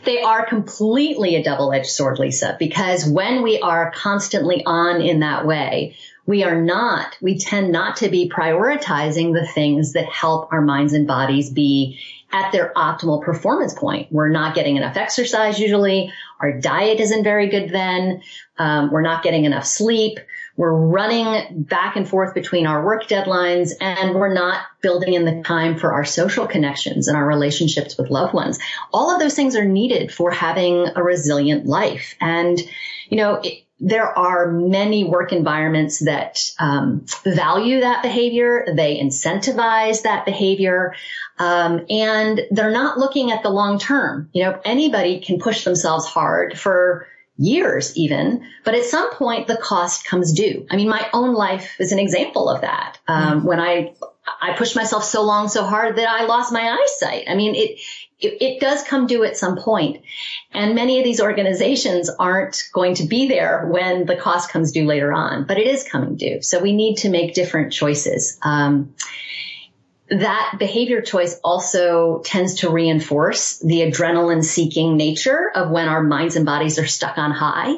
They 0.06 0.22
are 0.22 0.46
completely 0.46 1.36
a 1.36 1.44
double-edged 1.44 1.90
sword, 1.90 2.20
Lisa, 2.20 2.56
because 2.60 3.06
when 3.06 3.42
we 3.44 3.60
are 3.60 3.92
constantly 3.92 4.64
on 4.66 5.02
in 5.02 5.20
that 5.20 5.46
way, 5.46 5.96
we 6.26 6.44
are 6.44 6.60
not, 6.62 7.18
we 7.22 7.38
tend 7.38 7.72
not 7.72 7.98
to 7.98 8.10
be 8.10 8.30
prioritizing 8.30 9.34
the 9.34 9.46
things 9.46 9.94
that 9.94 10.06
help 10.06 10.54
our 10.54 10.62
minds 10.62 10.94
and 10.94 11.06
bodies 11.06 11.50
be 11.50 12.00
at 12.32 12.52
their 12.52 12.72
optimal 12.76 13.22
performance 13.22 13.74
point. 13.74 14.12
We're 14.12 14.30
not 14.30 14.56
getting 14.56 14.78
enough 14.78 14.98
exercise 14.98 15.60
usually. 15.60 16.12
Our 16.40 16.60
diet 16.60 17.00
isn't 17.00 17.24
very 17.24 17.48
good 17.50 17.70
then. 17.70 18.24
Um, 18.58 18.92
we're 18.92 19.02
not 19.02 19.24
getting 19.24 19.46
enough 19.46 19.66
sleep. 19.66 20.20
We're 20.56 20.74
running 20.74 21.64
back 21.64 21.96
and 21.96 22.08
forth 22.08 22.36
between 22.36 22.68
our 22.68 22.86
work 22.86 23.08
deadlines 23.08 23.72
and 23.82 24.14
we're 24.14 24.34
not 24.34 24.62
building 24.82 25.14
in 25.14 25.26
the 25.26 25.42
time 25.44 25.78
for 25.78 25.94
our 25.94 26.06
social 26.06 26.46
connections 26.46 27.08
and 27.08 27.18
our 27.18 27.26
relationships 27.26 27.98
with 27.98 28.12
loved 28.12 28.34
ones. 28.34 28.60
All 28.94 29.12
of 29.12 29.20
those 29.20 29.34
things 29.34 29.56
are 29.56 29.66
needed 29.66 30.14
for 30.14 30.30
having 30.30 30.90
a 30.96 31.02
resilient 31.02 31.66
life. 31.66 32.16
And, 32.22 32.60
you 33.10 33.18
know, 33.18 33.42
it, 33.44 33.64
there 33.80 34.18
are 34.18 34.50
many 34.52 35.04
work 35.04 35.34
environments 35.34 36.00
that 36.00 36.52
um, 36.60 37.06
value 37.26 37.82
that 37.82 38.02
behavior. 38.02 38.66
They 38.74 38.98
incentivize 38.98 40.04
that 40.04 40.26
behavior, 40.26 40.96
um, 41.38 41.86
and 41.90 42.42
they're 42.52 42.72
not 42.72 42.98
looking 42.98 43.32
at 43.32 43.44
the 43.44 43.50
long 43.50 43.80
term. 43.80 44.30
You 44.32 44.44
know, 44.44 44.62
anybody 44.64 45.20
can 45.20 45.38
push 45.38 45.66
themselves 45.66 46.06
hard 46.06 46.58
for 46.58 47.08
years 47.38 47.96
even, 47.98 48.44
but 48.64 48.76
at 48.76 48.86
some 48.86 49.12
point 49.14 49.48
the 49.48 49.58
cost 49.58 50.06
comes 50.06 50.34
due. 50.34 50.66
I 50.70 50.76
mean, 50.76 50.90
my 50.90 51.08
own 51.14 51.34
life 51.34 51.76
is 51.80 51.92
an 51.92 52.00
example 52.00 52.50
of 52.50 52.62
that. 52.62 53.00
Um, 53.08 53.40
mm-hmm. 53.40 53.48
When 53.48 53.60
I 53.60 53.94
I 54.42 54.54
pushed 54.54 54.76
myself 54.76 55.04
so 55.04 55.24
long, 55.24 55.50
so 55.50 55.64
hard 55.64 55.98
that 55.98 56.08
I 56.08 56.26
lost 56.26 56.54
my 56.54 56.62
eyesight. 56.62 57.26
I 57.28 57.36
mean, 57.36 57.56
it, 57.56 57.80
it, 58.20 58.42
it 58.42 58.60
does 58.62 58.84
come 58.84 59.06
due 59.06 59.24
at 59.24 59.36
some 59.36 59.58
point. 59.58 60.04
And 60.52 60.76
many 60.76 61.00
of 61.00 61.04
these 61.04 61.20
organizations 61.20 62.10
aren't 62.10 62.64
going 62.74 62.96
to 62.96 63.04
be 63.06 63.28
there 63.28 63.68
when 63.70 64.06
the 64.06 64.16
cost 64.16 64.50
comes 64.50 64.72
due 64.72 64.86
later 64.86 65.12
on, 65.12 65.46
but 65.46 65.58
it 65.58 65.68
is 65.68 65.84
coming 65.84 66.16
due. 66.16 66.42
So 66.42 66.62
we 66.62 66.74
need 66.74 66.98
to 66.98 67.10
make 67.10 67.34
different 67.34 67.74
choices. 67.74 68.38
Um, 68.42 68.96
that 70.20 70.56
behavior 70.60 71.02
choice 71.02 71.40
also 71.44 72.22
tends 72.24 72.56
to 72.56 72.70
reinforce 72.70 73.60
the 73.60 73.82
adrenaline 73.82 74.44
seeking 74.44 74.98
nature 74.98 75.52
of 75.54 75.70
when 75.70 75.88
our 75.88 76.04
minds 76.04 76.36
and 76.36 76.46
bodies 76.46 76.80
are 76.80 76.88
stuck 76.88 77.18
on 77.18 77.32
high. 77.32 77.76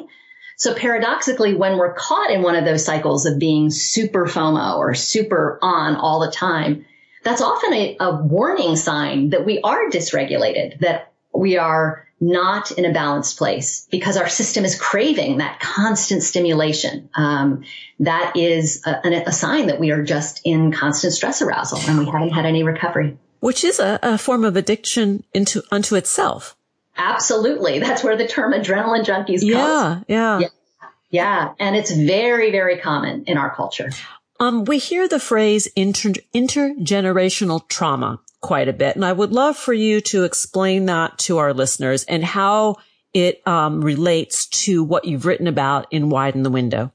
So 0.56 0.74
paradoxically, 0.74 1.54
when 1.54 1.76
we're 1.76 1.94
caught 1.94 2.30
in 2.30 2.42
one 2.42 2.56
of 2.56 2.64
those 2.64 2.84
cycles 2.84 3.26
of 3.26 3.38
being 3.38 3.70
super 3.70 4.26
FOMO 4.26 4.78
or 4.78 4.94
super 4.94 5.58
on 5.60 5.96
all 5.96 6.20
the 6.20 6.30
time, 6.30 6.86
that's 7.22 7.42
often 7.42 7.72
a, 7.74 7.96
a 8.00 8.22
warning 8.22 8.76
sign 8.76 9.30
that 9.30 9.44
we 9.44 9.60
are 9.60 9.90
dysregulated, 9.90 10.78
that 10.80 11.12
we 11.34 11.58
are 11.58 12.05
not 12.20 12.70
in 12.70 12.84
a 12.84 12.92
balanced 12.92 13.36
place 13.36 13.86
because 13.90 14.16
our 14.16 14.28
system 14.28 14.64
is 14.64 14.78
craving 14.78 15.38
that 15.38 15.60
constant 15.60 16.22
stimulation. 16.22 17.10
Um, 17.14 17.64
that 18.00 18.36
is 18.36 18.82
a, 18.86 19.24
a, 19.26 19.32
sign 19.32 19.66
that 19.66 19.78
we 19.78 19.90
are 19.90 20.02
just 20.02 20.40
in 20.44 20.72
constant 20.72 21.12
stress 21.12 21.42
arousal 21.42 21.78
and 21.86 21.98
we 21.98 22.06
haven't 22.06 22.30
had 22.30 22.46
any 22.46 22.62
recovery. 22.62 23.18
Which 23.40 23.64
is 23.64 23.78
a, 23.78 23.98
a 24.02 24.18
form 24.18 24.44
of 24.44 24.56
addiction 24.56 25.24
into 25.34 25.62
unto 25.70 25.94
itself. 25.94 26.56
Absolutely. 26.96 27.80
That's 27.80 28.02
where 28.02 28.16
the 28.16 28.26
term 28.26 28.52
adrenaline 28.52 29.04
junkies 29.04 29.40
yeah, 29.42 29.54
comes. 29.54 30.04
Yeah, 30.08 30.38
yeah. 30.40 30.48
Yeah. 31.10 31.54
And 31.58 31.76
it's 31.76 31.92
very, 31.92 32.50
very 32.50 32.78
common 32.78 33.24
in 33.24 33.36
our 33.36 33.54
culture. 33.54 33.90
Um, 34.40 34.64
we 34.64 34.78
hear 34.78 35.06
the 35.08 35.20
phrase 35.20 35.66
inter- 35.68 36.14
intergenerational 36.34 37.68
trauma 37.68 38.20
quite 38.40 38.68
a 38.68 38.72
bit, 38.72 38.96
and 38.96 39.04
I 39.04 39.12
would 39.12 39.32
love 39.32 39.56
for 39.56 39.72
you 39.72 40.00
to 40.02 40.24
explain 40.24 40.86
that 40.86 41.18
to 41.18 41.38
our 41.38 41.52
listeners 41.52 42.04
and 42.04 42.24
how 42.24 42.76
it 43.12 43.46
um, 43.46 43.80
relates 43.80 44.46
to 44.46 44.84
what 44.84 45.04
you've 45.06 45.26
written 45.26 45.46
about 45.46 45.86
in 45.90 46.10
Widen 46.10 46.42
the 46.42 46.50
Window. 46.50 46.92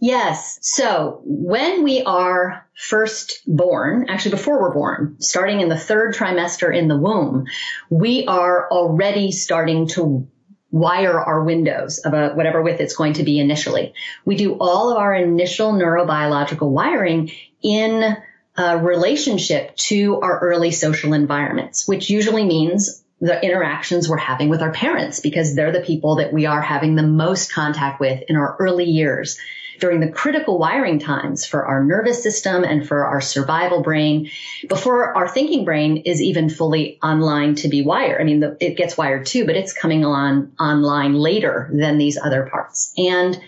Yes. 0.00 0.58
So 0.62 1.20
when 1.24 1.84
we 1.84 2.02
are 2.02 2.66
first 2.74 3.42
born, 3.46 4.06
actually 4.08 4.30
before 4.30 4.60
we're 4.60 4.72
born, 4.72 5.16
starting 5.20 5.60
in 5.60 5.68
the 5.68 5.78
third 5.78 6.14
trimester 6.14 6.74
in 6.74 6.88
the 6.88 6.96
womb, 6.96 7.44
we 7.90 8.26
are 8.26 8.68
already 8.70 9.30
starting 9.30 9.88
to 9.88 10.26
wire 10.70 11.20
our 11.20 11.44
windows 11.44 11.98
of 11.98 12.14
a, 12.14 12.30
whatever 12.30 12.62
width 12.62 12.80
it's 12.80 12.96
going 12.96 13.12
to 13.14 13.24
be 13.24 13.38
initially. 13.38 13.92
We 14.24 14.36
do 14.36 14.56
all 14.58 14.90
of 14.90 14.96
our 14.96 15.14
initial 15.14 15.72
neurobiological 15.74 16.70
wiring 16.70 17.30
in 17.62 18.16
a 18.56 18.78
relationship 18.78 19.76
to 19.76 20.20
our 20.20 20.38
early 20.40 20.70
social 20.70 21.12
environments, 21.12 21.86
which 21.86 22.10
usually 22.10 22.44
means 22.44 23.02
the 23.20 23.42
interactions 23.44 24.08
we're 24.08 24.16
having 24.16 24.48
with 24.48 24.62
our 24.62 24.72
parents 24.72 25.20
because 25.20 25.54
they're 25.54 25.72
the 25.72 25.80
people 25.80 26.16
that 26.16 26.32
we 26.32 26.46
are 26.46 26.62
having 26.62 26.94
the 26.94 27.02
most 27.02 27.52
contact 27.52 28.00
with 28.00 28.22
in 28.28 28.36
our 28.36 28.56
early 28.58 28.86
years 28.86 29.38
during 29.78 30.00
the 30.00 30.10
critical 30.10 30.58
wiring 30.58 30.98
times 30.98 31.46
for 31.46 31.64
our 31.66 31.82
nervous 31.82 32.22
system 32.22 32.64
and 32.64 32.86
for 32.86 33.06
our 33.06 33.20
survival 33.20 33.82
brain 33.82 34.30
before 34.68 35.16
our 35.16 35.26
thinking 35.26 35.64
brain 35.64 35.98
is 35.98 36.20
even 36.20 36.50
fully 36.50 36.98
online 37.02 37.54
to 37.56 37.68
be 37.68 37.82
wired. 37.82 38.20
I 38.20 38.24
mean, 38.24 38.40
the, 38.40 38.56
it 38.60 38.76
gets 38.76 38.96
wired 38.96 39.26
too, 39.26 39.46
but 39.46 39.56
it's 39.56 39.72
coming 39.72 40.04
on 40.04 40.52
online 40.60 41.14
later 41.14 41.70
than 41.72 41.98
these 41.98 42.18
other 42.18 42.48
parts. 42.50 42.92
And 42.96 43.40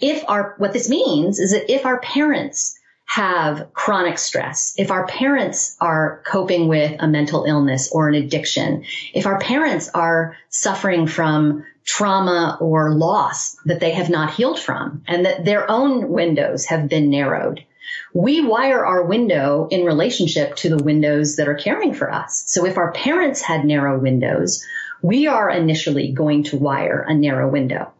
if 0.00 0.24
our, 0.28 0.54
what 0.58 0.72
this 0.72 0.88
means 0.88 1.38
is 1.38 1.52
that 1.52 1.72
if 1.72 1.86
our 1.86 2.00
parents 2.00 2.77
have 3.08 3.72
chronic 3.72 4.18
stress, 4.18 4.74
if 4.76 4.90
our 4.90 5.06
parents 5.06 5.74
are 5.80 6.22
coping 6.26 6.68
with 6.68 6.94
a 7.00 7.08
mental 7.08 7.44
illness 7.44 7.90
or 7.90 8.06
an 8.06 8.14
addiction, 8.14 8.84
if 9.14 9.24
our 9.24 9.40
parents 9.40 9.88
are 9.94 10.36
suffering 10.50 11.06
from 11.06 11.64
trauma 11.86 12.58
or 12.60 12.90
loss 12.90 13.56
that 13.64 13.80
they 13.80 13.92
have 13.92 14.10
not 14.10 14.34
healed 14.34 14.60
from 14.60 15.02
and 15.08 15.24
that 15.24 15.42
their 15.46 15.70
own 15.70 16.10
windows 16.10 16.66
have 16.66 16.86
been 16.86 17.08
narrowed. 17.08 17.64
We 18.12 18.44
wire 18.44 18.84
our 18.84 19.02
window 19.02 19.68
in 19.70 19.86
relationship 19.86 20.56
to 20.56 20.68
the 20.68 20.84
windows 20.84 21.36
that 21.36 21.48
are 21.48 21.54
caring 21.54 21.94
for 21.94 22.12
us. 22.12 22.44
So 22.46 22.66
if 22.66 22.76
our 22.76 22.92
parents 22.92 23.40
had 23.40 23.64
narrow 23.64 23.98
windows, 23.98 24.62
we 25.00 25.28
are 25.28 25.48
initially 25.48 26.12
going 26.12 26.42
to 26.44 26.58
wire 26.58 27.06
a 27.08 27.14
narrow 27.14 27.48
window 27.48 27.90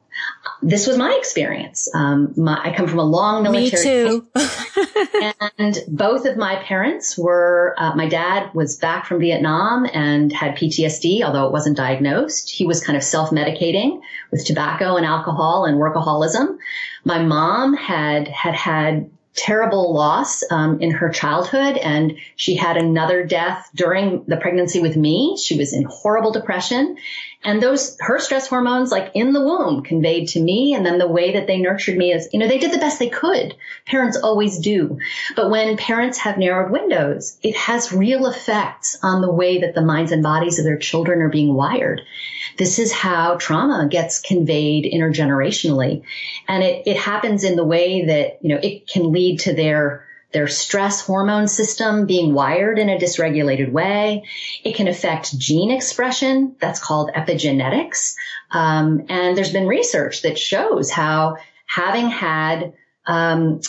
this 0.63 0.87
was 0.87 0.99
my 0.99 1.15
experience. 1.19 1.89
Um, 1.95 2.35
my, 2.37 2.61
I 2.63 2.75
come 2.75 2.89
from 2.89 2.99
a 2.99 3.05
long 3.05 3.43
military. 3.43 3.85
Me 3.85 4.21
too. 4.21 4.27
and 5.59 5.79
both 5.89 6.25
of 6.25 6.37
my 6.37 6.57
parents 6.57 7.17
were, 7.17 7.75
uh, 7.79 7.95
my 7.95 8.09
dad 8.09 8.55
was 8.55 8.77
back 8.77 9.07
from 9.07 9.21
Vietnam 9.21 9.87
and 9.93 10.33
had 10.33 10.57
PTSD, 10.57 11.23
although 11.23 11.47
it 11.47 11.53
wasn't 11.53 11.77
diagnosed. 11.77 12.51
He 12.51 12.67
was 12.67 12.83
kind 12.83 12.97
of 12.97 13.03
self-medicating 13.03 14.01
with 14.31 14.45
tobacco 14.45 14.97
and 14.97 15.07
alcohol 15.07 15.65
and 15.65 15.79
workaholism. 15.79 16.59
My 17.05 17.23
mom 17.23 17.75
had, 17.75 18.29
had 18.29 18.55
had 18.55 19.11
terrible 19.39 19.95
loss 19.95 20.43
um, 20.51 20.81
in 20.81 20.91
her 20.91 21.11
childhood 21.11 21.77
and 21.77 22.19
she 22.35 22.57
had 22.57 22.77
another 22.77 23.25
death 23.25 23.71
during 23.75 24.25
the 24.27 24.37
pregnancy 24.37 24.81
with 24.81 24.97
me 24.97 25.39
she 25.41 25.57
was 25.57 25.73
in 25.73 25.85
horrible 25.85 26.33
depression 26.33 26.97
and 27.45 27.63
those, 27.63 27.97
her 28.01 28.19
stress 28.19 28.49
hormones, 28.49 28.91
like 28.91 29.13
in 29.15 29.33
the 29.33 29.41
womb, 29.41 29.83
conveyed 29.83 30.29
to 30.29 30.41
me. 30.41 30.75
And 30.75 30.85
then 30.85 30.99
the 30.99 31.07
way 31.07 31.35
that 31.35 31.47
they 31.47 31.59
nurtured 31.59 31.97
me 31.97 32.13
is, 32.13 32.29
you 32.33 32.39
know, 32.39 32.49
they 32.49 32.59
did 32.59 32.73
the 32.73 32.79
best 32.79 32.99
they 32.99 33.09
could. 33.09 33.55
Parents 33.87 34.17
always 34.17 34.59
do. 34.59 34.99
But 35.37 35.49
when 35.49 35.77
parents 35.77 36.19
have 36.19 36.37
narrowed 36.37 36.73
windows, 36.73 37.39
it 37.43 37.57
has 37.57 37.93
real 37.93 38.27
effects 38.27 38.99
on 39.05 39.23
the 39.23 39.31
way 39.31 39.61
that 39.61 39.75
the 39.75 39.85
minds 39.85 40.11
and 40.11 40.23
bodies 40.23 40.59
of 40.59 40.65
their 40.65 40.77
children 40.79 41.23
are 41.23 41.29
being 41.29 41.55
wired. 41.55 42.03
This 42.57 42.81
is 42.81 42.93
how 42.93 43.37
trauma 43.37 43.87
gets 43.89 44.21
conveyed 44.21 44.93
intergenerationally. 44.93 46.03
And 46.49 46.65
it, 46.65 46.89
it 46.89 46.97
happens 46.97 47.45
in 47.45 47.55
the 47.55 47.65
way 47.65 48.07
that, 48.07 48.39
you 48.43 48.49
know, 48.49 48.61
it 48.61 48.89
can 48.89 49.13
lead 49.13 49.41
to 49.41 49.55
their 49.55 50.08
their 50.33 50.47
stress 50.47 51.01
hormone 51.01 51.49
system 51.49 52.07
being 52.07 52.35
wired 52.35 52.79
in 52.79 52.89
a 52.89 52.99
dysregulated 52.99 53.73
way. 53.73 54.25
It 54.63 54.75
can 54.75 54.89
affect 54.89 55.39
gene 55.39 55.71
expression. 55.71 56.57
That's 56.61 56.81
called 56.81 57.11
epigenetics. 57.15 58.15
Um, 58.51 59.07
and 59.09 59.37
there's 59.37 59.53
been 59.53 59.67
research 59.67 60.23
that 60.23 60.39
shows 60.39 60.91
how 60.91 61.37
having 61.67 62.11
had 62.11 62.75
um, 63.07 63.61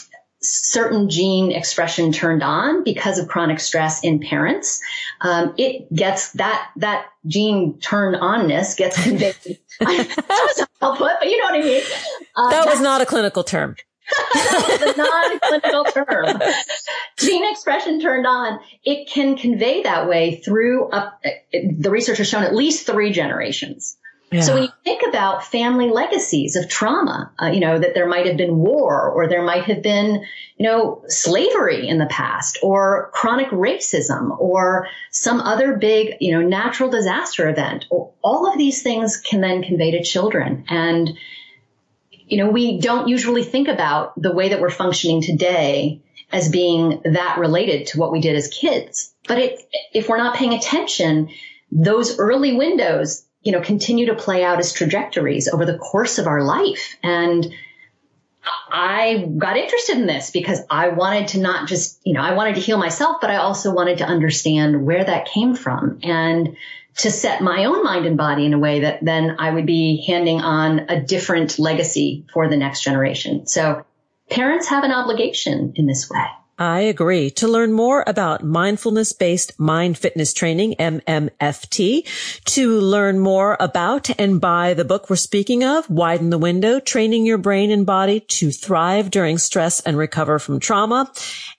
certain 0.42 1.10
gene 1.10 1.52
expression 1.52 2.12
turned 2.12 2.44
on 2.44 2.84
because 2.84 3.20
of 3.20 3.28
chronic 3.28 3.60
stress 3.60 4.04
in 4.04 4.20
parents, 4.20 4.82
um, 5.22 5.54
it 5.58 5.94
gets 5.94 6.32
that 6.34 6.70
that 6.78 7.06
gene 7.26 7.78
turn 7.80 8.16
onness 8.16 8.78
gets 8.78 9.02
conveyed. 9.04 9.60
that 9.80 10.18
was 10.30 10.68
put, 10.98 11.14
but 11.20 11.30
you 11.30 11.38
know 11.38 11.46
what 11.46 11.56
I 11.56 11.64
mean. 11.64 11.84
Uh, 12.36 12.50
that 12.50 12.66
was 12.66 12.82
not 12.82 13.02
a 13.02 13.06
clinical 13.06 13.44
term 13.44 13.76
the 14.34 14.94
non-clinical 14.98 15.86
term. 15.86 16.42
Gene 17.18 17.52
expression 17.52 18.00
turned 18.00 18.26
on, 18.26 18.60
it 18.84 19.10
can 19.10 19.38
convey 19.38 19.84
that 19.84 20.08
way 20.08 20.42
through 20.44 20.90
up, 20.90 21.22
the 21.52 21.90
research 21.90 22.18
has 22.18 22.28
shown 22.28 22.44
at 22.44 22.56
least 22.56 22.86
three 22.86 23.12
generations. 23.12 23.98
Yeah. 24.32 24.42
So 24.42 24.54
when 24.54 24.64
you 24.64 24.70
think 24.84 25.02
about 25.10 25.44
family 25.44 25.90
legacies 25.90 26.56
of 26.56 26.70
trauma, 26.70 27.32
uh, 27.42 27.48
you 27.48 27.60
know, 27.60 27.80
that 27.80 27.96
there 27.96 28.08
might 28.08 28.28
have 28.28 28.38
been 28.38 28.58
war 28.58 29.10
or 29.10 29.28
there 29.28 29.42
might 29.42 29.64
have 29.64 29.82
been, 29.82 30.24
you 30.56 30.68
know, 30.68 31.04
slavery 31.08 31.88
in 31.88 31.98
the 31.98 32.06
past 32.06 32.60
or 32.62 33.10
chronic 33.12 33.48
racism 33.50 34.40
or 34.40 34.88
some 35.10 35.42
other 35.42 35.78
big, 35.78 36.18
you 36.20 36.32
know, 36.32 36.48
natural 36.48 36.92
disaster 36.92 37.50
event, 37.50 37.86
all 37.90 38.48
of 38.48 38.56
these 38.56 38.84
things 38.84 39.18
can 39.18 39.42
then 39.42 39.64
convey 39.64 39.92
to 39.92 40.04
children. 40.04 40.64
And, 40.70 41.18
you 42.30 42.38
know, 42.38 42.50
we 42.50 42.80
don't 42.80 43.08
usually 43.08 43.44
think 43.44 43.68
about 43.68 44.20
the 44.22 44.34
way 44.34 44.50
that 44.50 44.62
we're 44.62 44.70
functioning 44.70 45.22
today 45.22 46.02
as 46.32 46.50
being 46.50 47.02
that 47.06 47.38
related 47.40 47.88
to 47.88 48.00
what 48.00 48.12
we 48.12 48.22
did 48.22 48.36
as 48.36 48.48
kids. 48.48 49.14
But 49.28 49.40
it, 49.40 49.60
if 49.94 50.08
we're 50.08 50.18
not 50.18 50.36
paying 50.36 50.54
attention, 50.54 51.30
those 51.72 52.20
early 52.20 52.56
windows 52.56 53.26
you 53.42 53.52
know, 53.52 53.62
continue 53.62 54.08
to 54.08 54.16
play 54.16 54.44
out 54.44 54.60
as 54.60 54.74
trajectories 54.74 55.48
over 55.48 55.66
the 55.66 55.78
course 55.78 56.18
of 56.18 56.28
our 56.28 56.44
life. 56.44 56.96
And 57.02 57.48
I 58.70 59.28
got 59.38 59.58
interested 59.58 59.98
in 59.98 60.08
this 60.08 60.32
because 60.32 60.60
I 60.70 60.90
wanted 60.90 61.30
to 61.30 61.40
not 61.40 61.68
just, 61.68 62.00
you 62.04 62.14
know, 62.14 62.22
I 62.22 62.34
wanted 62.34 62.56
to 62.56 62.62
heal 62.62 62.78
myself, 62.78 63.18
but 63.22 63.30
I 63.30 63.38
also 63.38 63.74
wanted 63.74 64.00
to 64.00 64.06
understand 64.06 64.86
where 64.86 65.04
that 65.04 65.28
came 65.28 65.56
from 65.56 66.00
and 66.04 66.58
to 66.98 67.12
set 67.12 67.42
my 67.42 67.66
own 67.66 67.84
mind 67.84 68.06
and 68.06 68.18
body 68.18 68.46
in 68.46 68.54
a 68.54 68.60
way 68.60 68.82
that 68.82 69.04
then 69.04 69.36
I 69.40 69.52
would 69.52 69.66
be 69.66 70.04
handing 70.06 70.42
on 70.42 70.80
a 70.90 71.02
different 71.02 71.58
legacy 71.60 72.26
for 72.34 72.50
the 72.50 72.58
next 72.58 72.84
generation. 72.84 73.48
So 73.48 73.86
parents 74.30 74.68
have 74.68 74.84
an 74.84 74.92
obligation 74.92 75.74
in 75.76 75.86
this 75.86 76.10
way. 76.10 76.26
I 76.60 76.82
agree. 76.82 77.32
To 77.32 77.48
learn 77.48 77.72
more 77.72 78.04
about 78.06 78.44
mindfulness 78.44 79.14
based 79.14 79.58
mind 79.58 79.98
fitness 79.98 80.34
training, 80.34 80.76
MMFT, 80.78 82.06
to 82.44 82.80
learn 82.82 83.20
more 83.20 83.56
about 83.62 84.10
and 84.20 84.42
buy 84.42 84.74
the 84.74 84.84
book 84.84 85.10
we're 85.10 85.16
speaking 85.16 85.64
of, 85.64 85.90
Widen 85.90 86.32
the 86.32 86.38
Window, 86.38 86.82
training 86.82 87.26
your 87.26 87.38
brain 87.38 87.72
and 87.72 87.86
body 87.86 88.20
to 88.20 88.52
thrive 88.52 89.10
during 89.10 89.38
stress 89.38 89.80
and 89.80 89.98
recover 89.98 90.38
from 90.38 90.60
trauma, 90.60 91.10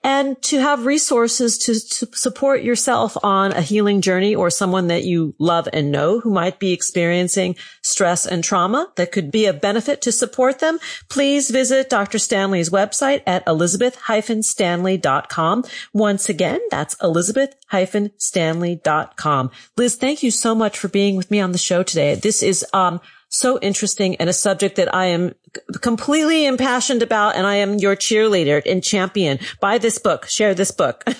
and 0.03 0.39
to 0.43 0.59
have 0.59 0.85
resources 0.85 1.57
to, 1.57 1.73
to 1.73 2.15
support 2.15 2.61
yourself 2.61 3.17
on 3.23 3.53
a 3.53 3.61
healing 3.61 4.01
journey 4.01 4.35
or 4.35 4.51
someone 4.51 4.87
that 4.89 5.03
you 5.03 5.33
love 5.39 5.67
and 5.73 5.91
know 5.91 6.19
who 6.19 6.29
might 6.29 6.59
be 6.59 6.73
experiencing 6.73 7.55
stress 7.81 8.27
and 8.27 8.43
trauma 8.43 8.91
that 8.97 9.11
could 9.11 9.31
be 9.31 9.47
a 9.47 9.53
benefit 9.53 10.03
to 10.03 10.11
support 10.11 10.59
them. 10.59 10.77
Please 11.09 11.49
visit 11.49 11.89
Dr. 11.89 12.19
Stanley's 12.19 12.69
website 12.69 13.23
at 13.25 13.41
elizabeth-stanley 13.47 14.90
elizabeth-stanley.com. 14.91 15.63
Once 15.93 16.27
again, 16.29 16.59
that's 16.69 16.95
elizabeth-stanley.com. 17.01 19.51
Liz, 19.77 19.95
thank 19.95 20.21
you 20.23 20.31
so 20.31 20.55
much 20.55 20.77
for 20.77 20.87
being 20.87 21.15
with 21.15 21.31
me 21.31 21.39
on 21.39 21.51
the 21.51 21.57
show 21.57 21.83
today. 21.83 22.15
This 22.15 22.43
is, 22.43 22.65
um, 22.73 23.01
so 23.33 23.57
interesting 23.59 24.17
and 24.17 24.29
a 24.29 24.33
subject 24.33 24.75
that 24.75 24.93
I 24.93 25.05
am 25.05 25.33
completely 25.79 26.45
impassioned 26.45 27.01
about. 27.01 27.37
And 27.37 27.47
I 27.47 27.55
am 27.55 27.75
your 27.75 27.95
cheerleader 27.95 28.61
and 28.65 28.83
champion. 28.83 29.39
Buy 29.61 29.77
this 29.77 29.97
book, 29.97 30.27
share 30.27 30.53
this 30.53 30.71
book. 30.71 31.05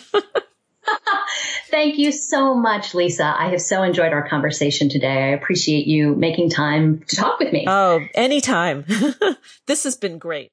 Thank 1.70 1.98
you 1.98 2.12
so 2.12 2.54
much, 2.54 2.94
Lisa. 2.94 3.34
I 3.38 3.48
have 3.50 3.62
so 3.62 3.82
enjoyed 3.82 4.12
our 4.12 4.28
conversation 4.28 4.90
today. 4.90 5.24
I 5.24 5.28
appreciate 5.28 5.88
you 5.88 6.14
making 6.16 6.50
time 6.50 7.02
to 7.08 7.16
talk 7.16 7.40
with 7.40 7.54
me. 7.54 7.64
Oh, 7.68 8.02
anytime. 8.14 8.84
this 9.68 9.86
has 9.86 9.96
been 9.96 10.18
great. 10.18 10.52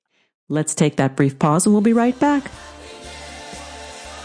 Let's 0.48 0.74
take 0.74 0.96
that 0.96 1.16
brief 1.16 1.38
pause 1.38 1.66
and 1.66 1.74
we'll 1.74 1.82
be 1.82 1.92
right 1.92 2.18
back. 2.18 2.50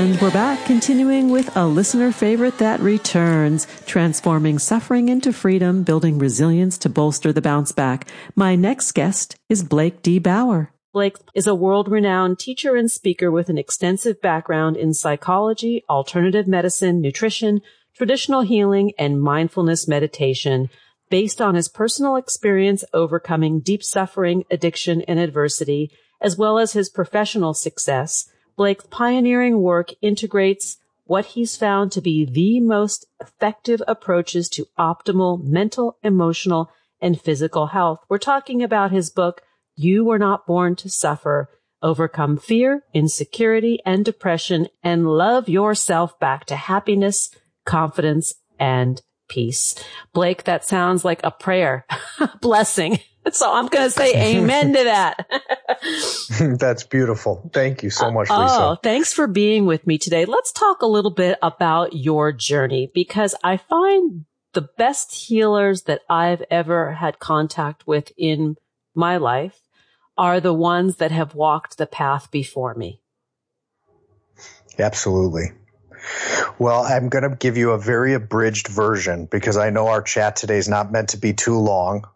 And 0.00 0.18
we're 0.18 0.30
back, 0.30 0.64
continuing 0.64 1.28
with 1.28 1.54
a 1.58 1.66
listener 1.66 2.10
favorite 2.10 2.56
that 2.56 2.80
returns, 2.80 3.66
transforming 3.84 4.58
suffering 4.58 5.10
into 5.10 5.30
freedom, 5.30 5.82
building 5.82 6.18
resilience 6.18 6.78
to 6.78 6.88
bolster 6.88 7.34
the 7.34 7.42
bounce 7.42 7.70
back. 7.70 8.08
My 8.34 8.56
next 8.56 8.92
guest 8.92 9.36
is 9.50 9.62
Blake 9.62 10.00
D. 10.00 10.18
Bauer. 10.18 10.72
Blake 10.94 11.18
is 11.34 11.46
a 11.46 11.54
world-renowned 11.54 12.38
teacher 12.38 12.76
and 12.76 12.90
speaker 12.90 13.30
with 13.30 13.50
an 13.50 13.58
extensive 13.58 14.22
background 14.22 14.78
in 14.78 14.94
psychology, 14.94 15.84
alternative 15.90 16.48
medicine, 16.48 17.02
nutrition, 17.02 17.60
traditional 17.94 18.40
healing, 18.40 18.92
and 18.98 19.20
mindfulness 19.20 19.86
meditation. 19.86 20.70
Based 21.10 21.42
on 21.42 21.56
his 21.56 21.68
personal 21.68 22.16
experience 22.16 22.84
overcoming 22.94 23.60
deep 23.60 23.82
suffering, 23.82 24.44
addiction, 24.50 25.02
and 25.02 25.18
adversity, 25.18 25.90
as 26.22 26.38
well 26.38 26.58
as 26.58 26.72
his 26.72 26.88
professional 26.88 27.52
success, 27.52 28.30
Blake's 28.60 28.84
pioneering 28.90 29.62
work 29.62 29.88
integrates 30.02 30.76
what 31.04 31.24
he's 31.24 31.56
found 31.56 31.90
to 31.92 32.02
be 32.02 32.26
the 32.26 32.60
most 32.60 33.06
effective 33.18 33.80
approaches 33.88 34.50
to 34.50 34.66
optimal 34.78 35.42
mental, 35.42 35.96
emotional, 36.02 36.70
and 37.00 37.18
physical 37.18 37.68
health. 37.68 38.00
We're 38.10 38.18
talking 38.18 38.62
about 38.62 38.90
his 38.90 39.08
book, 39.08 39.40
You 39.76 40.04
Were 40.04 40.18
Not 40.18 40.46
Born 40.46 40.76
to 40.76 40.90
Suffer, 40.90 41.48
Overcome 41.80 42.36
Fear, 42.36 42.84
Insecurity, 42.92 43.78
and 43.86 44.04
Depression, 44.04 44.68
and 44.82 45.06
Love 45.08 45.48
Yourself 45.48 46.20
Back 46.20 46.44
to 46.44 46.56
Happiness, 46.56 47.30
Confidence, 47.64 48.34
and 48.58 49.00
Peace. 49.30 49.74
Blake, 50.12 50.44
that 50.44 50.66
sounds 50.66 51.04
like 51.04 51.20
a 51.24 51.30
prayer, 51.30 51.86
blessing. 52.42 52.98
So 53.32 53.50
I'm 53.52 53.68
going 53.68 53.84
to 53.86 53.90
say 53.90 54.36
amen 54.36 54.74
to 54.74 54.84
that. 54.84 55.26
That's 56.58 56.84
beautiful. 56.84 57.48
Thank 57.52 57.82
you 57.82 57.90
so 57.90 58.10
much, 58.10 58.28
Lisa. 58.28 58.34
Oh, 58.34 58.76
thanks 58.82 59.12
for 59.12 59.26
being 59.26 59.66
with 59.66 59.86
me 59.86 59.98
today. 59.98 60.24
Let's 60.24 60.52
talk 60.52 60.82
a 60.82 60.86
little 60.86 61.10
bit 61.10 61.38
about 61.42 61.94
your 61.94 62.32
journey 62.32 62.90
because 62.92 63.34
I 63.44 63.56
find 63.58 64.24
the 64.52 64.62
best 64.62 65.14
healers 65.14 65.82
that 65.82 66.00
I've 66.08 66.42
ever 66.50 66.92
had 66.92 67.18
contact 67.18 67.86
with 67.86 68.10
in 68.16 68.56
my 68.94 69.18
life 69.18 69.60
are 70.18 70.40
the 70.40 70.54
ones 70.54 70.96
that 70.96 71.12
have 71.12 71.34
walked 71.34 71.78
the 71.78 71.86
path 71.86 72.30
before 72.30 72.74
me. 72.74 73.00
Absolutely. 74.78 75.52
Well, 76.58 76.82
I'm 76.82 77.08
going 77.08 77.28
to 77.28 77.36
give 77.36 77.56
you 77.56 77.70
a 77.70 77.78
very 77.78 78.14
abridged 78.14 78.68
version 78.68 79.26
because 79.26 79.56
I 79.56 79.70
know 79.70 79.88
our 79.88 80.02
chat 80.02 80.36
today 80.36 80.58
is 80.58 80.68
not 80.68 80.92
meant 80.92 81.10
to 81.10 81.16
be 81.16 81.32
too 81.32 81.58
long. 81.58 82.06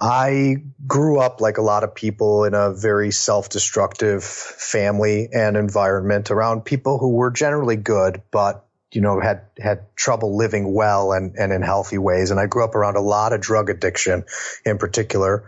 I 0.00 0.56
grew 0.86 1.18
up 1.18 1.40
like 1.40 1.58
a 1.58 1.62
lot 1.62 1.84
of 1.84 1.94
people 1.94 2.44
in 2.44 2.54
a 2.54 2.72
very 2.72 3.10
self-destructive 3.10 4.24
family 4.24 5.28
and 5.32 5.56
environment 5.56 6.30
around 6.30 6.64
people 6.64 6.98
who 6.98 7.10
were 7.10 7.30
generally 7.30 7.76
good, 7.76 8.22
but 8.30 8.64
you 8.92 9.00
know, 9.00 9.20
had, 9.20 9.42
had 9.58 9.96
trouble 9.96 10.36
living 10.36 10.72
well 10.72 11.12
and, 11.12 11.34
and 11.36 11.52
in 11.52 11.62
healthy 11.62 11.98
ways. 11.98 12.30
And 12.30 12.38
I 12.38 12.46
grew 12.46 12.64
up 12.64 12.74
around 12.74 12.96
a 12.96 13.00
lot 13.00 13.32
of 13.32 13.40
drug 13.40 13.70
addiction 13.70 14.24
in 14.64 14.78
particular. 14.78 15.44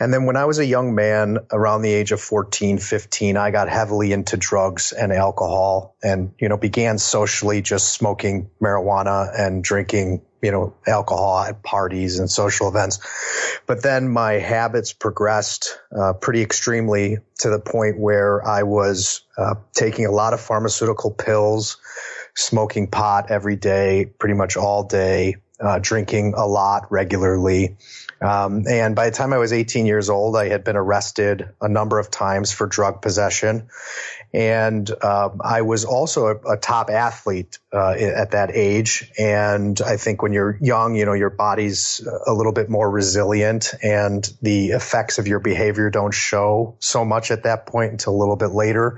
And 0.00 0.12
then 0.12 0.24
when 0.24 0.36
I 0.36 0.46
was 0.46 0.58
a 0.58 0.66
young 0.66 0.94
man 0.94 1.38
around 1.52 1.82
the 1.82 1.92
age 1.92 2.12
of 2.12 2.20
14, 2.20 2.78
15, 2.78 3.36
I 3.36 3.50
got 3.50 3.68
heavily 3.68 4.12
into 4.12 4.36
drugs 4.36 4.92
and 4.92 5.12
alcohol 5.12 5.96
and, 6.02 6.32
you 6.40 6.48
know, 6.48 6.56
began 6.56 6.98
socially 6.98 7.60
just 7.60 7.92
smoking 7.92 8.50
marijuana 8.60 9.30
and 9.38 9.62
drinking 9.62 10.22
you 10.42 10.52
know, 10.52 10.74
alcohol 10.86 11.40
at 11.40 11.62
parties 11.62 12.18
and 12.18 12.30
social 12.30 12.68
events. 12.68 13.00
But 13.66 13.82
then 13.82 14.08
my 14.08 14.34
habits 14.34 14.92
progressed 14.92 15.78
uh, 15.96 16.12
pretty 16.12 16.42
extremely 16.42 17.18
to 17.40 17.50
the 17.50 17.58
point 17.58 17.98
where 17.98 18.46
I 18.46 18.62
was 18.62 19.22
uh, 19.36 19.56
taking 19.72 20.06
a 20.06 20.12
lot 20.12 20.34
of 20.34 20.40
pharmaceutical 20.40 21.10
pills, 21.10 21.78
smoking 22.38 22.86
pot 22.86 23.30
every 23.30 23.56
day, 23.56 24.06
pretty 24.18 24.34
much 24.34 24.56
all 24.56 24.84
day, 24.84 25.36
uh, 25.60 25.78
drinking 25.80 26.34
a 26.36 26.46
lot 26.46 26.90
regularly. 26.90 27.76
Um, 28.20 28.64
and 28.68 28.94
by 28.96 29.10
the 29.10 29.16
time 29.16 29.32
I 29.32 29.38
was 29.38 29.52
18 29.52 29.86
years 29.86 30.08
old, 30.08 30.36
I 30.36 30.48
had 30.48 30.64
been 30.64 30.76
arrested 30.76 31.48
a 31.60 31.68
number 31.68 31.98
of 31.98 32.10
times 32.10 32.52
for 32.52 32.66
drug 32.66 33.02
possession. 33.02 33.68
And 34.32 34.88
um, 35.02 35.40
I 35.42 35.62
was 35.62 35.84
also 35.84 36.26
a, 36.26 36.52
a 36.52 36.56
top 36.56 36.90
athlete 36.90 37.58
uh, 37.72 37.90
at 37.92 38.32
that 38.32 38.50
age. 38.54 39.10
And 39.18 39.80
I 39.80 39.96
think 39.96 40.22
when 40.22 40.32
you're 40.32 40.58
young, 40.60 40.94
you 40.94 41.06
know, 41.06 41.14
your 41.14 41.30
body's 41.30 42.06
a 42.26 42.32
little 42.32 42.52
bit 42.52 42.68
more 42.68 42.88
resilient 42.88 43.74
and 43.82 44.28
the 44.42 44.68
effects 44.68 45.18
of 45.18 45.26
your 45.26 45.40
behavior 45.40 45.90
don't 45.90 46.14
show 46.14 46.76
so 46.78 47.04
much 47.04 47.30
at 47.30 47.44
that 47.44 47.66
point 47.66 47.92
until 47.92 48.14
a 48.14 48.18
little 48.18 48.36
bit 48.36 48.50
later 48.50 48.96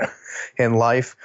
in 0.59 0.75
life. 0.75 1.17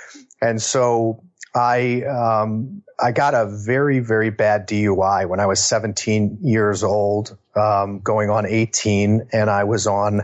And 0.42 0.62
so 0.62 1.25
I 1.56 2.04
um, 2.04 2.84
I 3.00 3.12
got 3.12 3.34
a 3.34 3.46
very 3.46 4.00
very 4.00 4.30
bad 4.30 4.68
DUI 4.68 5.28
when 5.28 5.40
I 5.40 5.46
was 5.46 5.64
17 5.64 6.40
years 6.42 6.84
old, 6.84 7.38
um, 7.56 8.02
going 8.02 8.30
on 8.30 8.46
18, 8.46 9.30
and 9.32 9.50
I 9.50 9.64
was 9.64 9.88
on 9.88 10.22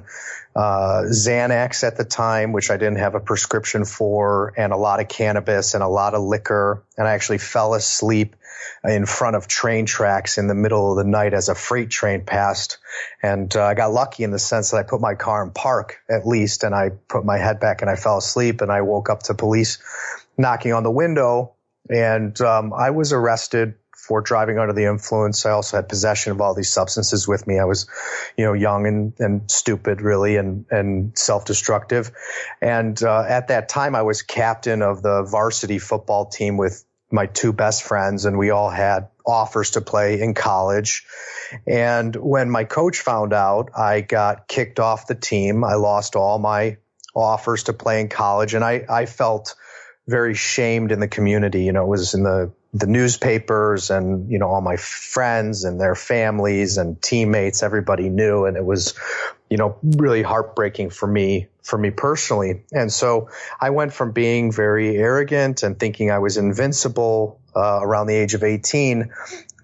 uh, 0.56 1.04
Xanax 1.06 1.86
at 1.86 1.96
the 1.96 2.04
time, 2.04 2.52
which 2.52 2.70
I 2.70 2.76
didn't 2.76 2.98
have 2.98 3.16
a 3.16 3.22
prescription 3.22 3.86
for, 3.86 4.54
and 4.58 4.74
a 4.74 4.78
lot 4.78 5.00
of 5.00 5.08
cannabis 5.08 5.74
and 5.74 5.82
a 5.82 5.88
lot 5.88 6.14
of 6.14 6.22
liquor, 6.22 6.84
and 6.98 7.08
I 7.08 7.14
actually 7.14 7.38
fell 7.38 7.74
asleep 7.74 8.36
in 8.84 9.06
front 9.06 9.36
of 9.36 9.48
train 9.48 9.86
tracks 9.86 10.38
in 10.38 10.48
the 10.48 10.56
middle 10.56 10.92
of 10.92 10.98
the 10.98 11.10
night 11.10 11.34
as 11.34 11.50
a 11.50 11.56
freight 11.56 11.90
train 11.90 12.26
passed. 12.26 12.78
And 13.24 13.56
uh, 13.56 13.66
I 13.66 13.74
got 13.74 13.92
lucky 13.92 14.24
in 14.24 14.32
the 14.32 14.40
sense 14.40 14.72
that 14.72 14.78
I 14.78 14.84
put 14.84 15.02
my 15.02 15.16
car 15.16 15.44
in 15.44 15.52
park 15.52 15.98
at 16.10 16.28
least, 16.28 16.64
and 16.64 16.76
I 16.76 16.90
put 17.08 17.24
my 17.24 17.38
head 17.38 17.60
back 17.60 17.82
and 17.82 17.90
I 17.90 17.96
fell 17.96 18.18
asleep, 18.18 18.62
and 18.62 18.72
I 18.72 18.82
woke 18.82 19.10
up 19.10 19.24
to 19.24 19.34
police 19.34 19.80
knocking 20.42 20.74
on 20.74 20.84
the 20.84 20.92
window, 20.92 21.54
and 21.90 22.40
um, 22.42 22.74
I 22.74 22.90
was 22.90 23.14
arrested 23.14 23.76
for 23.96 24.22
driving 24.22 24.58
under 24.58 24.74
the 24.74 24.86
influence. 24.86 25.46
I 25.46 25.52
also 25.52 25.78
had 25.78 25.88
possession 25.88 26.32
of 26.32 26.42
all 26.42 26.56
these 26.56 26.74
substances 26.74 27.28
with 27.28 27.46
me. 27.46 27.60
I 27.60 27.66
was, 27.66 27.88
you 28.36 28.44
know, 28.46 28.54
young 28.54 28.88
and, 28.88 29.14
and 29.20 29.50
stupid, 29.50 30.02
really, 30.02 30.38
and 30.38 30.66
and 30.72 31.18
self-destructive. 31.18 32.12
And 32.62 33.02
uh, 33.04 33.26
at 33.28 33.50
that 33.50 33.70
time, 33.70 33.96
I 33.96 34.02
was 34.02 34.24
captain 34.24 34.82
of 34.82 35.04
the 35.04 35.24
varsity 35.24 35.80
football 35.80 36.26
team 36.26 36.58
with 36.58 36.84
my 37.12 37.28
two 37.28 37.54
best 37.54 37.84
friends, 37.84 38.26
and 38.26 38.38
we 38.38 38.50
all 38.50 38.70
had 38.70 39.10
offers 39.26 39.72
to 39.72 39.82
play 39.82 40.20
in 40.20 40.34
college. 40.34 41.06
And 41.68 42.16
when 42.16 42.50
my 42.50 42.64
coach 42.64 43.02
found 43.02 43.34
out, 43.34 43.70
I 43.78 44.02
got 44.02 44.48
kicked 44.48 44.80
off 44.80 45.08
the 45.08 45.16
team. 45.16 45.64
I 45.64 45.76
lost 45.76 46.16
all 46.16 46.40
my 46.40 46.78
offers 47.14 47.64
to 47.64 47.74
play 47.74 48.02
in 48.02 48.10
college, 48.10 48.56
and 48.56 48.64
I 48.64 48.86
I 48.90 49.06
felt 49.06 49.56
very 50.08 50.34
shamed 50.34 50.92
in 50.92 51.00
the 51.00 51.08
community. 51.08 51.64
You 51.64 51.72
know, 51.72 51.84
it 51.84 51.90
was 51.90 52.14
in 52.14 52.24
the 52.24 52.52
the 52.74 52.88
newspapers 52.88 53.90
and 53.90 54.32
you 54.32 54.40
know 54.40 54.48
all 54.48 54.62
my 54.62 54.78
friends 54.78 55.66
and 55.66 55.80
their 55.80 55.96
families 55.96 56.78
and 56.78 57.02
teammates 57.02 57.64
everybody 57.64 58.08
knew 58.08 58.46
and 58.46 58.56
it 58.56 58.64
was 58.64 58.94
you 59.50 59.58
know 59.58 59.78
really 59.84 60.22
heartbreaking 60.22 60.90
for 60.90 61.06
me 61.06 61.48
for 61.64 61.78
me 61.78 61.90
personally 61.90 62.64
and 62.72 62.92
so 62.92 63.30
i 63.60 63.72
went 63.72 63.92
from 63.92 64.14
being 64.14 64.54
very 64.54 64.96
arrogant 64.96 65.64
and 65.64 65.78
thinking 65.78 66.12
i 66.12 66.20
was 66.20 66.38
invincible 66.38 67.42
uh, 67.54 67.80
around 67.82 68.08
the 68.08 68.16
age 68.16 68.34
of 68.34 68.44
18 68.44 69.12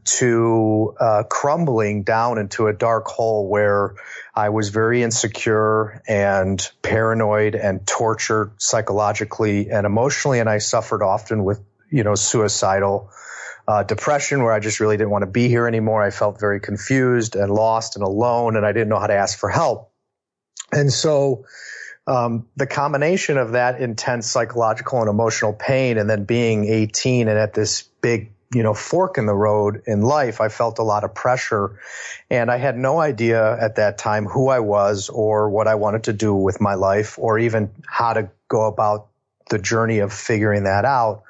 to 0.08 0.96
uh, 1.00 1.24
crumbling 1.30 2.04
down 2.04 2.38
into 2.38 2.68
a 2.68 2.74
dark 2.74 3.08
hole 3.08 3.48
where 3.48 3.96
I 4.34 4.50
was 4.50 4.70
very 4.70 5.04
insecure 5.04 6.02
and 6.08 6.60
paranoid 6.82 7.56
and 7.56 7.86
tortured 7.86 8.54
psychologically 8.58 9.70
and 9.70 9.86
emotionally. 9.86 10.40
And 10.40 10.50
I 10.50 10.60
suffered 10.60 11.04
often 11.04 11.44
with, 11.44 11.62
you 11.92 12.04
know, 12.04 12.16
suicidal 12.16 13.12
uh, 13.68 13.84
depression 13.84 14.44
where 14.44 14.54
I 14.54 14.60
just 14.60 14.80
really 14.80 14.96
didn't 14.96 15.10
want 15.10 15.24
to 15.24 15.32
be 15.32 15.50
here 15.50 15.68
anymore. 15.68 16.02
I 16.02 16.10
felt 16.10 16.40
very 16.40 16.62
confused 16.62 17.36
and 17.36 17.52
lost 17.52 17.98
and 17.98 18.04
alone 18.04 18.56
and 18.56 18.66
I 18.66 18.72
didn't 18.72 18.90
know 18.90 19.00
how 19.00 19.08
to 19.08 19.16
ask 19.16 19.38
for 19.38 19.50
help. 19.50 19.92
And 20.72 20.92
so, 20.92 21.46
um, 22.08 22.48
the 22.56 22.68
combination 22.68 23.38
of 23.38 23.52
that 23.52 23.82
intense 23.82 24.28
psychological 24.28 25.02
and 25.02 25.10
emotional 25.10 25.52
pain 25.52 25.98
and 25.98 26.10
then 26.10 26.24
being 26.24 26.66
18 26.66 27.28
and 27.28 27.38
at 27.38 27.54
this 27.54 27.84
big 28.02 28.32
you 28.54 28.64
know, 28.64 28.74
fork 28.74 29.18
in 29.18 29.26
the 29.26 29.36
road 29.36 29.84
in 29.86 30.02
life, 30.02 30.40
I 30.40 30.50
felt 30.50 30.80
a 30.80 30.84
lot 30.84 31.04
of 31.04 31.14
pressure 31.14 31.80
and 32.30 32.50
I 32.50 32.58
had 32.58 32.78
no 32.78 33.00
idea 33.00 33.58
at 33.60 33.76
that 33.76 33.98
time 33.98 34.26
who 34.26 34.48
I 34.50 34.60
was 34.60 35.10
or 35.10 35.50
what 35.50 35.68
I 35.68 35.76
wanted 35.76 36.06
to 36.06 36.14
do 36.14 36.34
with 36.34 36.62
my 36.62 36.76
life 36.76 37.20
or 37.20 37.38
even 37.40 37.72
how 37.86 38.14
to 38.14 38.30
go 38.48 38.68
about 38.68 39.08
the 39.50 39.60
journey 39.60 40.00
of 40.00 40.14
figuring 40.14 40.64
that 40.64 40.86
out. 40.86 41.24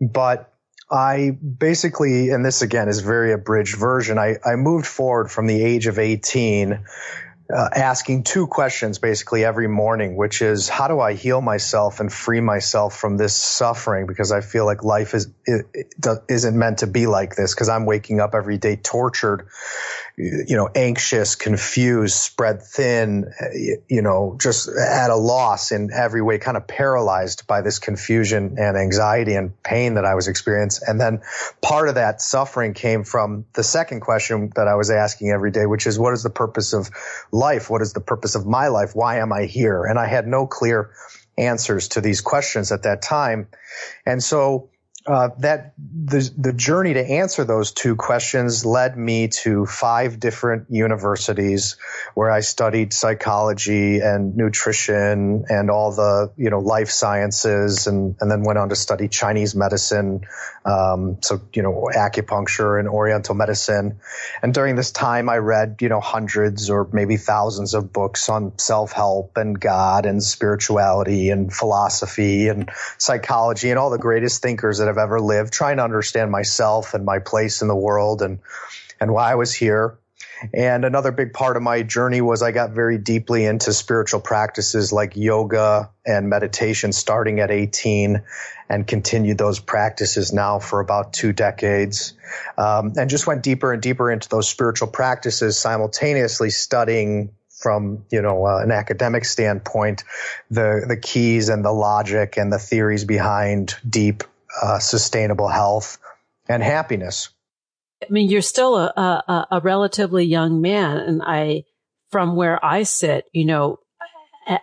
But 0.00 0.52
I 0.90 1.30
basically, 1.30 2.30
and 2.30 2.44
this 2.44 2.62
again 2.62 2.88
is 2.88 3.00
very 3.00 3.32
abridged 3.32 3.76
version, 3.76 4.18
I, 4.18 4.36
I 4.44 4.54
moved 4.54 4.86
forward 4.86 5.30
from 5.30 5.48
the 5.48 5.62
age 5.62 5.88
of 5.88 5.98
18 5.98 6.84
uh, 7.54 7.68
asking 7.74 8.24
two 8.24 8.46
questions 8.46 8.98
basically 8.98 9.44
every 9.44 9.68
morning, 9.68 10.16
which 10.16 10.42
is 10.42 10.68
how 10.68 10.88
do 10.88 10.98
I 10.98 11.14
heal 11.14 11.40
myself 11.40 12.00
and 12.00 12.12
free 12.12 12.40
myself 12.40 12.96
from 12.96 13.16
this 13.16 13.36
suffering? 13.36 14.06
Because 14.06 14.32
I 14.32 14.40
feel 14.40 14.64
like 14.64 14.82
life 14.82 15.14
is 15.14 15.28
it, 15.44 15.66
it 15.72 15.94
isn't 16.28 16.58
meant 16.58 16.78
to 16.78 16.86
be 16.86 17.06
like 17.06 17.36
this. 17.36 17.54
Because 17.54 17.68
I'm 17.68 17.86
waking 17.86 18.20
up 18.20 18.34
every 18.34 18.58
day 18.58 18.76
tortured, 18.76 19.48
you 20.18 20.56
know, 20.56 20.68
anxious, 20.74 21.34
confused, 21.34 22.14
spread 22.14 22.62
thin, 22.62 23.30
you 23.86 24.00
know, 24.00 24.36
just 24.40 24.68
at 24.68 25.10
a 25.10 25.14
loss 25.14 25.72
in 25.72 25.90
every 25.92 26.22
way, 26.22 26.38
kind 26.38 26.56
of 26.56 26.66
paralyzed 26.66 27.46
by 27.46 27.60
this 27.60 27.78
confusion 27.78 28.56
and 28.58 28.78
anxiety 28.78 29.34
and 29.34 29.62
pain 29.62 29.94
that 29.94 30.06
I 30.06 30.14
was 30.14 30.26
experiencing. 30.26 30.88
And 30.88 30.98
then 30.98 31.20
part 31.60 31.90
of 31.90 31.96
that 31.96 32.22
suffering 32.22 32.72
came 32.72 33.04
from 33.04 33.44
the 33.52 33.62
second 33.62 34.00
question 34.00 34.52
that 34.56 34.68
I 34.68 34.76
was 34.76 34.90
asking 34.90 35.30
every 35.30 35.50
day, 35.50 35.66
which 35.66 35.86
is 35.86 35.98
what 35.98 36.14
is 36.14 36.22
the 36.22 36.30
purpose 36.30 36.72
of 36.72 36.88
life? 37.30 37.68
What 37.68 37.82
is 37.82 37.92
the 37.92 38.00
purpose 38.00 38.36
of 38.36 38.46
my 38.46 38.68
life? 38.68 38.92
Why 38.94 39.18
am 39.18 39.34
I 39.34 39.44
here? 39.44 39.84
And 39.84 39.98
I 39.98 40.06
had 40.06 40.26
no 40.26 40.46
clear 40.46 40.92
answers 41.36 41.88
to 41.88 42.00
these 42.00 42.22
questions 42.22 42.72
at 42.72 42.84
that 42.84 43.02
time. 43.02 43.48
And 44.06 44.22
so 44.22 44.70
uh, 45.06 45.28
that 45.38 45.72
the 45.78 46.28
the 46.36 46.52
journey 46.52 46.94
to 46.94 47.00
answer 47.00 47.44
those 47.44 47.70
two 47.70 47.94
questions 47.94 48.66
led 48.66 48.96
me 48.96 49.28
to 49.28 49.64
five 49.64 50.18
different 50.18 50.66
universities 50.68 51.76
where 52.14 52.30
I 52.30 52.40
studied 52.40 52.92
psychology 52.92 54.00
and 54.00 54.36
nutrition 54.36 55.44
and 55.48 55.70
all 55.70 55.92
the 55.92 56.32
you 56.36 56.50
know 56.50 56.58
life 56.58 56.90
sciences 56.90 57.86
and 57.86 58.16
and 58.20 58.28
then 58.28 58.42
went 58.42 58.58
on 58.58 58.70
to 58.70 58.76
study 58.76 59.06
Chinese 59.06 59.54
medicine, 59.54 60.22
um, 60.64 61.18
so 61.22 61.40
you 61.52 61.62
know 61.62 61.88
acupuncture 61.94 62.78
and 62.78 62.88
Oriental 62.88 63.36
medicine. 63.36 64.00
And 64.42 64.52
during 64.52 64.74
this 64.74 64.90
time, 64.90 65.28
I 65.28 65.38
read 65.38 65.76
you 65.80 65.88
know 65.88 66.00
hundreds 66.00 66.68
or 66.68 66.88
maybe 66.92 67.16
thousands 67.16 67.74
of 67.74 67.92
books 67.92 68.28
on 68.28 68.58
self 68.58 68.90
help 68.90 69.36
and 69.36 69.58
God 69.58 70.04
and 70.04 70.20
spirituality 70.20 71.30
and 71.30 71.52
philosophy 71.52 72.48
and 72.48 72.68
psychology 72.98 73.70
and 73.70 73.78
all 73.78 73.90
the 73.90 73.98
greatest 73.98 74.42
thinkers 74.42 74.78
that 74.78 74.88
have 74.88 74.95
I've 74.96 75.02
ever 75.02 75.20
lived, 75.20 75.52
trying 75.52 75.76
to 75.78 75.84
understand 75.84 76.30
myself 76.30 76.94
and 76.94 77.04
my 77.04 77.18
place 77.18 77.62
in 77.62 77.68
the 77.68 77.76
world 77.76 78.22
and, 78.22 78.38
and 79.00 79.12
why 79.12 79.32
I 79.32 79.34
was 79.34 79.52
here. 79.52 79.98
And 80.52 80.84
another 80.84 81.12
big 81.12 81.32
part 81.32 81.56
of 81.56 81.62
my 81.62 81.82
journey 81.82 82.20
was 82.20 82.42
I 82.42 82.52
got 82.52 82.70
very 82.70 82.98
deeply 82.98 83.44
into 83.44 83.72
spiritual 83.72 84.20
practices 84.20 84.92
like 84.92 85.16
yoga 85.16 85.90
and 86.04 86.28
meditation 86.28 86.92
starting 86.92 87.40
at 87.40 87.50
18 87.50 88.22
and 88.68 88.86
continued 88.86 89.38
those 89.38 89.60
practices 89.60 90.32
now 90.32 90.58
for 90.58 90.80
about 90.80 91.12
two 91.12 91.32
decades. 91.32 92.14
Um, 92.58 92.92
and 92.96 93.08
just 93.08 93.26
went 93.26 93.42
deeper 93.42 93.72
and 93.72 93.80
deeper 93.80 94.10
into 94.10 94.28
those 94.28 94.48
spiritual 94.48 94.88
practices 94.88 95.58
simultaneously 95.58 96.50
studying 96.50 97.30
from 97.56 98.04
you 98.10 98.20
know 98.20 98.46
uh, 98.46 98.58
an 98.58 98.70
academic 98.70 99.24
standpoint 99.24 100.04
the 100.50 100.84
the 100.86 100.96
keys 100.96 101.48
and 101.48 101.64
the 101.64 101.72
logic 101.72 102.36
and 102.36 102.52
the 102.52 102.58
theories 102.58 103.04
behind 103.04 103.74
deep 103.88 104.24
uh, 104.62 104.78
sustainable 104.78 105.48
health 105.48 105.98
and 106.48 106.62
happiness. 106.62 107.30
I 108.02 108.06
mean, 108.10 108.28
you're 108.28 108.42
still 108.42 108.76
a, 108.76 108.86
a, 108.86 109.46
a 109.52 109.60
relatively 109.60 110.24
young 110.24 110.60
man, 110.60 110.98
and 110.98 111.22
I, 111.24 111.64
from 112.10 112.36
where 112.36 112.62
I 112.64 112.82
sit, 112.82 113.24
you 113.32 113.44
know, 113.44 113.78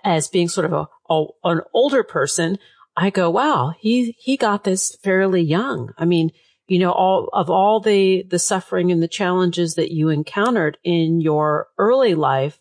as 0.03 0.27
being 0.27 0.49
sort 0.49 0.65
of 0.65 0.73
a, 0.73 1.13
a, 1.13 1.25
an 1.43 1.61
older 1.73 2.03
person, 2.03 2.57
I 2.95 3.09
go, 3.09 3.29
wow, 3.29 3.73
he 3.79 4.15
he 4.19 4.37
got 4.37 4.63
this 4.63 4.95
fairly 5.03 5.41
young. 5.41 5.93
I 5.97 6.05
mean, 6.05 6.31
you 6.67 6.79
know, 6.79 6.91
all 6.91 7.29
of 7.33 7.49
all 7.49 7.79
the 7.79 8.23
the 8.29 8.39
suffering 8.39 8.91
and 8.91 9.01
the 9.01 9.07
challenges 9.07 9.75
that 9.75 9.91
you 9.91 10.09
encountered 10.09 10.77
in 10.83 11.19
your 11.19 11.67
early 11.77 12.13
life, 12.13 12.59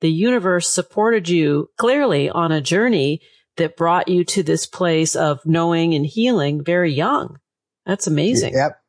the 0.00 0.10
universe 0.10 0.68
supported 0.68 1.28
you 1.28 1.70
clearly 1.76 2.30
on 2.30 2.50
a 2.50 2.62
journey 2.62 3.20
that 3.56 3.76
brought 3.76 4.08
you 4.08 4.24
to 4.24 4.42
this 4.42 4.66
place 4.66 5.14
of 5.14 5.44
knowing 5.44 5.94
and 5.94 6.06
healing 6.06 6.64
very 6.64 6.92
young. 6.92 7.38
That's 7.86 8.06
amazing. 8.06 8.54
Yep. 8.54 8.80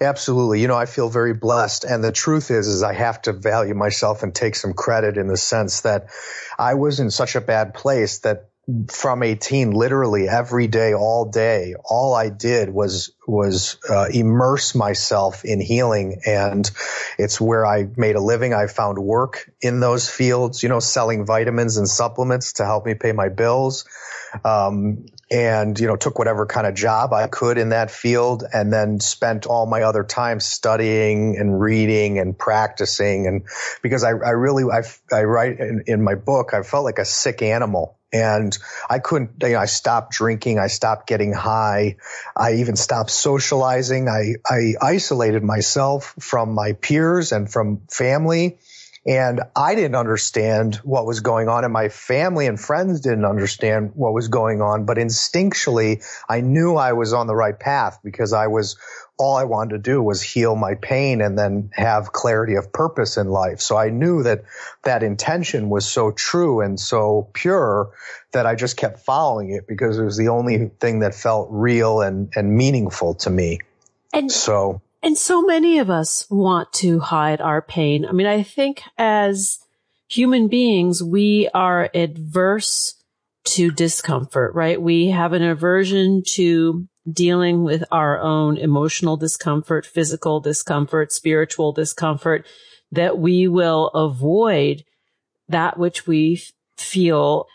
Absolutely. 0.00 0.60
You 0.60 0.68
know, 0.68 0.76
I 0.76 0.86
feel 0.86 1.08
very 1.08 1.32
blessed. 1.32 1.84
And 1.84 2.02
the 2.02 2.12
truth 2.12 2.50
is, 2.50 2.66
is 2.66 2.82
I 2.82 2.92
have 2.92 3.22
to 3.22 3.32
value 3.32 3.74
myself 3.74 4.22
and 4.22 4.34
take 4.34 4.56
some 4.56 4.74
credit 4.74 5.16
in 5.16 5.28
the 5.28 5.36
sense 5.36 5.82
that 5.82 6.08
I 6.58 6.74
was 6.74 6.98
in 6.98 7.10
such 7.10 7.36
a 7.36 7.40
bad 7.40 7.72
place 7.72 8.18
that 8.20 8.50
from 8.88 9.24
18 9.24 9.72
literally 9.72 10.28
every 10.28 10.68
day 10.68 10.94
all 10.94 11.24
day 11.24 11.74
all 11.84 12.14
i 12.14 12.28
did 12.28 12.70
was 12.70 13.12
was 13.26 13.78
uh, 13.88 14.06
immerse 14.12 14.74
myself 14.74 15.44
in 15.44 15.60
healing. 15.60 16.20
And 16.26 16.70
it's 17.18 17.40
where 17.40 17.66
i 17.66 17.88
made 17.96 18.16
a 18.16 18.20
living. 18.20 18.54
I 18.54 18.66
found 18.66 18.98
work 18.98 19.50
in 19.60 19.80
those 19.80 20.08
fields 20.08 20.62
you 20.62 20.68
know 20.68 20.80
selling 20.80 21.24
vitamins 21.24 21.76
and 21.76 21.88
supplements 21.88 22.54
to 22.54 22.64
help 22.64 22.86
me 22.86 22.94
pay 22.94 23.12
my 23.12 23.28
bills. 23.28 23.84
Um, 24.44 25.06
and 25.30 25.78
you 25.80 25.86
know 25.86 25.96
took 25.96 26.18
whatever 26.18 26.46
kind 26.46 26.66
of 26.66 26.74
job 26.74 27.12
I 27.12 27.26
could 27.26 27.58
in 27.58 27.70
that 27.70 27.90
field, 27.90 28.44
and 28.52 28.72
then 28.72 29.00
spent 29.00 29.46
all 29.46 29.66
my 29.66 29.82
other 29.82 30.04
time 30.04 30.40
studying 30.40 31.36
and 31.38 31.58
reading 31.58 32.18
and 32.18 32.38
practicing. 32.38 33.26
And 33.26 33.42
because 33.82 34.04
I, 34.04 34.10
I 34.10 34.30
really 34.30 34.64
I, 34.64 34.82
I 35.14 35.24
write 35.24 35.58
in, 35.58 35.84
in 35.86 36.04
my 36.04 36.14
book, 36.16 36.52
I 36.52 36.62
felt 36.62 36.84
like 36.84 36.98
a 36.98 37.04
sick 37.04 37.40
animal 37.40 37.98
And 38.12 38.56
I 38.90 38.98
couldn't, 38.98 39.42
you 39.42 39.50
know, 39.50 39.58
I 39.58 39.66
stopped 39.66 40.12
drinking. 40.12 40.58
I 40.58 40.66
stopped 40.66 41.06
getting 41.06 41.32
high. 41.32 41.96
I 42.36 42.54
even 42.54 42.76
stopped 42.76 43.10
socializing. 43.10 44.08
I, 44.08 44.34
I 44.46 44.74
isolated 44.82 45.42
myself 45.42 46.14
from 46.20 46.52
my 46.52 46.72
peers 46.74 47.32
and 47.32 47.50
from 47.50 47.82
family. 47.90 48.58
And 49.04 49.40
I 49.56 49.74
didn't 49.74 49.96
understand 49.96 50.76
what 50.84 51.06
was 51.06 51.20
going 51.20 51.48
on 51.48 51.64
and 51.64 51.72
my 51.72 51.88
family 51.88 52.46
and 52.46 52.60
friends 52.60 53.00
didn't 53.00 53.24
understand 53.24 53.92
what 53.94 54.12
was 54.12 54.28
going 54.28 54.62
on. 54.62 54.84
But 54.84 54.96
instinctually, 54.96 56.04
I 56.28 56.40
knew 56.40 56.76
I 56.76 56.92
was 56.92 57.12
on 57.12 57.26
the 57.26 57.34
right 57.34 57.58
path 57.58 57.98
because 58.04 58.32
I 58.32 58.46
was 58.46 58.76
all 59.18 59.36
I 59.36 59.44
wanted 59.44 59.72
to 59.72 59.78
do 59.78 60.02
was 60.02 60.22
heal 60.22 60.56
my 60.56 60.74
pain 60.74 61.20
and 61.20 61.38
then 61.38 61.70
have 61.74 62.12
clarity 62.12 62.54
of 62.54 62.72
purpose 62.72 63.16
in 63.16 63.28
life. 63.28 63.60
So 63.60 63.76
I 63.76 63.90
knew 63.90 64.22
that 64.22 64.44
that 64.84 65.02
intention 65.02 65.68
was 65.68 65.86
so 65.86 66.10
true 66.12 66.60
and 66.60 66.78
so 66.80 67.28
pure 67.32 67.92
that 68.32 68.46
I 68.46 68.54
just 68.54 68.76
kept 68.76 69.00
following 69.00 69.50
it 69.50 69.68
because 69.68 69.98
it 69.98 70.04
was 70.04 70.16
the 70.16 70.28
only 70.28 70.70
thing 70.80 71.00
that 71.00 71.14
felt 71.14 71.48
real 71.50 72.00
and, 72.00 72.32
and 72.34 72.56
meaningful 72.56 73.14
to 73.16 73.30
me. 73.30 73.60
And 74.12 74.30
so, 74.30 74.80
and 75.02 75.16
so 75.16 75.42
many 75.42 75.78
of 75.78 75.90
us 75.90 76.26
want 76.30 76.72
to 76.74 77.00
hide 77.00 77.40
our 77.40 77.62
pain. 77.62 78.06
I 78.06 78.12
mean, 78.12 78.26
I 78.26 78.42
think 78.42 78.82
as 78.98 79.58
human 80.08 80.48
beings, 80.48 81.02
we 81.02 81.48
are 81.54 81.90
adverse 81.94 82.94
to 83.44 83.70
discomfort, 83.70 84.54
right? 84.54 84.80
We 84.80 85.08
have 85.08 85.32
an 85.32 85.42
aversion 85.42 86.22
to 86.34 86.86
dealing 87.10 87.64
with 87.64 87.84
our 87.90 88.20
own 88.20 88.56
emotional 88.56 89.16
discomfort, 89.16 89.86
physical 89.86 90.40
discomfort, 90.40 91.12
spiritual 91.12 91.72
discomfort, 91.72 92.46
that 92.90 93.18
we 93.18 93.48
will 93.48 93.88
avoid 93.88 94.84
that 95.48 95.78
which 95.78 96.06
we 96.06 96.42
feel 96.76 97.46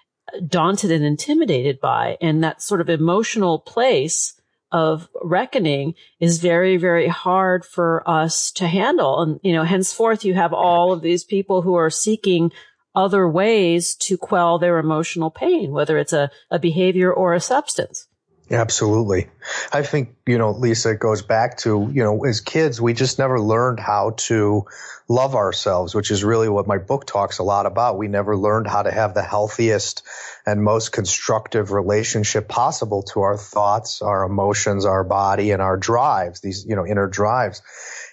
daunted 0.46 0.92
and 0.92 1.06
intimidated 1.06 1.80
by. 1.80 2.18
And 2.22 2.44
that 2.44 2.62
sort 2.62 2.82
of 2.82 2.90
emotional 2.90 3.60
place 3.60 4.34
of 4.72 5.08
reckoning 5.24 5.94
is 6.20 6.40
very, 6.40 6.76
very 6.76 7.08
hard 7.08 7.64
for 7.64 8.04
us 8.10 8.52
to 8.52 8.68
handle. 8.68 9.22
And, 9.22 9.40
you 9.44 9.54
know, 9.54 9.64
henceforth 9.64 10.26
you 10.26 10.34
have 10.34 10.54
all 10.54 10.92
of 10.92 11.02
these 11.02 11.24
people 11.24 11.62
who 11.62 11.76
are 11.76 11.90
seeking 11.90 12.52
other 12.94 13.28
ways 13.30 13.96
to 13.96 14.18
quell 14.18 14.58
their 14.58 14.80
emotional 14.80 15.30
pain, 15.30 15.72
whether 15.72 15.98
it's 15.98 16.14
a, 16.14 16.32
a 16.50 16.60
behavior 16.60 17.14
or 17.14 17.34
a 17.34 17.40
substance. 17.40 18.07
Absolutely. 18.50 19.28
I 19.74 19.84
think, 19.84 20.16
you 20.26 20.38
know, 20.38 20.52
Lisa, 20.52 20.92
it 20.92 21.00
goes 21.00 21.22
back 21.22 21.58
to, 21.60 21.90
you 21.94 22.04
know, 22.04 22.24
as 22.24 22.40
kids, 22.40 22.80
we 22.80 22.94
just 22.94 23.20
never 23.20 23.42
learned 23.42 23.80
how 23.80 24.12
to 24.18 24.66
love 25.10 25.36
ourselves, 25.36 25.94
which 25.94 26.12
is 26.12 26.24
really 26.24 26.48
what 26.48 26.66
my 26.66 26.78
book 26.78 27.06
talks 27.06 27.40
a 27.40 27.44
lot 27.44 27.66
about. 27.66 27.98
We 27.98 28.08
never 28.08 28.38
learned 28.38 28.68
how 28.68 28.84
to 28.84 28.92
have 28.92 29.14
the 29.14 29.22
healthiest 29.22 30.04
and 30.46 30.64
most 30.64 30.94
constructive 30.94 31.72
relationship 31.72 32.48
possible 32.48 33.04
to 33.14 33.22
our 33.22 33.38
thoughts, 33.38 34.02
our 34.02 34.24
emotions, 34.24 34.86
our 34.86 35.04
body, 35.04 35.52
and 35.52 35.62
our 35.62 35.76
drives, 35.76 36.40
these, 36.40 36.66
you 36.66 36.76
know, 36.76 36.86
inner 36.86 37.08
drives. 37.08 37.62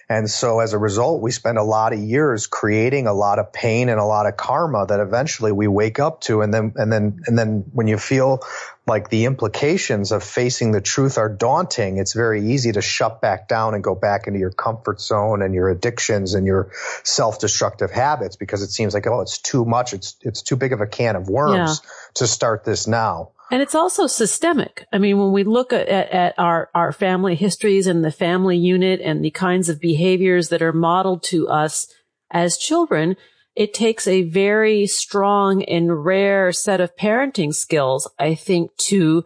And 0.07 0.29
so 0.29 0.59
as 0.59 0.73
a 0.73 0.77
result, 0.77 1.21
we 1.21 1.31
spend 1.31 1.57
a 1.57 1.63
lot 1.63 1.91
of 1.91 1.99
years 1.99 2.45
creating 2.45 3.07
a 3.07 3.13
lot 3.13 3.39
of 3.39 3.51
pain 3.51 3.89
and 3.89 3.99
a 3.99 4.05
lot 4.05 4.27
of 4.27 4.37
karma 4.37 4.85
that 4.85 4.99
eventually 4.99 5.51
we 5.51 5.67
wake 5.67 5.99
up 5.99 6.21
to. 6.21 6.41
And 6.41 6.53
then, 6.53 6.73
and 6.75 6.91
then, 6.91 7.21
and 7.25 7.37
then 7.37 7.65
when 7.73 7.87
you 7.87 7.97
feel 7.97 8.41
like 8.87 9.09
the 9.09 9.25
implications 9.25 10.11
of 10.11 10.23
facing 10.23 10.71
the 10.71 10.81
truth 10.81 11.17
are 11.17 11.29
daunting, 11.29 11.97
it's 11.97 12.13
very 12.13 12.51
easy 12.51 12.71
to 12.71 12.81
shut 12.81 13.19
back 13.19 13.47
down 13.47 13.73
and 13.73 13.83
go 13.83 13.95
back 13.95 14.27
into 14.27 14.39
your 14.39 14.51
comfort 14.51 15.01
zone 15.01 15.41
and 15.41 15.55
your 15.55 15.69
addictions 15.69 16.35
and 16.35 16.45
your 16.45 16.71
self-destructive 17.03 17.89
habits 17.89 18.35
because 18.35 18.61
it 18.61 18.69
seems 18.69 18.93
like, 18.93 19.07
oh, 19.07 19.21
it's 19.21 19.39
too 19.39 19.65
much. 19.65 19.93
It's, 19.93 20.15
it's 20.21 20.43
too 20.43 20.55
big 20.55 20.71
of 20.71 20.81
a 20.81 20.87
can 20.87 21.15
of 21.15 21.29
worms 21.29 21.81
yeah. 21.83 21.89
to 22.15 22.27
start 22.27 22.63
this 22.63 22.85
now. 22.85 23.31
And 23.51 23.61
it's 23.61 23.75
also 23.75 24.07
systemic. 24.07 24.85
I 24.91 24.97
mean, 24.97 25.17
when 25.17 25.31
we 25.31 25.43
look 25.43 25.73
at, 25.73 25.87
at, 25.87 26.33
our, 26.37 26.69
our 26.73 26.91
family 26.91 27.35
histories 27.35 27.87
and 27.87 28.03
the 28.03 28.11
family 28.11 28.57
unit 28.57 29.01
and 29.01 29.23
the 29.23 29.31
kinds 29.31 29.69
of 29.69 29.79
behaviors 29.79 30.49
that 30.49 30.61
are 30.61 30.73
modeled 30.73 31.23
to 31.23 31.47
us 31.47 31.87
as 32.31 32.57
children, 32.57 33.15
it 33.55 33.73
takes 33.73 34.07
a 34.07 34.23
very 34.23 34.85
strong 34.85 35.63
and 35.63 36.03
rare 36.03 36.51
set 36.51 36.81
of 36.81 36.95
parenting 36.95 37.53
skills, 37.53 38.09
I 38.19 38.35
think, 38.35 38.75
to 38.77 39.23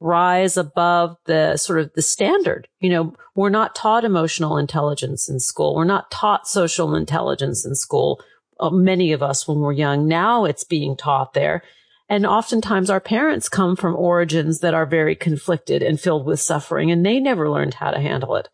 rise 0.00 0.56
above 0.56 1.16
the 1.24 1.56
sort 1.56 1.80
of 1.80 1.92
the 1.94 2.02
standard. 2.02 2.68
You 2.80 2.90
know, 2.90 3.14
we're 3.34 3.50
not 3.50 3.74
taught 3.74 4.04
emotional 4.04 4.56
intelligence 4.56 5.28
in 5.28 5.40
school. 5.40 5.74
We're 5.74 5.84
not 5.84 6.10
taught 6.10 6.48
social 6.48 6.94
intelligence 6.94 7.64
in 7.64 7.74
school. 7.74 8.20
Uh, 8.60 8.70
many 8.70 9.12
of 9.12 9.22
us 9.22 9.46
when 9.46 9.58
we're 9.58 9.72
young. 9.72 10.08
Now 10.08 10.44
it's 10.44 10.64
being 10.64 10.96
taught 10.96 11.34
there. 11.34 11.62
And 12.08 12.26
oftentimes 12.26 12.90
our 12.90 13.00
parents 13.00 13.48
come 13.48 13.76
from 13.76 13.94
origins 13.94 14.60
that 14.60 14.74
are 14.74 14.86
very 14.86 15.14
conflicted 15.14 15.82
and 15.82 16.00
filled 16.00 16.26
with 16.26 16.40
suffering 16.40 16.90
and 16.90 17.04
they 17.04 17.20
never 17.20 17.50
learned 17.50 17.74
how 17.74 17.90
to 17.90 18.00
handle 18.00 18.34
it. 18.36 18.48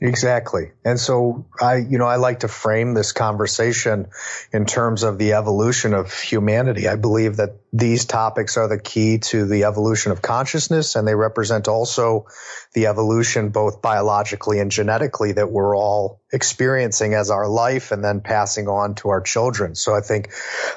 Exactly. 0.00 0.72
And 0.84 0.98
so 0.98 1.46
I, 1.60 1.76
you 1.76 1.98
know, 1.98 2.06
I 2.06 2.16
like 2.16 2.40
to 2.40 2.48
frame 2.48 2.94
this 2.94 3.12
conversation 3.12 4.08
in 4.52 4.66
terms 4.66 5.04
of 5.04 5.18
the 5.18 5.34
evolution 5.34 5.94
of 5.94 6.12
humanity. 6.12 6.88
I 6.88 6.96
believe 6.96 7.36
that 7.36 7.56
these 7.72 8.04
topics 8.04 8.56
are 8.56 8.68
the 8.68 8.78
key 8.78 9.18
to 9.18 9.46
the 9.46 9.64
evolution 9.64 10.10
of 10.10 10.20
consciousness 10.20 10.96
and 10.96 11.06
they 11.06 11.14
represent 11.14 11.68
also 11.68 12.26
the 12.74 12.88
evolution 12.88 13.50
both 13.50 13.82
biologically 13.82 14.58
and 14.58 14.70
genetically 14.70 15.32
that 15.32 15.50
we're 15.52 15.76
all 15.76 16.20
experiencing 16.32 17.14
as 17.14 17.30
our 17.30 17.48
life 17.48 17.92
and 17.92 18.04
then 18.04 18.20
passing 18.20 18.66
on 18.66 18.96
to 18.96 19.10
our 19.10 19.20
children. 19.20 19.76
So 19.76 19.94
I 19.94 20.00
think 20.00 20.32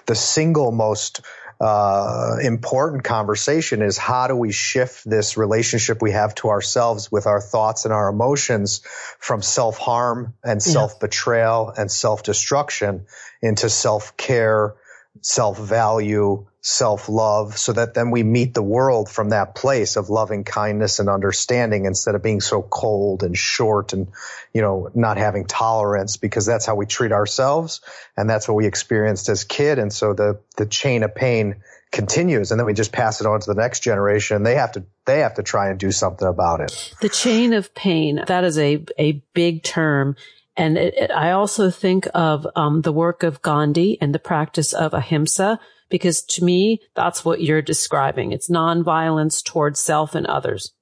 the 0.05 0.15
single 0.15 0.71
most 0.71 1.21
uh, 1.59 2.37
important 2.43 3.03
conversation 3.03 3.81
is 3.81 3.97
how 3.97 4.27
do 4.27 4.35
we 4.35 4.51
shift 4.51 5.09
this 5.09 5.37
relationship 5.37 6.01
we 6.01 6.11
have 6.11 6.35
to 6.35 6.49
ourselves 6.49 7.11
with 7.11 7.25
our 7.25 7.41
thoughts 7.41 7.85
and 7.85 7.93
our 7.93 8.09
emotions 8.09 8.81
from 9.19 9.41
self 9.41 9.77
harm 9.77 10.35
and 10.43 10.61
self 10.61 10.99
betrayal 10.99 11.73
and 11.75 11.91
self 11.91 12.21
destruction 12.21 13.05
into 13.41 13.69
self 13.69 14.15
care, 14.17 14.75
self 15.21 15.57
value, 15.57 16.45
self 16.67 17.07
love 17.07 17.57
so 17.57 17.71
that 17.71 17.93
then 17.93 18.11
we 18.11 18.23
meet 18.23 18.53
the 18.53 18.61
world 18.61 19.09
from 19.09 19.29
that 19.29 19.55
place 19.55 19.95
of 19.95 20.09
loving 20.09 20.43
kindness 20.43 20.99
and 20.99 21.07
understanding 21.07 21.85
instead 21.85 22.13
of 22.13 22.21
being 22.21 22.41
so 22.41 22.61
cold 22.61 23.23
and 23.23 23.37
short 23.37 23.93
and, 23.93 24.09
you 24.53 24.61
know, 24.61 24.89
not 24.93 25.15
having 25.15 25.45
tolerance 25.45 26.17
because 26.17 26.45
that's 26.45 26.65
how 26.65 26.75
we 26.75 26.85
treat 26.85 27.13
ourselves. 27.13 27.79
And 28.17 28.29
that's 28.29 28.49
what 28.49 28.55
we 28.55 28.65
experienced 28.65 29.29
as 29.29 29.45
kid. 29.45 29.79
And 29.79 29.93
so 29.93 30.13
the, 30.13 30.41
the 30.57 30.65
chain 30.65 31.03
of 31.03 31.15
pain 31.15 31.55
continues 31.93 32.51
and 32.51 32.59
then 32.59 32.65
we 32.65 32.73
just 32.73 32.91
pass 32.91 33.21
it 33.21 33.27
on 33.27 33.39
to 33.39 33.47
the 33.53 33.59
next 33.59 33.79
generation. 33.79 34.43
They 34.43 34.55
have 34.55 34.73
to, 34.73 34.83
they 35.05 35.19
have 35.19 35.35
to 35.35 35.43
try 35.43 35.69
and 35.69 35.79
do 35.79 35.93
something 35.93 36.27
about 36.27 36.59
it. 36.59 36.93
The 36.99 37.07
chain 37.07 37.53
of 37.53 37.73
pain, 37.75 38.21
that 38.27 38.43
is 38.43 38.57
a, 38.57 38.83
a 38.99 39.23
big 39.33 39.63
term. 39.63 40.17
And 40.57 40.77
it, 40.77 40.95
it, 40.97 41.11
I 41.11 41.31
also 41.31 41.71
think 41.71 42.09
of 42.13 42.45
um, 42.57 42.81
the 42.81 42.91
work 42.91 43.23
of 43.23 43.41
Gandhi 43.41 43.97
and 44.01 44.13
the 44.13 44.19
practice 44.19 44.73
of 44.73 44.93
ahimsa 44.93 45.61
because 45.89 46.21
to 46.23 46.43
me, 46.43 46.81
that's 46.95 47.23
what 47.23 47.41
you're 47.41 47.61
describing. 47.61 48.31
It's 48.31 48.49
nonviolence 48.49 49.43
towards 49.43 49.79
self 49.79 50.15
and 50.15 50.25
others. 50.25 50.73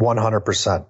100%. 0.00 0.86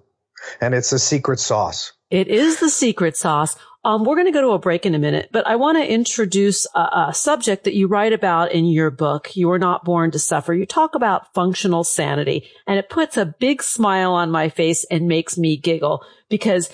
And 0.61 0.73
it's 0.73 0.91
a 0.91 0.99
secret 0.99 1.39
sauce. 1.39 1.93
It 2.09 2.27
is 2.27 2.59
the 2.59 2.69
secret 2.69 3.17
sauce. 3.17 3.55
Um, 3.83 4.03
we're 4.03 4.15
going 4.15 4.25
to 4.25 4.31
go 4.31 4.41
to 4.41 4.53
a 4.53 4.59
break 4.59 4.87
in 4.87 4.95
a 4.95 4.99
minute, 4.99 5.29
but 5.31 5.45
I 5.45 5.57
want 5.57 5.77
to 5.77 5.91
introduce 5.91 6.65
a, 6.73 7.09
a, 7.09 7.13
subject 7.13 7.65
that 7.65 7.75
you 7.75 7.87
write 7.87 8.13
about 8.13 8.51
in 8.51 8.65
your 8.65 8.89
book. 8.89 9.35
You 9.35 9.47
were 9.47 9.59
not 9.59 9.85
born 9.85 10.09
to 10.11 10.19
suffer. 10.19 10.55
You 10.55 10.65
talk 10.65 10.95
about 10.95 11.33
functional 11.35 11.83
sanity 11.83 12.49
and 12.65 12.79
it 12.79 12.89
puts 12.89 13.15
a 13.15 13.27
big 13.27 13.61
smile 13.61 14.13
on 14.13 14.31
my 14.31 14.49
face 14.49 14.85
and 14.89 15.07
makes 15.07 15.37
me 15.37 15.55
giggle 15.55 16.03
because 16.29 16.71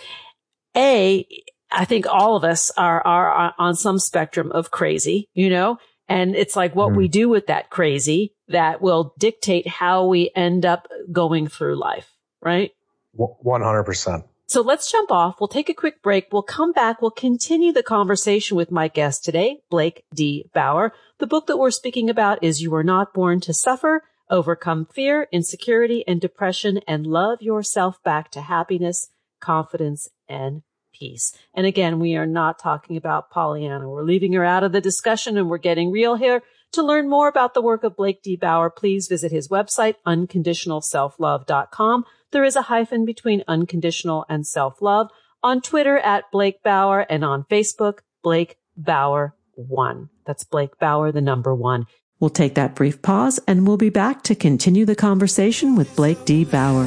A, 0.76 1.28
I 1.70 1.84
think 1.84 2.06
all 2.08 2.38
of 2.38 2.46
us 2.46 2.72
are, 2.78 3.06
are 3.06 3.54
on 3.58 3.76
some 3.76 4.00
spectrum 4.00 4.50
of 4.54 4.72
crazy, 4.72 5.30
you 5.34 5.50
know, 5.50 5.80
and 6.12 6.36
it's 6.36 6.56
like 6.56 6.76
what 6.76 6.92
mm. 6.92 6.98
we 6.98 7.08
do 7.08 7.30
with 7.30 7.48
that 7.48 7.70
crazy 7.70 8.34
that 8.50 8.82
will 8.82 9.14
dictate 9.18 9.68
how 9.68 10.06
we 10.06 10.32
end 10.36 10.66
up 10.66 10.88
going 11.12 11.48
through 11.48 11.80
life, 11.80 12.10
right? 12.42 12.72
100%. 13.18 14.24
So 14.48 14.62
let's 14.62 14.92
jump 14.92 15.12
off. 15.12 15.40
We'll 15.40 15.48
take 15.48 15.70
a 15.70 15.74
quick 15.74 16.02
break. 16.02 16.28
We'll 16.32 16.44
come 16.44 16.74
back. 16.74 17.02
We'll 17.02 17.12
continue 17.12 17.72
the 17.72 17.84
conversation 17.84 18.58
with 18.58 18.70
my 18.70 18.90
guest 18.90 19.24
today, 19.24 19.60
Blake 19.70 20.04
D. 20.14 20.50
Bauer. 20.54 20.92
The 21.20 21.28
book 21.28 21.48
that 21.48 21.58
we're 21.58 21.72
speaking 21.72 22.10
about 22.10 22.44
is 22.44 22.62
You 22.62 22.76
Are 22.76 22.84
Not 22.84 23.14
Born 23.14 23.40
to 23.42 23.54
Suffer, 23.54 24.04
Overcome 24.30 24.88
Fear, 24.94 25.30
Insecurity, 25.32 26.04
and 26.06 26.20
Depression, 26.20 26.82
and 26.86 27.08
Love 27.08 27.42
Yourself 27.42 28.04
Back 28.04 28.30
to 28.32 28.42
Happiness, 28.42 29.10
Confidence, 29.40 30.10
and 30.28 30.64
peace. 31.02 31.34
And 31.56 31.66
again, 31.66 32.00
we 32.00 32.16
are 32.16 32.28
not 32.28 32.60
talking 32.60 32.96
about 32.96 33.32
Pollyanna. 33.32 33.90
We're 33.90 34.04
leaving 34.04 34.34
her 34.34 34.46
out 34.46 34.64
of 34.64 34.72
the 34.72 34.80
discussion 34.80 35.36
and 35.36 35.50
we're 35.50 35.58
getting 35.58 35.92
real 35.92 36.16
here. 36.16 36.44
To 36.74 36.84
learn 36.84 37.10
more 37.10 37.28
about 37.28 37.54
the 37.54 37.62
work 37.62 37.84
of 37.84 37.98
Blake 37.98 38.22
D. 38.22 38.38
Bauer, 38.38 38.70
please 38.70 39.08
visit 39.10 39.32
his 39.32 39.50
website, 39.50 39.96
unconditionalselflove.com. 40.08 42.06
There 42.32 42.44
is 42.46 42.56
a 42.56 42.62
hyphen 42.62 43.04
between 43.04 43.44
unconditional 43.48 44.26
and 44.30 44.48
self-love 44.48 45.10
on 45.44 45.60
Twitter 45.62 45.98
at 45.98 46.32
Blake 46.32 46.64
Bauer 46.64 47.02
and 47.10 47.26
on 47.26 47.44
Facebook, 47.44 48.00
Blake 48.24 48.58
Bauer 48.78 49.36
one. 49.56 50.10
That's 50.26 50.44
Blake 50.44 50.80
Bauer, 50.80 51.12
the 51.12 51.20
number 51.20 51.54
one. 51.54 51.88
We'll 52.20 52.30
take 52.30 52.56
that 52.56 52.76
brief 52.76 53.02
pause 53.02 53.40
and 53.48 53.68
we'll 53.68 53.78
be 53.78 53.90
back 53.90 54.22
to 54.24 54.36
continue 54.36 54.86
the 54.86 54.96
conversation 54.96 55.76
with 55.76 55.94
Blake 55.96 56.24
D. 56.26 56.46
Bauer. 56.46 56.86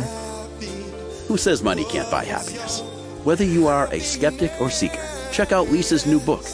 Who 1.28 1.36
says 1.36 1.62
money 1.62 1.84
can't 1.84 2.10
buy 2.10 2.24
happiness? 2.24 2.82
Whether 3.24 3.44
you 3.44 3.66
are 3.68 3.86
a 3.86 4.00
skeptic 4.00 4.52
or 4.60 4.68
seeker, 4.68 5.00
check 5.32 5.50
out 5.50 5.70
Lisa's 5.70 6.04
new 6.04 6.20
book. 6.20 6.44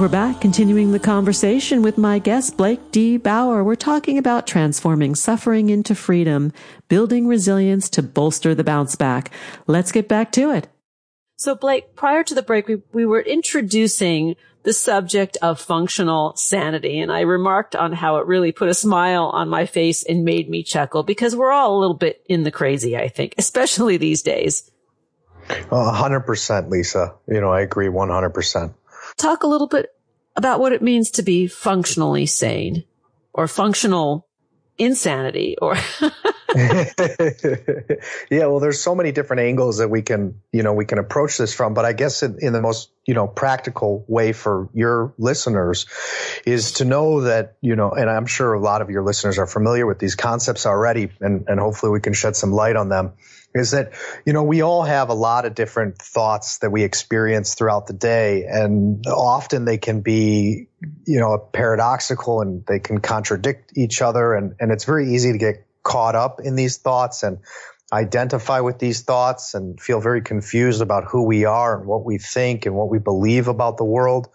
We're 0.07 0.13
back 0.13 0.41
continuing 0.41 0.93
the 0.93 1.01
conversation 1.01 1.83
with 1.83 1.99
my 1.99 2.21
guest, 2.21 2.57
Blake 2.57 2.93
D. 2.93 3.17
Bauer. 3.17 3.65
We're 3.65 3.75
talking 3.75 4.19
about 4.19 4.47
transforming 4.47 5.17
suffering 5.17 5.69
into 5.69 5.97
freedom, 5.97 6.53
building 6.87 7.27
resilience 7.27 7.91
to 7.91 8.05
bolster 8.05 8.55
the 8.55 8.63
bounce 8.63 8.95
back. 8.95 9.33
Let's 9.67 9.91
get 9.91 10.07
back 10.07 10.31
to 10.33 10.53
it. 10.53 10.69
So 11.39 11.57
Blake, 11.57 11.97
prior 11.97 12.23
to 12.23 12.37
the 12.37 12.43
break, 12.43 12.69
we, 12.69 12.83
we 12.93 13.05
were 13.05 13.21
introducing 13.21 14.37
the 14.63 14.73
subject 14.73 15.39
of 15.43 15.61
functional 15.61 16.37
sanity. 16.37 17.01
And 17.01 17.11
I 17.11 17.23
remarked 17.23 17.75
on 17.75 17.93
how 17.93 18.19
it 18.19 18.29
really 18.29 18.53
put 18.53 18.69
a 18.69 18.75
smile 18.75 19.25
on 19.31 19.49
my 19.49 19.67
face 19.67 20.05
and 20.05 20.25
made 20.25 20.49
me 20.49 20.63
chuckle 20.63 21.03
because 21.03 21.35
we're 21.35 21.51
all 21.51 21.77
a 21.77 21.81
little 21.81 21.97
bit 21.97 22.23
in 22.29 22.45
the 22.45 22.53
crazy, 22.53 22.97
I 22.97 23.09
think, 23.09 23.35
especially 23.39 23.97
these 23.97 24.23
days. 24.23 24.71
A 25.73 25.91
hundred 25.91 26.21
percent, 26.21 26.71
Lisa. 26.71 27.17
You 27.27 27.41
know, 27.41 27.51
I 27.51 27.63
agree 27.63 27.89
one 27.89 28.11
hundred 28.11 28.31
percent. 28.31 28.73
Talk 29.17 29.43
a 29.43 29.47
little 29.49 29.69
bit 29.69 29.96
about 30.37 30.61
what 30.61 30.73
it 30.73 30.83
means 30.83 31.11
to 31.13 31.23
be 31.23 31.47
functionally 31.47 32.27
sane 32.27 32.85
or 33.33 33.49
functional 33.49 34.27
insanity 34.79 35.57
or 35.61 35.77
yeah, 38.31 38.47
well, 38.47 38.61
there's 38.61 38.81
so 38.81 38.95
many 38.95 39.13
different 39.13 39.41
angles 39.41 39.79
that 39.79 39.89
we 39.89 40.03
can, 40.03 40.41
you 40.53 40.63
know, 40.63 40.73
we 40.73 40.85
can 40.85 40.99
approach 40.99 41.37
this 41.37 41.53
from. 41.53 41.75
But 41.75 41.85
I 41.85 41.93
guess 41.93 42.23
in, 42.23 42.39
in, 42.41 42.53
the 42.53 42.63
most, 42.63 42.91
you 43.05 43.15
know, 43.15 43.27
practical 43.27 44.05
way 44.09 44.33
for 44.33 44.69
your 44.73 45.13
listeners 45.19 45.87
is 46.47 46.73
to 46.75 46.85
know 46.85 47.23
that, 47.23 47.57
you 47.61 47.77
know, 47.77 47.91
and 47.91 48.09
I'm 48.09 48.27
sure 48.27 48.55
a 48.55 48.61
lot 48.61 48.81
of 48.81 48.91
your 48.91 49.03
listeners 49.03 49.39
are 49.39 49.47
familiar 49.47 49.87
with 49.87 49.99
these 49.99 50.15
concepts 50.15 50.67
already, 50.67 51.11
and, 51.21 51.47
and 51.49 51.61
hopefully 51.61 51.93
we 51.93 52.01
can 52.01 52.13
shed 52.13 52.37
some 52.37 52.53
light 52.53 52.77
on 52.77 52.89
them. 52.89 53.13
Is 53.57 53.73
that, 53.73 53.93
you 54.25 54.33
know, 54.33 54.43
we 54.43 54.63
all 54.63 54.83
have 54.83 55.09
a 55.09 55.15
lot 55.15 55.47
of 55.47 55.55
different 55.55 55.99
thoughts 55.99 56.59
that 56.59 56.71
we 56.71 56.85
experience 56.85 57.55
throughout 57.55 57.87
the 57.87 57.93
day, 57.93 58.45
and 58.45 59.07
often 59.07 59.65
they 59.65 59.79
can 59.79 60.03
be, 60.03 60.69
you 61.07 61.21
know, 61.21 61.39
paradoxical 61.39 62.41
and 62.41 62.65
they 62.67 62.79
can 62.79 63.01
contradict 63.01 63.73
each 63.77 64.03
other, 64.03 64.35
and, 64.35 64.55
and 64.61 64.73
it's 64.73 64.85
very 64.85 65.15
easy 65.15 65.33
to 65.33 65.39
get 65.39 65.67
caught 65.83 66.15
up 66.15 66.41
in 66.43 66.57
these 66.57 66.79
thoughts 66.79 67.23
and 67.23 67.39
identify 67.93 68.61
with 68.61 68.79
these 68.79 69.03
thoughts 69.03 69.55
and 69.55 69.81
feel 69.81 70.01
very 70.01 70.21
confused 70.21 70.83
about 70.83 71.05
who 71.05 71.23
we 71.25 71.45
are 71.45 71.79
and 71.79 71.87
what 71.87 72.05
we 72.05 72.19
think 72.19 72.67
and 72.67 72.75
what 72.75 72.91
we 72.91 72.99
believe 72.99 73.47
about 73.49 73.77
the 73.77 73.85
world. 73.85 74.29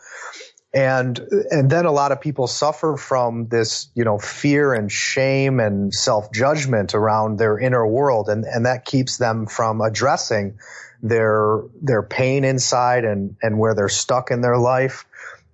And, 0.74 1.20
and 1.50 1.70
then 1.70 1.86
a 1.86 1.92
lot 1.92 2.12
of 2.14 2.22
people 2.22 2.48
suffer 2.48 2.96
from 2.96 3.48
this, 3.48 3.90
you 3.94 4.06
know, 4.06 4.18
fear 4.18 4.74
and 4.74 4.90
shame 4.90 5.60
and 5.60 5.94
self 5.94 6.32
judgment 6.32 6.96
around 6.96 7.40
their 7.40 7.60
inner 7.60 7.86
world. 7.86 8.30
And, 8.30 8.46
and 8.46 8.66
that 8.66 8.86
keeps 8.86 9.18
them 9.18 9.48
from 9.48 9.82
addressing 9.82 10.60
their, 11.04 11.62
their 11.82 12.04
pain 12.04 12.46
inside 12.46 13.04
and, 13.04 13.36
and 13.42 13.60
where 13.60 13.76
they're 13.76 13.90
stuck 13.90 14.32
in 14.32 14.40
their 14.40 14.58
life. 14.58 15.06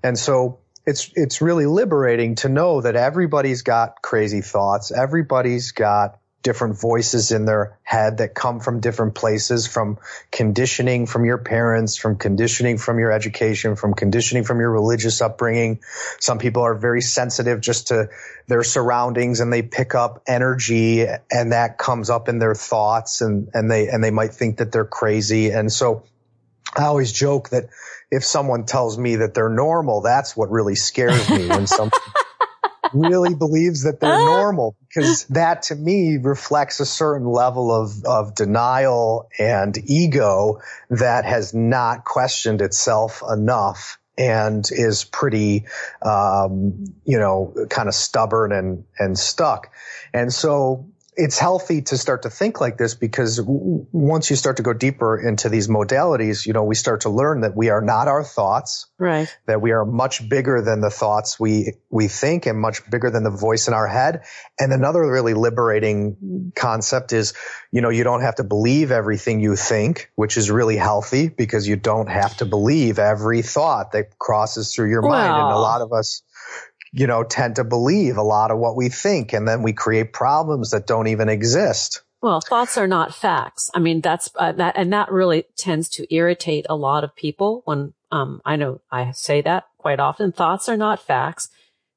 And 0.03 0.17
so 0.19 0.59
it's 0.87 1.11
it's 1.15 1.41
really 1.41 1.65
liberating 1.65 2.35
to 2.35 2.49
know 2.49 2.79
that 2.81 2.95
everybody's 2.95 3.61
got 3.61 4.01
crazy 4.01 4.41
thoughts. 4.41 4.89
Everybody's 4.89 5.73
got 5.73 6.17
different 6.43 6.79
voices 6.79 7.31
in 7.31 7.45
their 7.45 7.77
head 7.83 8.19
that 8.19 8.33
come 8.33 8.59
from 8.59 8.79
different 8.79 9.15
places, 9.15 9.67
from 9.67 9.97
conditioning 10.31 11.05
from 11.05 11.25
your 11.25 11.37
parents, 11.37 11.97
from 11.97 12.15
conditioning 12.15 12.77
from 12.77 12.99
your 12.99 13.11
education, 13.11 13.75
from 13.75 13.93
conditioning 13.93 14.43
from 14.43 14.59
your 14.59 14.71
religious 14.71 15.21
upbringing. 15.21 15.79
Some 16.19 16.37
people 16.37 16.63
are 16.63 16.75
very 16.75 17.01
sensitive 17.01 17.59
just 17.59 17.87
to 17.87 18.09
their 18.47 18.63
surroundings 18.63 19.39
and 19.39 19.51
they 19.51 19.61
pick 19.61 19.95
up 19.95 20.23
energy 20.27 21.05
and 21.31 21.51
that 21.51 21.77
comes 21.77 22.09
up 22.09 22.29
in 22.29 22.39
their 22.39 22.55
thoughts 22.55 23.21
and, 23.21 23.49
and 23.53 23.69
they, 23.69 23.87
and 23.89 24.03
they 24.03 24.11
might 24.11 24.33
think 24.33 24.57
that 24.57 24.71
they're 24.71 24.85
crazy. 24.85 25.49
And 25.49 25.71
so 25.71 26.03
I 26.77 26.83
always 26.83 27.11
joke 27.11 27.49
that 27.49 27.69
if 28.09 28.23
someone 28.23 28.65
tells 28.65 28.97
me 28.97 29.17
that 29.17 29.33
they're 29.33 29.49
normal, 29.49 30.01
that's 30.01 30.37
what 30.37 30.49
really 30.49 30.75
scares 30.75 31.29
me 31.29 31.47
when 31.47 31.67
someone 31.67 31.91
really 32.93 33.35
believes 33.39 33.83
that 33.83 33.99
they're 33.99 34.17
normal 34.17 34.75
because 34.87 35.25
that 35.25 35.63
to 35.63 35.75
me 35.75 36.17
reflects 36.17 36.79
a 36.79 36.85
certain 36.85 37.27
level 37.27 37.71
of, 37.71 38.03
of 38.05 38.35
denial 38.35 39.29
and 39.37 39.77
ego 39.85 40.59
that 40.89 41.25
has 41.25 41.53
not 41.53 42.03
questioned 42.05 42.61
itself 42.61 43.21
enough 43.29 43.97
and 44.17 44.67
is 44.71 45.03
pretty, 45.03 45.65
um, 46.01 46.85
you 47.05 47.19
know, 47.19 47.53
kind 47.69 47.87
of 47.87 47.93
stubborn 47.93 48.51
and, 48.51 48.83
and 48.97 49.17
stuck. 49.17 49.71
And 50.13 50.33
so 50.33 50.89
it's 51.17 51.39
healthy 51.39 51.81
to 51.81 51.97
start 51.97 52.21
to 52.23 52.29
think 52.29 52.61
like 52.61 52.77
this 52.77 52.93
because 52.93 53.37
w- 53.37 53.87
once 53.91 54.29
you 54.29 54.35
start 54.35 54.57
to 54.57 54.63
go 54.63 54.71
deeper 54.71 55.17
into 55.17 55.49
these 55.49 55.67
modalities, 55.67 56.45
you 56.45 56.53
know, 56.53 56.63
we 56.63 56.75
start 56.75 57.01
to 57.01 57.09
learn 57.09 57.41
that 57.41 57.55
we 57.55 57.69
are 57.69 57.81
not 57.81 58.07
our 58.07 58.23
thoughts. 58.23 58.87
Right. 58.99 59.27
That 59.47 59.59
we 59.59 59.71
are 59.71 59.83
much 59.83 60.29
bigger 60.29 60.61
than 60.61 60.79
the 60.79 60.91
thoughts 60.91 61.39
we, 61.39 61.73
we 61.89 62.07
think 62.07 62.45
and 62.45 62.59
much 62.59 62.87
bigger 62.89 63.09
than 63.09 63.23
the 63.23 63.31
voice 63.31 63.67
in 63.67 63.73
our 63.73 63.87
head. 63.87 64.21
And 64.59 64.71
another 64.71 65.01
really 65.01 65.33
liberating 65.33 66.51
concept 66.55 67.13
is, 67.13 67.33
you 67.71 67.81
know, 67.81 67.89
you 67.89 68.03
don't 68.03 68.21
have 68.21 68.35
to 68.35 68.43
believe 68.43 68.91
everything 68.91 69.39
you 69.39 69.55
think, 69.55 70.11
which 70.15 70.37
is 70.37 70.51
really 70.51 70.77
healthy 70.77 71.29
because 71.29 71.67
you 71.67 71.75
don't 71.75 72.09
have 72.09 72.37
to 72.37 72.45
believe 72.45 72.99
every 72.99 73.41
thought 73.41 73.91
that 73.93 74.17
crosses 74.19 74.73
through 74.73 74.89
your 74.89 75.01
mind. 75.01 75.33
And 75.33 75.51
a 75.51 75.57
lot 75.57 75.81
of 75.81 75.91
us, 75.93 76.21
you 76.91 77.07
know, 77.07 77.23
tend 77.23 77.55
to 77.57 77.63
believe 77.63 78.17
a 78.17 78.23
lot 78.23 78.51
of 78.51 78.57
what 78.57 78.75
we 78.75 78.89
think. 78.89 79.33
And 79.33 79.47
then 79.47 79.63
we 79.63 79.73
create 79.73 80.13
problems 80.13 80.71
that 80.71 80.87
don't 80.87 81.07
even 81.07 81.29
exist. 81.29 82.01
Well, 82.21 82.41
thoughts 82.41 82.77
are 82.77 82.87
not 82.87 83.13
facts. 83.13 83.69
I 83.73 83.79
mean, 83.79 84.01
that's 84.01 84.29
uh, 84.35 84.51
that, 84.53 84.75
and 84.75 84.91
that 84.93 85.11
really 85.11 85.45
tends 85.55 85.87
to 85.89 86.13
irritate 86.13 86.65
a 86.69 86.75
lot 86.75 87.03
of 87.03 87.15
people 87.15 87.61
when, 87.65 87.93
um, 88.11 88.41
I 88.43 88.55
know 88.55 88.81
I 88.91 89.11
say 89.11 89.41
that 89.41 89.65
quite 89.77 89.99
often. 89.99 90.31
Thoughts 90.31 90.67
are 90.67 90.77
not 90.77 91.01
facts. 91.01 91.49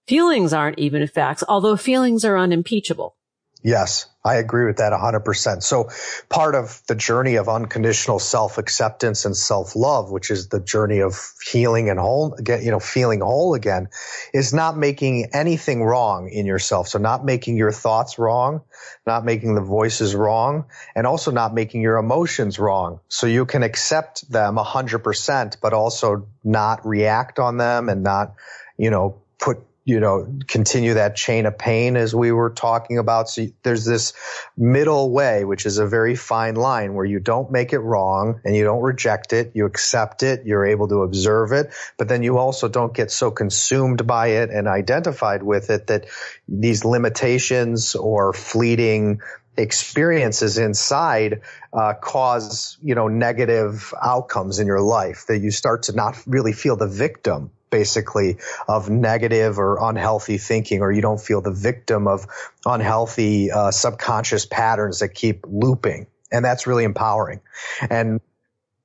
Feelings 0.07 0.53
aren't 0.53 0.79
even 0.79 1.07
facts, 1.07 1.43
although 1.49 1.77
feelings 1.77 2.25
are 2.25 2.37
unimpeachable. 2.37 3.17
Yes, 3.63 4.07
I 4.25 4.37
agree 4.37 4.65
with 4.65 4.79
that 4.79 4.95
100%. 4.95 5.63
So 5.63 5.91
part 6.31 6.55
of 6.55 6.81
the 6.89 6.95
journey 6.95 7.35
of 7.35 7.49
unconditional 7.49 8.19
self-acceptance 8.19 9.27
and 9.27 9.37
self-love, 9.37 10.11
which 10.11 10.31
is 10.31 10.49
the 10.49 10.61
journey 10.61 11.01
of 11.03 11.15
healing 11.47 11.91
and 11.91 11.99
whole 11.99 12.39
you 12.47 12.71
know, 12.71 12.81
feeling 12.81 13.21
whole 13.21 13.53
again, 13.55 13.89
is 14.33 14.55
not 14.55 14.79
making 14.79 15.31
anything 15.35 15.83
wrong 15.83 16.31
in 16.31 16.47
yourself. 16.47 16.89
So 16.89 16.99
not 16.99 17.25
making 17.25 17.59
your 17.59 17.73
thoughts 17.73 18.19
wrong, 18.19 18.63
not 19.07 19.27
making 19.27 19.55
the 19.55 19.63
voices 19.63 20.15
wrong, 20.15 20.65
and 20.95 21.07
also 21.07 21.31
not 21.31 21.53
making 21.53 21.83
your 21.83 21.99
emotions 21.99 22.59
wrong. 22.59 23.01
So 23.09 23.27
you 23.27 23.45
can 23.45 23.63
accept 23.63 24.31
them 24.31 24.57
100%, 24.57 25.57
but 25.61 25.75
also 25.75 26.27
not 26.43 26.87
react 26.87 27.39
on 27.39 27.59
them 27.59 27.91
and 27.91 28.03
not, 28.03 28.35
you 28.79 28.91
know, 28.91 29.21
put 29.39 29.59
you 29.85 29.99
know, 29.99 30.39
continue 30.47 30.95
that 30.95 31.17
chain 31.17 31.47
of 31.47 31.57
pain 31.59 31.97
as 31.97 32.15
we 32.15 32.33
were 32.33 32.51
talking 32.51 32.99
about. 32.99 33.29
So 33.29 33.47
there's 33.63 33.85
this 33.85 34.13
middle 34.57 35.11
way, 35.11 35.45
which 35.45 35.65
is 35.65 35.79
a 35.79 35.87
very 35.87 36.17
fine 36.17 36.55
line 36.55 36.95
where 36.95 37.07
you 37.07 37.19
don't 37.19 37.51
make 37.51 37.73
it 37.73 37.79
wrong 37.79 38.41
and 38.45 38.55
you 38.55 38.65
don't 38.65 38.83
reject 38.83 39.33
it. 39.33 39.53
You 39.55 39.67
accept 39.67 40.23
it. 40.23 40.45
You're 40.45 40.67
able 40.67 40.89
to 40.89 41.03
observe 41.03 41.53
it, 41.53 41.73
but 41.97 42.09
then 42.09 42.23
you 42.23 42.39
also 42.39 42.69
don't 42.69 42.93
get 42.93 43.11
so 43.11 43.31
consumed 43.31 44.07
by 44.07 44.29
it 44.29 44.51
and 44.51 44.69
identified 44.69 45.43
with 45.43 45.71
it 45.71 45.87
that 45.87 46.07
these 46.47 46.85
limitations 46.85 47.95
or 47.95 48.33
fleeting 48.33 49.21
experiences 49.57 50.59
inside 50.59 51.41
uh, 51.73 51.95
cause 51.95 52.79
you 52.83 52.95
know 52.95 53.09
negative 53.09 53.93
outcomes 54.01 54.59
in 54.59 54.67
your 54.67 54.81
life 54.81 55.27
that 55.27 55.39
you 55.39 55.51
start 55.51 55.85
to 55.85 55.93
not 55.93 56.17
really 56.27 56.53
feel 56.53 56.77
the 56.77 56.87
victim 56.87 57.51
basically 57.71 58.39
of 58.69 58.91
negative 58.91 59.59
or 59.59 59.79
unhealthy 59.81 60.39
thinking 60.39 60.81
or 60.81 60.93
you 60.93 61.01
don't 61.01 61.21
feel 61.21 61.41
the 61.41 61.53
victim 61.53 62.07
of 62.07 62.27
unhealthy 62.67 63.51
uh, 63.51 63.71
subconscious 63.71 64.47
patterns 64.47 65.01
that 65.01 65.11
keep 65.15 65.45
looping. 65.47 66.07
And 66.33 66.45
that's 66.45 66.67
really 66.67 66.85
empowering. 66.85 67.41
And 67.89 68.21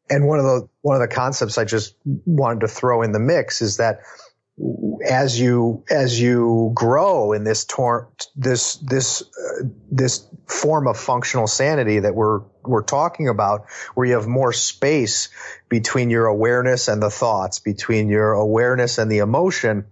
and 0.10 0.28
one 0.28 0.40
of 0.40 0.46
the 0.46 0.70
one 0.82 0.96
of 0.96 1.02
the 1.02 1.14
concepts 1.14 1.58
i 1.58 1.66
just 1.66 1.96
wanted 2.06 2.62
to 2.62 2.68
throw 2.68 3.02
in 3.02 3.12
the 3.12 3.20
mix 3.20 3.62
is 3.62 3.78
that 3.78 4.02
as 5.04 5.40
you 5.40 5.84
as 5.90 6.20
you 6.20 6.72
grow 6.74 7.34
in 7.34 7.44
this 7.44 7.66
tor- 7.66 8.10
this 8.36 8.76
this 8.78 9.22
uh, 9.22 9.64
this 9.92 10.28
form 10.48 10.88
of 10.88 10.98
functional 10.98 11.48
sanity 11.48 12.00
that 12.00 12.16
we're 12.16 12.42
we're 12.64 12.84
talking 12.84 13.28
about 13.28 13.66
where 13.94 14.06
you 14.08 14.14
have 14.14 14.28
more 14.28 14.54
space 14.54 15.30
between 15.70 16.10
your 16.10 16.28
awareness 16.28 16.88
and 16.88 17.02
the 17.02 17.10
thoughts 17.10 17.60
between 17.60 18.10
your 18.10 18.34
awareness 18.34 18.98
and 18.98 19.12
the 19.12 19.20
emotion 19.20 19.86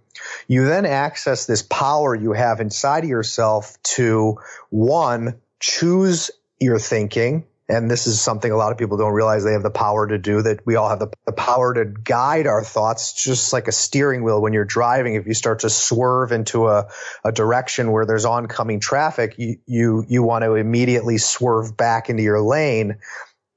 you 0.47 0.65
then 0.65 0.85
access 0.85 1.45
this 1.45 1.63
power 1.63 2.13
you 2.15 2.33
have 2.33 2.59
inside 2.59 3.03
of 3.03 3.09
yourself 3.09 3.81
to 3.83 4.37
one 4.69 5.39
choose 5.59 6.29
your 6.59 6.79
thinking 6.79 7.45
and 7.73 7.89
this 7.89 8.07
is 8.07 8.21
something 8.21 8.51
a 8.51 8.55
lot 8.55 8.71
of 8.71 8.77
people 8.77 8.97
don't 8.97 9.13
realize. 9.13 9.43
They 9.43 9.53
have 9.53 9.63
the 9.63 9.71
power 9.71 10.07
to 10.07 10.17
do 10.17 10.41
that. 10.41 10.65
We 10.65 10.75
all 10.75 10.89
have 10.89 10.99
the, 10.99 11.11
the, 11.25 11.33
power 11.33 11.73
to 11.73 11.85
guide 11.85 12.47
our 12.47 12.63
thoughts 12.63 13.13
just 13.21 13.51
like 13.51 13.67
a 13.67 13.71
steering 13.71 14.23
wheel 14.23 14.41
when 14.41 14.53
you're 14.53 14.65
driving. 14.65 15.15
If 15.15 15.27
you 15.27 15.33
start 15.33 15.59
to 15.59 15.69
swerve 15.69 16.31
into 16.31 16.67
a, 16.67 16.87
a 17.23 17.31
direction 17.31 17.91
where 17.91 18.05
there's 18.05 18.25
oncoming 18.25 18.79
traffic 18.79 19.35
you, 19.37 19.57
you 19.65 20.05
you 20.07 20.23
want 20.23 20.43
to 20.43 20.55
immediately 20.55 21.17
swerve 21.17 21.75
back 21.75 22.09
into 22.09 22.23
your 22.23 22.41
lane. 22.41 22.99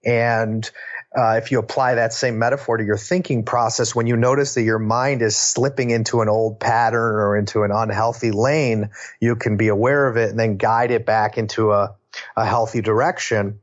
And 0.05 0.69
uh, 1.17 1.41
if 1.43 1.51
you 1.51 1.59
apply 1.59 1.95
that 1.95 2.13
same 2.13 2.39
metaphor 2.39 2.77
to 2.77 2.85
your 2.85 2.99
thinking 2.99 3.45
process, 3.45 3.95
when 3.95 4.07
you 4.07 4.17
notice 4.17 4.55
that 4.55 4.63
your 4.63 4.79
mind 4.79 5.23
is 5.23 5.37
slipping 5.37 5.91
into 5.91 6.21
an 6.21 6.29
old 6.29 6.61
pattern 6.61 7.15
or 7.15 7.37
into 7.37 7.63
an 7.63 7.71
unhealthy 7.71 8.31
lane, 8.33 8.91
you 9.21 9.37
can 9.37 9.57
be 9.57 9.69
aware 9.69 10.09
of 10.09 10.17
it 10.17 10.31
and 10.31 10.39
then 10.39 10.57
guide 10.57 10.91
it 10.91 11.07
back 11.07 11.39
into 11.39 11.73
a, 11.73 11.95
a 12.37 12.45
healthy 12.45 12.83
direction. 12.83 13.61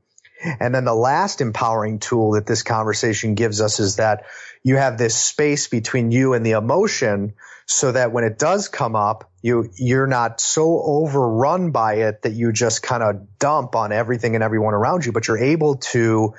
And 0.60 0.74
then 0.74 0.86
the 0.86 0.96
last 0.96 1.42
empowering 1.42 2.00
tool 2.00 2.32
that 2.32 2.46
this 2.46 2.64
conversation 2.64 3.36
gives 3.36 3.62
us 3.62 3.80
is 3.80 3.98
that 3.98 4.26
you 4.64 4.78
have 4.78 4.98
this 4.98 5.16
space 5.16 5.68
between 5.68 6.12
you 6.12 6.34
and 6.34 6.46
the 6.46 6.52
emotion 6.52 7.34
so 7.66 7.92
that 7.92 8.12
when 8.12 8.24
it 8.24 8.38
does 8.38 8.68
come 8.68 8.96
up, 8.96 9.30
you, 9.42 9.70
you're 9.76 10.08
not 10.08 10.42
so 10.42 10.82
overrun 10.84 11.72
by 11.72 11.96
it 11.96 12.24
that 12.24 12.34
you 12.34 12.52
just 12.52 12.84
kind 12.84 13.04
of 13.04 13.40
dump 13.40 13.76
on 13.76 13.92
everything 13.92 14.36
and 14.36 14.44
everyone 14.44 14.74
around 14.74 15.06
you, 15.06 15.12
but 15.12 15.28
you're 15.28 15.38
able 15.38 15.76
to 15.76 16.34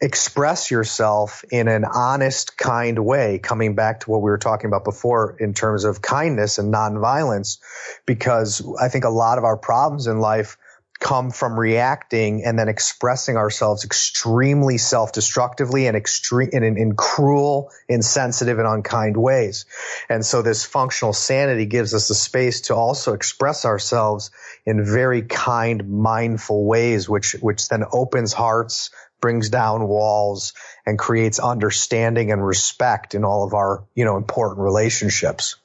express 0.00 0.70
yourself 0.70 1.44
in 1.50 1.68
an 1.68 1.84
honest, 1.84 2.56
kind 2.56 3.04
way, 3.04 3.38
coming 3.38 3.74
back 3.74 4.00
to 4.00 4.10
what 4.10 4.22
we 4.22 4.30
were 4.30 4.38
talking 4.38 4.66
about 4.66 4.84
before 4.84 5.36
in 5.38 5.52
terms 5.52 5.84
of 5.84 6.00
kindness 6.00 6.58
and 6.58 6.72
nonviolence, 6.72 7.58
because 8.06 8.66
I 8.80 8.88
think 8.88 9.04
a 9.04 9.10
lot 9.10 9.36
of 9.36 9.44
our 9.44 9.58
problems 9.58 10.06
in 10.06 10.18
life 10.20 10.56
come 11.00 11.30
from 11.30 11.58
reacting 11.58 12.44
and 12.44 12.58
then 12.58 12.68
expressing 12.68 13.38
ourselves 13.38 13.84
extremely 13.84 14.76
self-destructively 14.76 15.88
and 15.88 15.96
extreme 15.96 16.50
in, 16.52 16.62
in, 16.62 16.94
cruel, 16.94 17.70
insensitive, 17.88 18.58
and 18.58 18.68
unkind 18.68 19.16
ways. 19.16 19.64
And 20.10 20.24
so 20.24 20.42
this 20.42 20.64
functional 20.64 21.14
sanity 21.14 21.64
gives 21.64 21.94
us 21.94 22.08
the 22.08 22.14
space 22.14 22.60
to 22.62 22.74
also 22.74 23.14
express 23.14 23.64
ourselves 23.64 24.30
in 24.66 24.84
very 24.84 25.22
kind, 25.22 25.88
mindful 25.88 26.66
ways, 26.66 27.08
which 27.08 27.32
which 27.40 27.68
then 27.70 27.84
opens 27.90 28.34
hearts, 28.34 28.90
brings 29.22 29.48
down 29.48 29.88
walls, 29.88 30.52
and 30.84 30.98
creates 30.98 31.38
understanding 31.38 32.30
and 32.30 32.46
respect 32.46 33.14
in 33.14 33.24
all 33.24 33.44
of 33.44 33.54
our 33.54 33.84
you 33.94 34.04
know 34.04 34.18
important 34.18 34.60
relationships. 34.60 35.56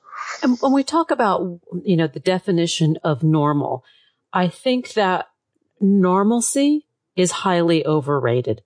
And 0.42 0.58
when 0.62 0.72
we 0.72 0.86
talk 0.86 1.12
about 1.12 1.60
you 1.84 1.98
know 1.98 2.08
the 2.08 2.22
definition 2.22 2.98
of 3.04 3.22
normal 3.22 3.84
I 4.36 4.50
think 4.50 4.94
that 4.94 5.28
normalcy 5.80 6.86
is 7.16 7.32
highly 7.32 7.86
overrated. 7.86 8.62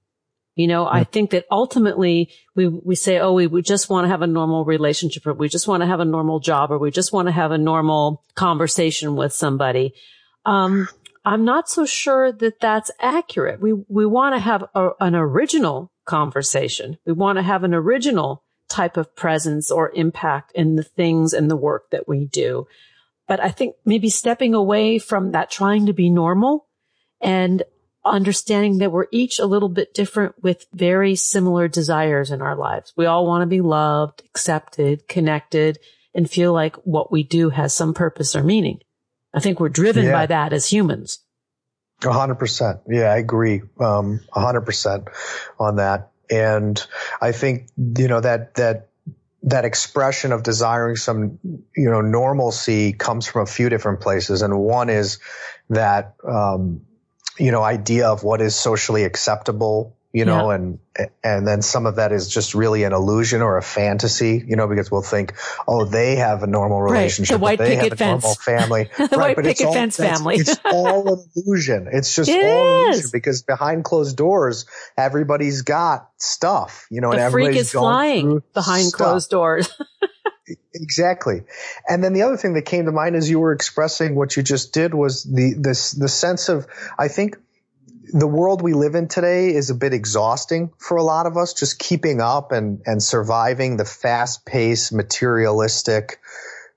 You 0.55 0.67
know, 0.67 0.83
yeah. 0.83 0.99
I 0.99 1.03
think 1.05 1.29
that 1.29 1.45
ultimately 1.49 2.31
we, 2.55 2.67
we 2.67 2.95
say, 2.95 3.19
oh, 3.19 3.33
we, 3.33 3.47
we 3.47 3.61
just 3.61 3.89
want 3.89 4.05
to 4.05 4.09
have 4.09 4.23
a 4.23 4.27
normal 4.27 4.65
relationship 4.65 5.25
or 5.25 5.33
we 5.33 5.47
just 5.47 5.67
want 5.67 5.81
to 5.81 5.87
have 5.87 6.01
a 6.01 6.05
normal 6.05 6.39
job 6.39 6.71
or 6.71 6.77
we 6.77 6.91
just 6.91 7.13
want 7.13 7.27
to 7.27 7.31
have 7.31 7.51
a 7.51 7.57
normal 7.57 8.23
conversation 8.35 9.15
with 9.15 9.31
somebody. 9.31 9.93
Um, 10.45 10.89
I'm 11.23 11.45
not 11.45 11.69
so 11.69 11.85
sure 11.85 12.31
that 12.31 12.59
that's 12.59 12.91
accurate. 12.99 13.61
We, 13.61 13.73
we 13.73 14.05
want 14.05 14.35
to 14.35 14.39
have 14.39 14.65
a, 14.73 14.89
an 14.99 15.15
original 15.15 15.91
conversation. 16.05 16.97
We 17.05 17.13
want 17.13 17.37
to 17.37 17.43
have 17.43 17.63
an 17.63 17.73
original 17.73 18.43
type 18.67 18.97
of 18.97 19.15
presence 19.15 19.71
or 19.71 19.91
impact 19.93 20.51
in 20.55 20.75
the 20.75 20.83
things 20.83 21.33
and 21.33 21.49
the 21.49 21.55
work 21.55 21.91
that 21.91 22.07
we 22.07 22.25
do. 22.25 22.67
But 23.29 23.39
I 23.39 23.49
think 23.49 23.75
maybe 23.85 24.09
stepping 24.09 24.55
away 24.55 24.97
from 24.97 25.31
that 25.31 25.51
trying 25.51 25.85
to 25.85 25.93
be 25.93 26.09
normal 26.09 26.67
and 27.21 27.61
understanding 28.03 28.79
that 28.79 28.91
we're 28.91 29.05
each 29.11 29.37
a 29.37 29.45
little 29.45 29.69
bit 29.69 29.93
different 29.93 30.33
with 30.41 30.65
very 30.73 31.15
similar 31.15 31.67
desires 31.67 32.31
in 32.31 32.41
our 32.41 32.55
lives. 32.55 32.91
We 32.97 33.05
all 33.05 33.27
want 33.27 33.43
to 33.43 33.45
be 33.45 33.61
loved, 33.61 34.23
accepted, 34.25 35.07
connected, 35.07 35.77
and 36.15 36.27
feel 36.27 36.53
like 36.53 36.75
what 36.77 37.11
we 37.11 37.21
do 37.21 37.51
has 37.51 37.71
some 37.71 37.93
purpose 37.93 38.35
or 38.35 38.43
meaning. 38.43 38.79
I 39.31 39.41
think 39.41 39.59
we're 39.59 39.69
driven 39.69 40.05
yeah. 40.05 40.11
by 40.11 40.25
that 40.25 40.51
as 40.51 40.65
humans. 40.65 41.19
A 42.03 42.11
hundred 42.11 42.39
percent. 42.39 42.79
Yeah, 42.87 43.13
I 43.13 43.17
agree. 43.17 43.61
Um, 43.79 44.21
a 44.33 44.39
hundred 44.39 44.61
percent 44.61 45.07
on 45.59 45.75
that. 45.75 46.09
And 46.31 46.83
I 47.21 47.31
think, 47.31 47.69
you 47.77 48.07
know, 48.07 48.21
that, 48.21 48.55
that 48.55 48.88
that 49.43 49.65
expression 49.65 50.31
of 50.31 50.43
desiring 50.43 50.95
some, 50.95 51.39
you 51.75 51.89
know, 51.89 52.01
normalcy 52.01 52.93
comes 52.93 53.27
from 53.27 53.43
a 53.43 53.45
few 53.45 53.69
different 53.69 54.01
places. 54.01 54.41
And 54.41 54.59
one 54.59 54.89
is 54.89 55.19
that, 55.69 56.15
um, 56.27 56.81
you 57.37 57.51
know, 57.51 57.63
idea 57.63 58.09
of 58.09 58.23
what 58.23 58.41
is 58.41 58.55
socially 58.55 59.03
acceptable 59.03 59.95
you 60.11 60.25
know, 60.25 60.49
yeah. 60.49 60.55
and, 60.55 60.79
and 61.23 61.47
then 61.47 61.61
some 61.61 61.85
of 61.85 61.97
that 61.97 62.11
is 62.11 62.27
just 62.27 62.55
really 62.55 62.83
an 62.83 62.93
illusion 62.93 63.43
or 63.43 63.57
a 63.57 63.61
fantasy, 63.61 64.43
you 64.45 64.55
know, 64.55 64.67
because 64.67 64.89
we'll 64.89 65.03
think, 65.03 65.35
oh, 65.67 65.85
they 65.85 66.15
have 66.15 66.41
a 66.41 66.47
normal 66.47 66.81
relationship. 66.81 67.33
Right. 67.33 67.37
The 67.37 67.43
white 67.43 67.59
they 67.59 67.75
picket 67.75 67.83
have 67.83 67.93
a 67.93 67.95
fence. 67.95 68.23
normal 68.23 68.35
family. 68.35 68.89
the 68.97 69.03
right, 69.03 69.17
white 69.17 69.35
but 69.35 69.45
picket 69.45 69.67
all, 69.67 69.73
fence 69.73 69.97
family. 69.97 70.37
it's 70.37 70.59
all 70.65 71.13
an 71.13 71.25
illusion. 71.35 71.87
It's 71.91 72.15
just 72.15 72.29
it 72.29 72.43
all 72.43 72.89
is. 72.89 72.95
illusion 72.95 73.09
because 73.13 73.43
behind 73.43 73.83
closed 73.83 74.17
doors, 74.17 74.65
everybody's 74.97 75.61
got 75.61 76.09
stuff, 76.17 76.87
you 76.89 77.01
know, 77.01 77.11
the 77.11 77.21
and 77.21 77.31
freak 77.31 77.43
everybody's 77.45 77.67
is 77.67 77.71
flying 77.71 78.41
behind 78.55 78.85
stuff. 78.85 78.97
closed 78.97 79.29
doors. 79.29 79.69
exactly. 80.73 81.43
And 81.87 82.03
then 82.03 82.13
the 82.13 82.23
other 82.23 82.37
thing 82.37 82.53
that 82.53 82.63
came 82.63 82.85
to 82.85 82.91
mind 82.91 83.15
as 83.15 83.29
you 83.29 83.39
were 83.39 83.53
expressing 83.53 84.15
what 84.15 84.35
you 84.35 84.41
just 84.41 84.73
did 84.73 84.95
was 84.95 85.23
the, 85.23 85.53
this, 85.55 85.91
the 85.91 86.09
sense 86.09 86.49
of, 86.49 86.65
I 86.97 87.09
think, 87.09 87.37
the 88.13 88.27
world 88.27 88.61
we 88.61 88.73
live 88.73 88.95
in 88.95 89.07
today 89.07 89.53
is 89.53 89.69
a 89.69 89.75
bit 89.75 89.93
exhausting 89.93 90.71
for 90.77 90.97
a 90.97 91.03
lot 91.03 91.25
of 91.25 91.37
us, 91.37 91.53
just 91.53 91.79
keeping 91.79 92.21
up 92.21 92.51
and, 92.51 92.81
and 92.85 93.01
surviving 93.01 93.77
the 93.77 93.85
fast 93.85 94.45
paced, 94.45 94.93
materialistic, 94.93 96.19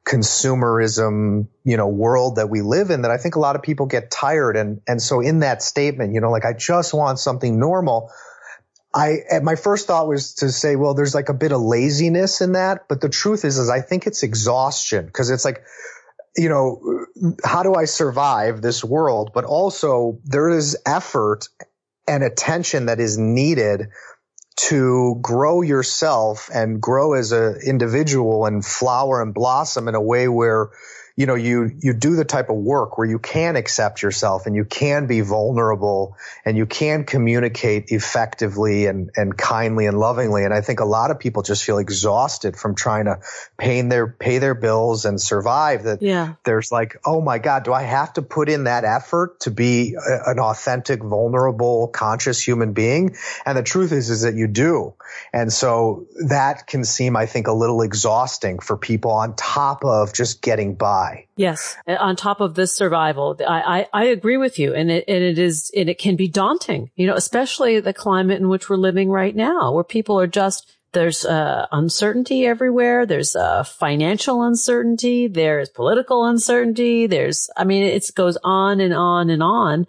consumerism, 0.04 1.46
you 1.64 1.76
know, 1.76 1.88
world 1.88 2.36
that 2.36 2.50
we 2.50 2.60
live 2.60 2.90
in 2.90 3.02
that 3.02 3.10
I 3.10 3.18
think 3.18 3.36
a 3.36 3.38
lot 3.38 3.56
of 3.56 3.62
people 3.62 3.86
get 3.86 4.10
tired. 4.10 4.56
And, 4.56 4.80
and 4.86 5.00
so 5.00 5.20
in 5.20 5.40
that 5.40 5.62
statement, 5.62 6.12
you 6.12 6.20
know, 6.20 6.30
like 6.30 6.44
I 6.44 6.52
just 6.52 6.92
want 6.92 7.18
something 7.18 7.58
normal. 7.58 8.10
I, 8.94 9.18
my 9.42 9.54
first 9.54 9.86
thought 9.86 10.08
was 10.08 10.34
to 10.34 10.50
say, 10.50 10.76
well, 10.76 10.94
there's 10.94 11.14
like 11.14 11.28
a 11.28 11.34
bit 11.34 11.52
of 11.52 11.60
laziness 11.60 12.40
in 12.40 12.52
that. 12.52 12.88
But 12.88 13.00
the 13.00 13.08
truth 13.08 13.44
is, 13.44 13.58
is 13.58 13.70
I 13.70 13.80
think 13.80 14.06
it's 14.06 14.22
exhaustion 14.22 15.06
because 15.06 15.30
it's 15.30 15.44
like, 15.44 15.62
you 16.36 16.48
know, 16.48 17.06
how 17.44 17.62
do 17.62 17.74
I 17.74 17.84
survive 17.84 18.62
this 18.62 18.82
world? 18.82 19.30
But 19.34 19.44
also 19.44 20.18
there 20.24 20.48
is 20.48 20.76
effort 20.86 21.48
and 22.08 22.24
attention 22.24 22.86
that 22.86 23.00
is 23.00 23.18
needed 23.18 23.88
to 24.56 25.18
grow 25.22 25.62
yourself 25.62 26.50
and 26.52 26.80
grow 26.80 27.14
as 27.14 27.32
an 27.32 27.60
individual 27.66 28.46
and 28.46 28.64
flower 28.64 29.22
and 29.22 29.34
blossom 29.34 29.88
in 29.88 29.94
a 29.94 30.00
way 30.00 30.28
where 30.28 30.70
you 31.22 31.26
know, 31.26 31.36
you, 31.36 31.70
you 31.78 31.92
do 31.92 32.16
the 32.16 32.24
type 32.24 32.50
of 32.50 32.56
work 32.56 32.98
where 32.98 33.06
you 33.06 33.20
can 33.20 33.54
accept 33.54 34.02
yourself 34.02 34.46
and 34.46 34.56
you 34.56 34.64
can 34.64 35.06
be 35.06 35.20
vulnerable 35.20 36.16
and 36.44 36.56
you 36.56 36.66
can 36.66 37.04
communicate 37.04 37.92
effectively 37.92 38.86
and, 38.86 39.08
and 39.14 39.38
kindly 39.38 39.86
and 39.86 39.96
lovingly. 39.96 40.44
And 40.44 40.52
I 40.52 40.62
think 40.62 40.80
a 40.80 40.84
lot 40.84 41.12
of 41.12 41.20
people 41.20 41.44
just 41.44 41.62
feel 41.62 41.78
exhausted 41.78 42.56
from 42.56 42.74
trying 42.74 43.04
to 43.04 43.20
pay 43.56 43.80
their, 43.82 44.08
pay 44.08 44.38
their 44.38 44.54
bills 44.56 45.04
and 45.04 45.20
survive 45.20 45.84
that 45.84 46.02
Yeah. 46.02 46.34
there's 46.44 46.72
like, 46.72 46.96
oh 47.06 47.20
my 47.20 47.38
God, 47.38 47.62
do 47.62 47.72
I 47.72 47.82
have 47.82 48.14
to 48.14 48.22
put 48.22 48.48
in 48.48 48.64
that 48.64 48.82
effort 48.82 49.38
to 49.42 49.52
be 49.52 49.94
a- 49.94 50.30
an 50.32 50.40
authentic, 50.40 51.04
vulnerable, 51.04 51.86
conscious 51.86 52.44
human 52.44 52.72
being? 52.72 53.14
And 53.46 53.56
the 53.56 53.62
truth 53.62 53.92
is, 53.92 54.10
is 54.10 54.22
that 54.22 54.34
you 54.34 54.48
do. 54.48 54.94
And 55.32 55.52
so 55.52 56.06
that 56.28 56.66
can 56.66 56.84
seem, 56.84 57.16
I 57.16 57.26
think, 57.26 57.46
a 57.46 57.52
little 57.52 57.82
exhausting 57.82 58.58
for 58.58 58.76
people 58.76 59.12
on 59.12 59.36
top 59.36 59.84
of 59.84 60.12
just 60.12 60.42
getting 60.42 60.74
by. 60.74 61.11
Yes. 61.36 61.76
On 61.86 62.16
top 62.16 62.40
of 62.40 62.54
this 62.54 62.74
survival, 62.74 63.36
I, 63.46 63.86
I, 63.92 64.02
I 64.02 64.04
agree 64.06 64.36
with 64.36 64.58
you. 64.58 64.74
And 64.74 64.90
it, 64.90 65.04
and 65.08 65.22
it 65.22 65.38
is, 65.38 65.70
and 65.76 65.88
it 65.88 65.98
can 65.98 66.16
be 66.16 66.28
daunting, 66.28 66.90
you 66.96 67.06
know, 67.06 67.14
especially 67.14 67.80
the 67.80 67.92
climate 67.92 68.40
in 68.40 68.48
which 68.48 68.68
we're 68.68 68.76
living 68.76 69.10
right 69.10 69.34
now, 69.34 69.72
where 69.72 69.84
people 69.84 70.18
are 70.18 70.26
just, 70.26 70.70
there's 70.92 71.24
uh, 71.24 71.66
uncertainty 71.72 72.46
everywhere. 72.46 73.06
There's 73.06 73.34
uh, 73.34 73.64
financial 73.64 74.42
uncertainty. 74.42 75.26
There's 75.26 75.70
political 75.70 76.26
uncertainty. 76.26 77.06
There's, 77.06 77.48
I 77.56 77.64
mean, 77.64 77.82
it 77.82 78.10
goes 78.14 78.36
on 78.44 78.80
and 78.80 78.92
on 78.92 79.30
and 79.30 79.42
on. 79.42 79.86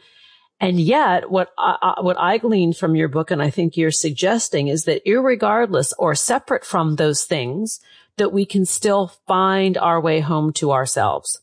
And 0.64 0.80
yet, 0.80 1.30
what 1.30 1.50
I, 1.58 1.96
what 2.00 2.18
I 2.18 2.38
gleaned 2.38 2.78
from 2.78 2.96
your 2.96 3.10
book, 3.10 3.32
and 3.32 3.42
I 3.42 3.50
think 3.50 3.76
you're 3.76 3.92
suggesting, 3.92 4.70
is 4.70 4.86
that 4.86 5.06
irregardless 5.06 5.92
or 6.00 6.16
separate 6.16 6.64
from 6.64 6.96
those 6.96 7.26
things, 7.26 7.82
that 8.16 8.32
we 8.32 8.46
can 8.46 8.66
still 8.66 9.08
find 9.28 9.78
our 9.78 10.00
way 10.00 10.22
home 10.22 10.54
to 10.54 10.72
ourselves. 10.72 11.42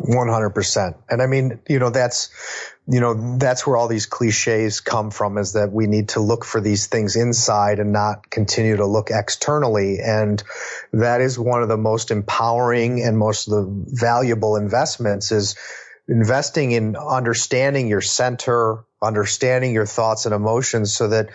100%. 0.00 0.94
And 1.08 1.22
I 1.22 1.26
mean, 1.26 1.58
you 1.70 1.78
know, 1.78 1.88
that's, 1.88 2.28
you 2.86 3.00
know, 3.00 3.38
that's 3.38 3.66
where 3.66 3.78
all 3.78 3.88
these 3.88 4.04
cliches 4.04 4.80
come 4.80 5.10
from 5.10 5.38
is 5.38 5.54
that 5.54 5.72
we 5.72 5.86
need 5.86 6.10
to 6.10 6.20
look 6.20 6.44
for 6.44 6.60
these 6.60 6.86
things 6.86 7.16
inside 7.16 7.78
and 7.78 7.94
not 7.94 8.28
continue 8.28 8.76
to 8.76 8.84
look 8.84 9.08
externally. 9.10 10.00
And 10.00 10.42
that 10.92 11.22
is 11.22 11.38
one 11.38 11.62
of 11.62 11.68
the 11.68 11.78
most 11.78 12.10
empowering 12.10 13.02
and 13.02 13.16
most 13.16 13.48
of 13.48 13.54
the 13.54 13.84
valuable 13.86 14.56
investments 14.56 15.32
is 15.32 15.56
investing 16.08 16.72
in 16.72 16.96
understanding 16.96 17.88
your 17.88 18.00
center, 18.00 18.84
understanding 19.02 19.72
your 19.74 19.86
thoughts 19.86 20.26
and 20.26 20.34
emotions 20.34 20.94
so 20.94 21.08
that 21.08 21.30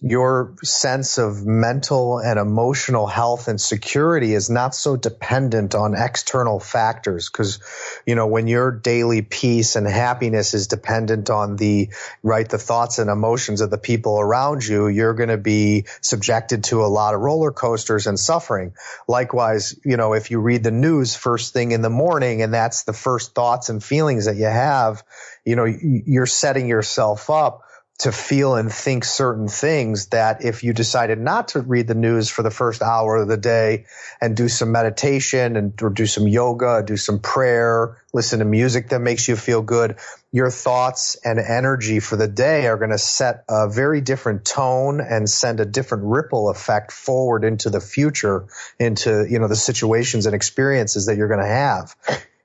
your 0.00 0.54
sense 0.62 1.18
of 1.18 1.44
mental 1.44 2.18
and 2.18 2.38
emotional 2.38 3.08
health 3.08 3.48
and 3.48 3.60
security 3.60 4.32
is 4.32 4.48
not 4.48 4.72
so 4.72 4.96
dependent 4.96 5.74
on 5.74 5.96
external 5.96 6.60
factors. 6.60 7.28
Cause, 7.28 7.58
you 8.06 8.14
know, 8.14 8.28
when 8.28 8.46
your 8.46 8.70
daily 8.70 9.22
peace 9.22 9.74
and 9.74 9.88
happiness 9.88 10.54
is 10.54 10.68
dependent 10.68 11.30
on 11.30 11.56
the, 11.56 11.88
right, 12.22 12.48
the 12.48 12.58
thoughts 12.58 13.00
and 13.00 13.10
emotions 13.10 13.60
of 13.60 13.70
the 13.70 13.78
people 13.78 14.20
around 14.20 14.64
you, 14.64 14.86
you're 14.86 15.14
going 15.14 15.30
to 15.30 15.36
be 15.36 15.86
subjected 16.00 16.64
to 16.64 16.84
a 16.84 16.86
lot 16.86 17.14
of 17.14 17.20
roller 17.20 17.50
coasters 17.50 18.06
and 18.06 18.20
suffering. 18.20 18.74
Likewise, 19.08 19.74
you 19.84 19.96
know, 19.96 20.12
if 20.12 20.30
you 20.30 20.38
read 20.38 20.62
the 20.62 20.70
news 20.70 21.16
first 21.16 21.52
thing 21.52 21.72
in 21.72 21.82
the 21.82 21.90
morning 21.90 22.40
and 22.42 22.54
that's 22.54 22.84
the 22.84 22.92
first 22.92 23.34
thoughts 23.34 23.68
and 23.68 23.82
feelings 23.82 24.26
that 24.26 24.36
you 24.36 24.44
have, 24.44 25.02
you 25.44 25.56
know, 25.56 25.64
you're 25.64 26.26
setting 26.26 26.68
yourself 26.68 27.30
up 27.30 27.64
to 27.98 28.12
feel 28.12 28.54
and 28.54 28.72
think 28.72 29.04
certain 29.04 29.48
things 29.48 30.06
that 30.08 30.44
if 30.44 30.62
you 30.62 30.72
decided 30.72 31.18
not 31.18 31.48
to 31.48 31.60
read 31.60 31.88
the 31.88 31.96
news 31.96 32.30
for 32.30 32.42
the 32.44 32.50
first 32.50 32.80
hour 32.80 33.16
of 33.16 33.26
the 33.26 33.36
day 33.36 33.86
and 34.20 34.36
do 34.36 34.48
some 34.48 34.70
meditation 34.70 35.56
and 35.56 35.82
or 35.82 35.90
do 35.90 36.06
some 36.06 36.28
yoga, 36.28 36.82
do 36.86 36.96
some 36.96 37.18
prayer, 37.18 38.00
listen 38.14 38.38
to 38.38 38.44
music 38.44 38.90
that 38.90 39.00
makes 39.00 39.26
you 39.26 39.34
feel 39.34 39.62
good, 39.62 39.96
your 40.30 40.48
thoughts 40.48 41.16
and 41.24 41.40
energy 41.40 41.98
for 41.98 42.16
the 42.16 42.28
day 42.28 42.68
are 42.68 42.76
going 42.76 42.90
to 42.90 42.98
set 42.98 43.44
a 43.48 43.68
very 43.68 44.00
different 44.00 44.44
tone 44.44 45.00
and 45.00 45.28
send 45.28 45.58
a 45.58 45.64
different 45.64 46.04
ripple 46.04 46.50
effect 46.50 46.92
forward 46.92 47.42
into 47.42 47.68
the 47.68 47.80
future, 47.80 48.46
into, 48.78 49.26
you 49.28 49.40
know, 49.40 49.48
the 49.48 49.56
situations 49.56 50.26
and 50.26 50.36
experiences 50.36 51.06
that 51.06 51.16
you're 51.16 51.28
going 51.28 51.40
to 51.40 51.46
have. 51.46 51.96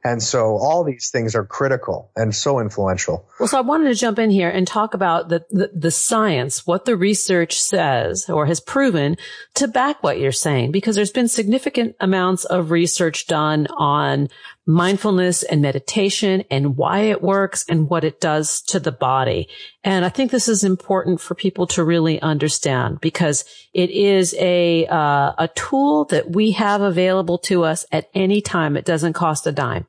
And 0.04 0.22
so 0.22 0.58
all 0.58 0.84
these 0.84 1.10
things 1.10 1.34
are 1.34 1.46
critical 1.46 2.12
and 2.16 2.36
so 2.36 2.60
influential. 2.60 3.26
Well, 3.40 3.48
so 3.48 3.58
I 3.58 3.62
wanted 3.62 3.86
to 3.86 3.96
jump 3.96 4.20
in 4.20 4.32
here 4.32 4.50
and 4.50 4.68
talk 4.68 4.94
about 4.94 5.30
the, 5.30 5.46
the, 5.50 5.72
the 5.74 5.92
science, 5.92 6.68
what 6.68 6.84
the 6.84 6.98
research 6.98 7.62
says 7.62 8.30
or 8.30 8.46
has 8.46 8.60
proven 8.60 9.16
to 9.56 9.68
back 9.68 10.04
what 10.04 10.20
you're 10.20 10.34
saying, 10.34 10.72
because 10.72 10.98
there's 10.98 11.12
been 11.12 11.30
significant 11.30 11.96
amounts 12.02 12.44
of 12.44 12.70
research 12.70 13.28
done 13.28 13.68
on 13.78 14.28
mindfulness 14.66 15.44
and 15.44 15.62
meditation 15.62 16.44
and 16.50 16.78
why 16.78 17.02
it 17.02 17.22
works 17.22 17.66
and 17.70 17.90
what 17.90 18.04
it 18.04 18.20
does 18.20 18.62
to 18.62 18.80
the 18.80 18.92
body. 18.92 19.48
And 19.84 20.04
I 20.06 20.10
think 20.10 20.32
this 20.32 20.48
is 20.48 20.64
important 20.64 21.22
for 21.22 21.36
people 21.36 21.68
to 21.68 21.84
really 21.84 22.22
understand 22.22 23.00
because 23.02 23.46
it 23.74 23.90
is 23.90 24.36
a, 24.38 24.86
uh, 24.88 25.34
a 25.38 25.50
tool 25.56 26.06
that 26.06 26.32
we 26.32 26.52
have 26.52 26.82
available 26.82 27.38
to 27.40 27.64
us 27.64 27.86
at 27.92 28.10
any 28.14 28.42
time. 28.42 28.76
It 28.76 28.86
doesn't 28.86 29.14
cost 29.14 29.48
a 29.48 29.52
dime. 29.52 29.86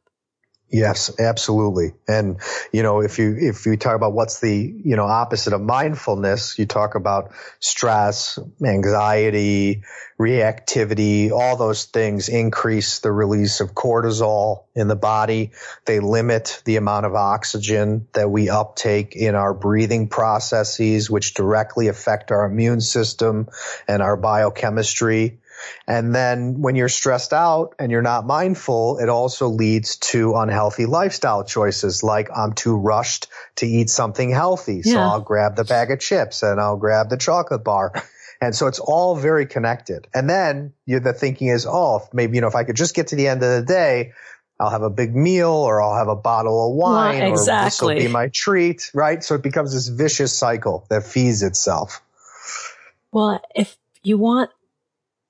Yes, 0.75 1.21
absolutely. 1.21 1.93
And, 2.09 2.41
you 2.73 2.83
know, 2.83 3.01
if 3.01 3.21
you, 3.21 3.37
if 3.39 3.65
you 3.65 3.77
talk 3.77 3.95
about 3.95 4.13
what's 4.13 4.41
the, 4.41 4.53
you 4.53 4.97
know, 4.97 5.05
opposite 5.05 5.53
of 5.53 5.61
mindfulness, 5.61 6.59
you 6.59 6.67
talk 6.67 6.97
about 6.97 7.31
stress, 7.61 8.41
anxiety, 8.61 9.85
reactivity, 10.19 11.31
all 11.31 11.57
those 11.57 11.85
things 11.85 12.29
increase 12.29 12.99
the 12.99 13.13
release 13.13 13.61
of 13.61 13.73
cortisol 13.73 14.65
in 14.75 14.89
the 14.89 14.97
body. 14.97 15.53
They 15.85 16.01
limit 16.01 16.61
the 16.65 16.75
amount 16.75 17.07
of 17.07 17.15
oxygen 17.15 18.09
that 18.13 18.29
we 18.29 18.49
uptake 18.49 19.15
in 19.15 19.37
our 19.37 19.55
breathing 19.55 20.09
processes, 20.09 21.09
which 21.09 21.35
directly 21.35 21.87
affect 21.87 22.33
our 22.33 22.47
immune 22.47 22.81
system 22.81 23.49
and 23.87 24.03
our 24.03 24.17
biochemistry. 24.17 25.39
And 25.87 26.15
then 26.15 26.61
when 26.61 26.77
you're 26.77 26.89
stressed 26.89 27.33
out 27.33 27.75
and 27.79 27.93
you're 27.93 28.03
not 28.03 28.27
mindful, 28.27 28.99
it 28.99 29.09
also 29.09 29.49
leads 29.49 29.97
to 29.97 30.35
unhealthy 30.35 30.87
lifestyle 30.87 31.45
choices 31.45 32.03
like 32.03 32.29
I'm 32.35 32.53
too 32.53 32.77
rushed 32.77 33.29
to 33.57 33.67
eat 33.67 33.91
something 33.91 34.31
healthy. 34.31 34.83
So 34.83 34.91
Yeah. 34.91 35.11
I'll 35.11 35.21
grab 35.21 35.57
the 35.57 35.65
bag 35.65 35.91
of 35.91 36.01
chips 36.01 36.43
and 36.43 36.61
I'll 36.61 36.77
grab 36.77 37.09
the 37.09 37.17
chocolate 37.17 37.65
bar. 37.65 37.93
And 38.41 38.55
so 38.55 38.67
it's 38.67 38.81
all 38.81 39.17
very 39.17 39.47
connected. 39.47 40.07
And 40.13 40.29
then 40.29 40.75
the 40.87 41.13
thinking 41.13 41.49
is, 41.49 41.67
oh, 41.67 42.07
maybe, 42.13 42.37
you 42.37 42.41
know, 42.41 42.49
if 42.49 42.55
I 42.55 42.65
could 42.65 42.77
just 42.77 42.95
get 42.95 43.09
to 43.09 43.17
the 43.17 43.29
end 43.29 43.43
of 43.43 43.51
the 43.51 43.63
day, 43.67 44.13
I'll 44.61 44.71
have 44.71 44.83
a 44.83 44.91
big 44.91 45.17
meal 45.17 45.51
or 45.51 45.83
I'll 45.83 45.97
have 45.97 46.09
a 46.09 46.17
bottle 46.17 46.71
of 46.71 46.77
wine 46.77 47.33
Well, 47.33 47.33
or 47.33 47.65
this 47.65 47.81
will 47.81 47.95
be 47.95 48.09
my 48.09 48.29
treat, 48.29 48.91
right? 48.95 49.23
So 49.23 49.35
it 49.35 49.43
becomes 49.43 49.73
this 49.73 49.89
vicious 49.89 50.37
cycle 50.37 50.87
that 50.91 51.05
feeds 51.05 51.43
itself. 51.43 52.03
Well, 53.11 53.41
if 53.55 53.77
you 54.03 54.19
want 54.19 54.51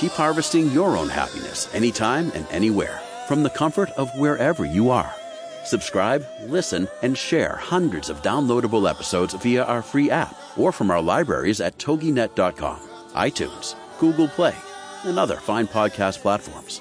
Keep 0.00 0.10
harvesting 0.10 0.72
your 0.72 0.96
own 0.96 1.08
happiness 1.08 1.72
anytime 1.72 2.32
and 2.34 2.44
anywhere 2.50 3.00
from 3.28 3.44
the 3.44 3.50
comfort 3.50 3.90
of 3.90 4.10
wherever 4.18 4.64
you 4.64 4.90
are. 4.90 5.14
Subscribe, 5.64 6.26
listen, 6.46 6.88
and 7.02 7.16
share 7.16 7.54
hundreds 7.54 8.10
of 8.10 8.20
downloadable 8.22 8.90
episodes 8.90 9.34
via 9.34 9.62
our 9.62 9.82
free 9.82 10.10
app 10.10 10.34
or 10.56 10.72
from 10.72 10.90
our 10.90 11.00
libraries 11.00 11.60
at 11.60 11.78
toginet.com, 11.78 12.80
iTunes, 13.14 13.76
Google 14.00 14.26
Play, 14.26 14.56
and 15.04 15.16
other 15.16 15.36
fine 15.36 15.68
podcast 15.68 16.18
platforms. 16.18 16.80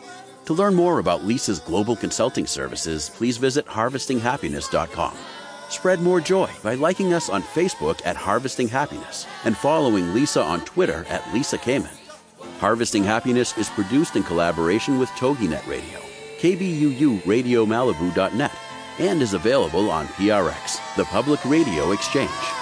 To 0.50 0.56
learn 0.56 0.74
more 0.74 0.98
about 0.98 1.24
Lisa's 1.24 1.60
global 1.60 1.96
consulting 1.96 2.48
services, 2.48 3.12
please 3.14 3.38
visit 3.38 3.68
harvestinghappiness.com. 3.68 5.16
Spread 5.70 6.00
more 6.00 6.20
joy 6.20 6.50
by 6.64 6.74
liking 6.74 7.14
us 7.14 7.30
on 7.30 7.44
Facebook 7.44 8.02
at 8.04 8.16
Harvesting 8.16 8.68
Happiness 8.68 9.28
and 9.46 9.56
following 9.56 10.12
Lisa 10.12 10.42
on 10.42 10.62
Twitter 10.62 11.06
at 11.08 11.32
Lisa 11.36 11.60
Kamen. 11.60 11.96
Harvesting 12.58 13.04
Happiness 13.04 13.56
is 13.60 13.70
produced 13.70 14.16
in 14.16 14.24
collaboration 14.24 14.98
with 14.98 15.10
TogiNet 15.10 15.68
Radio, 15.68 16.00
KBUU 16.40 17.24
Radio 17.28 17.64
Malibu.net, 17.64 18.52
and 18.98 19.22
is 19.22 19.36
available 19.36 19.92
on 19.92 20.08
PRX, 20.08 20.80
the 20.96 21.06
Public 21.06 21.46
Radio 21.46 21.92
Exchange. 21.92 22.59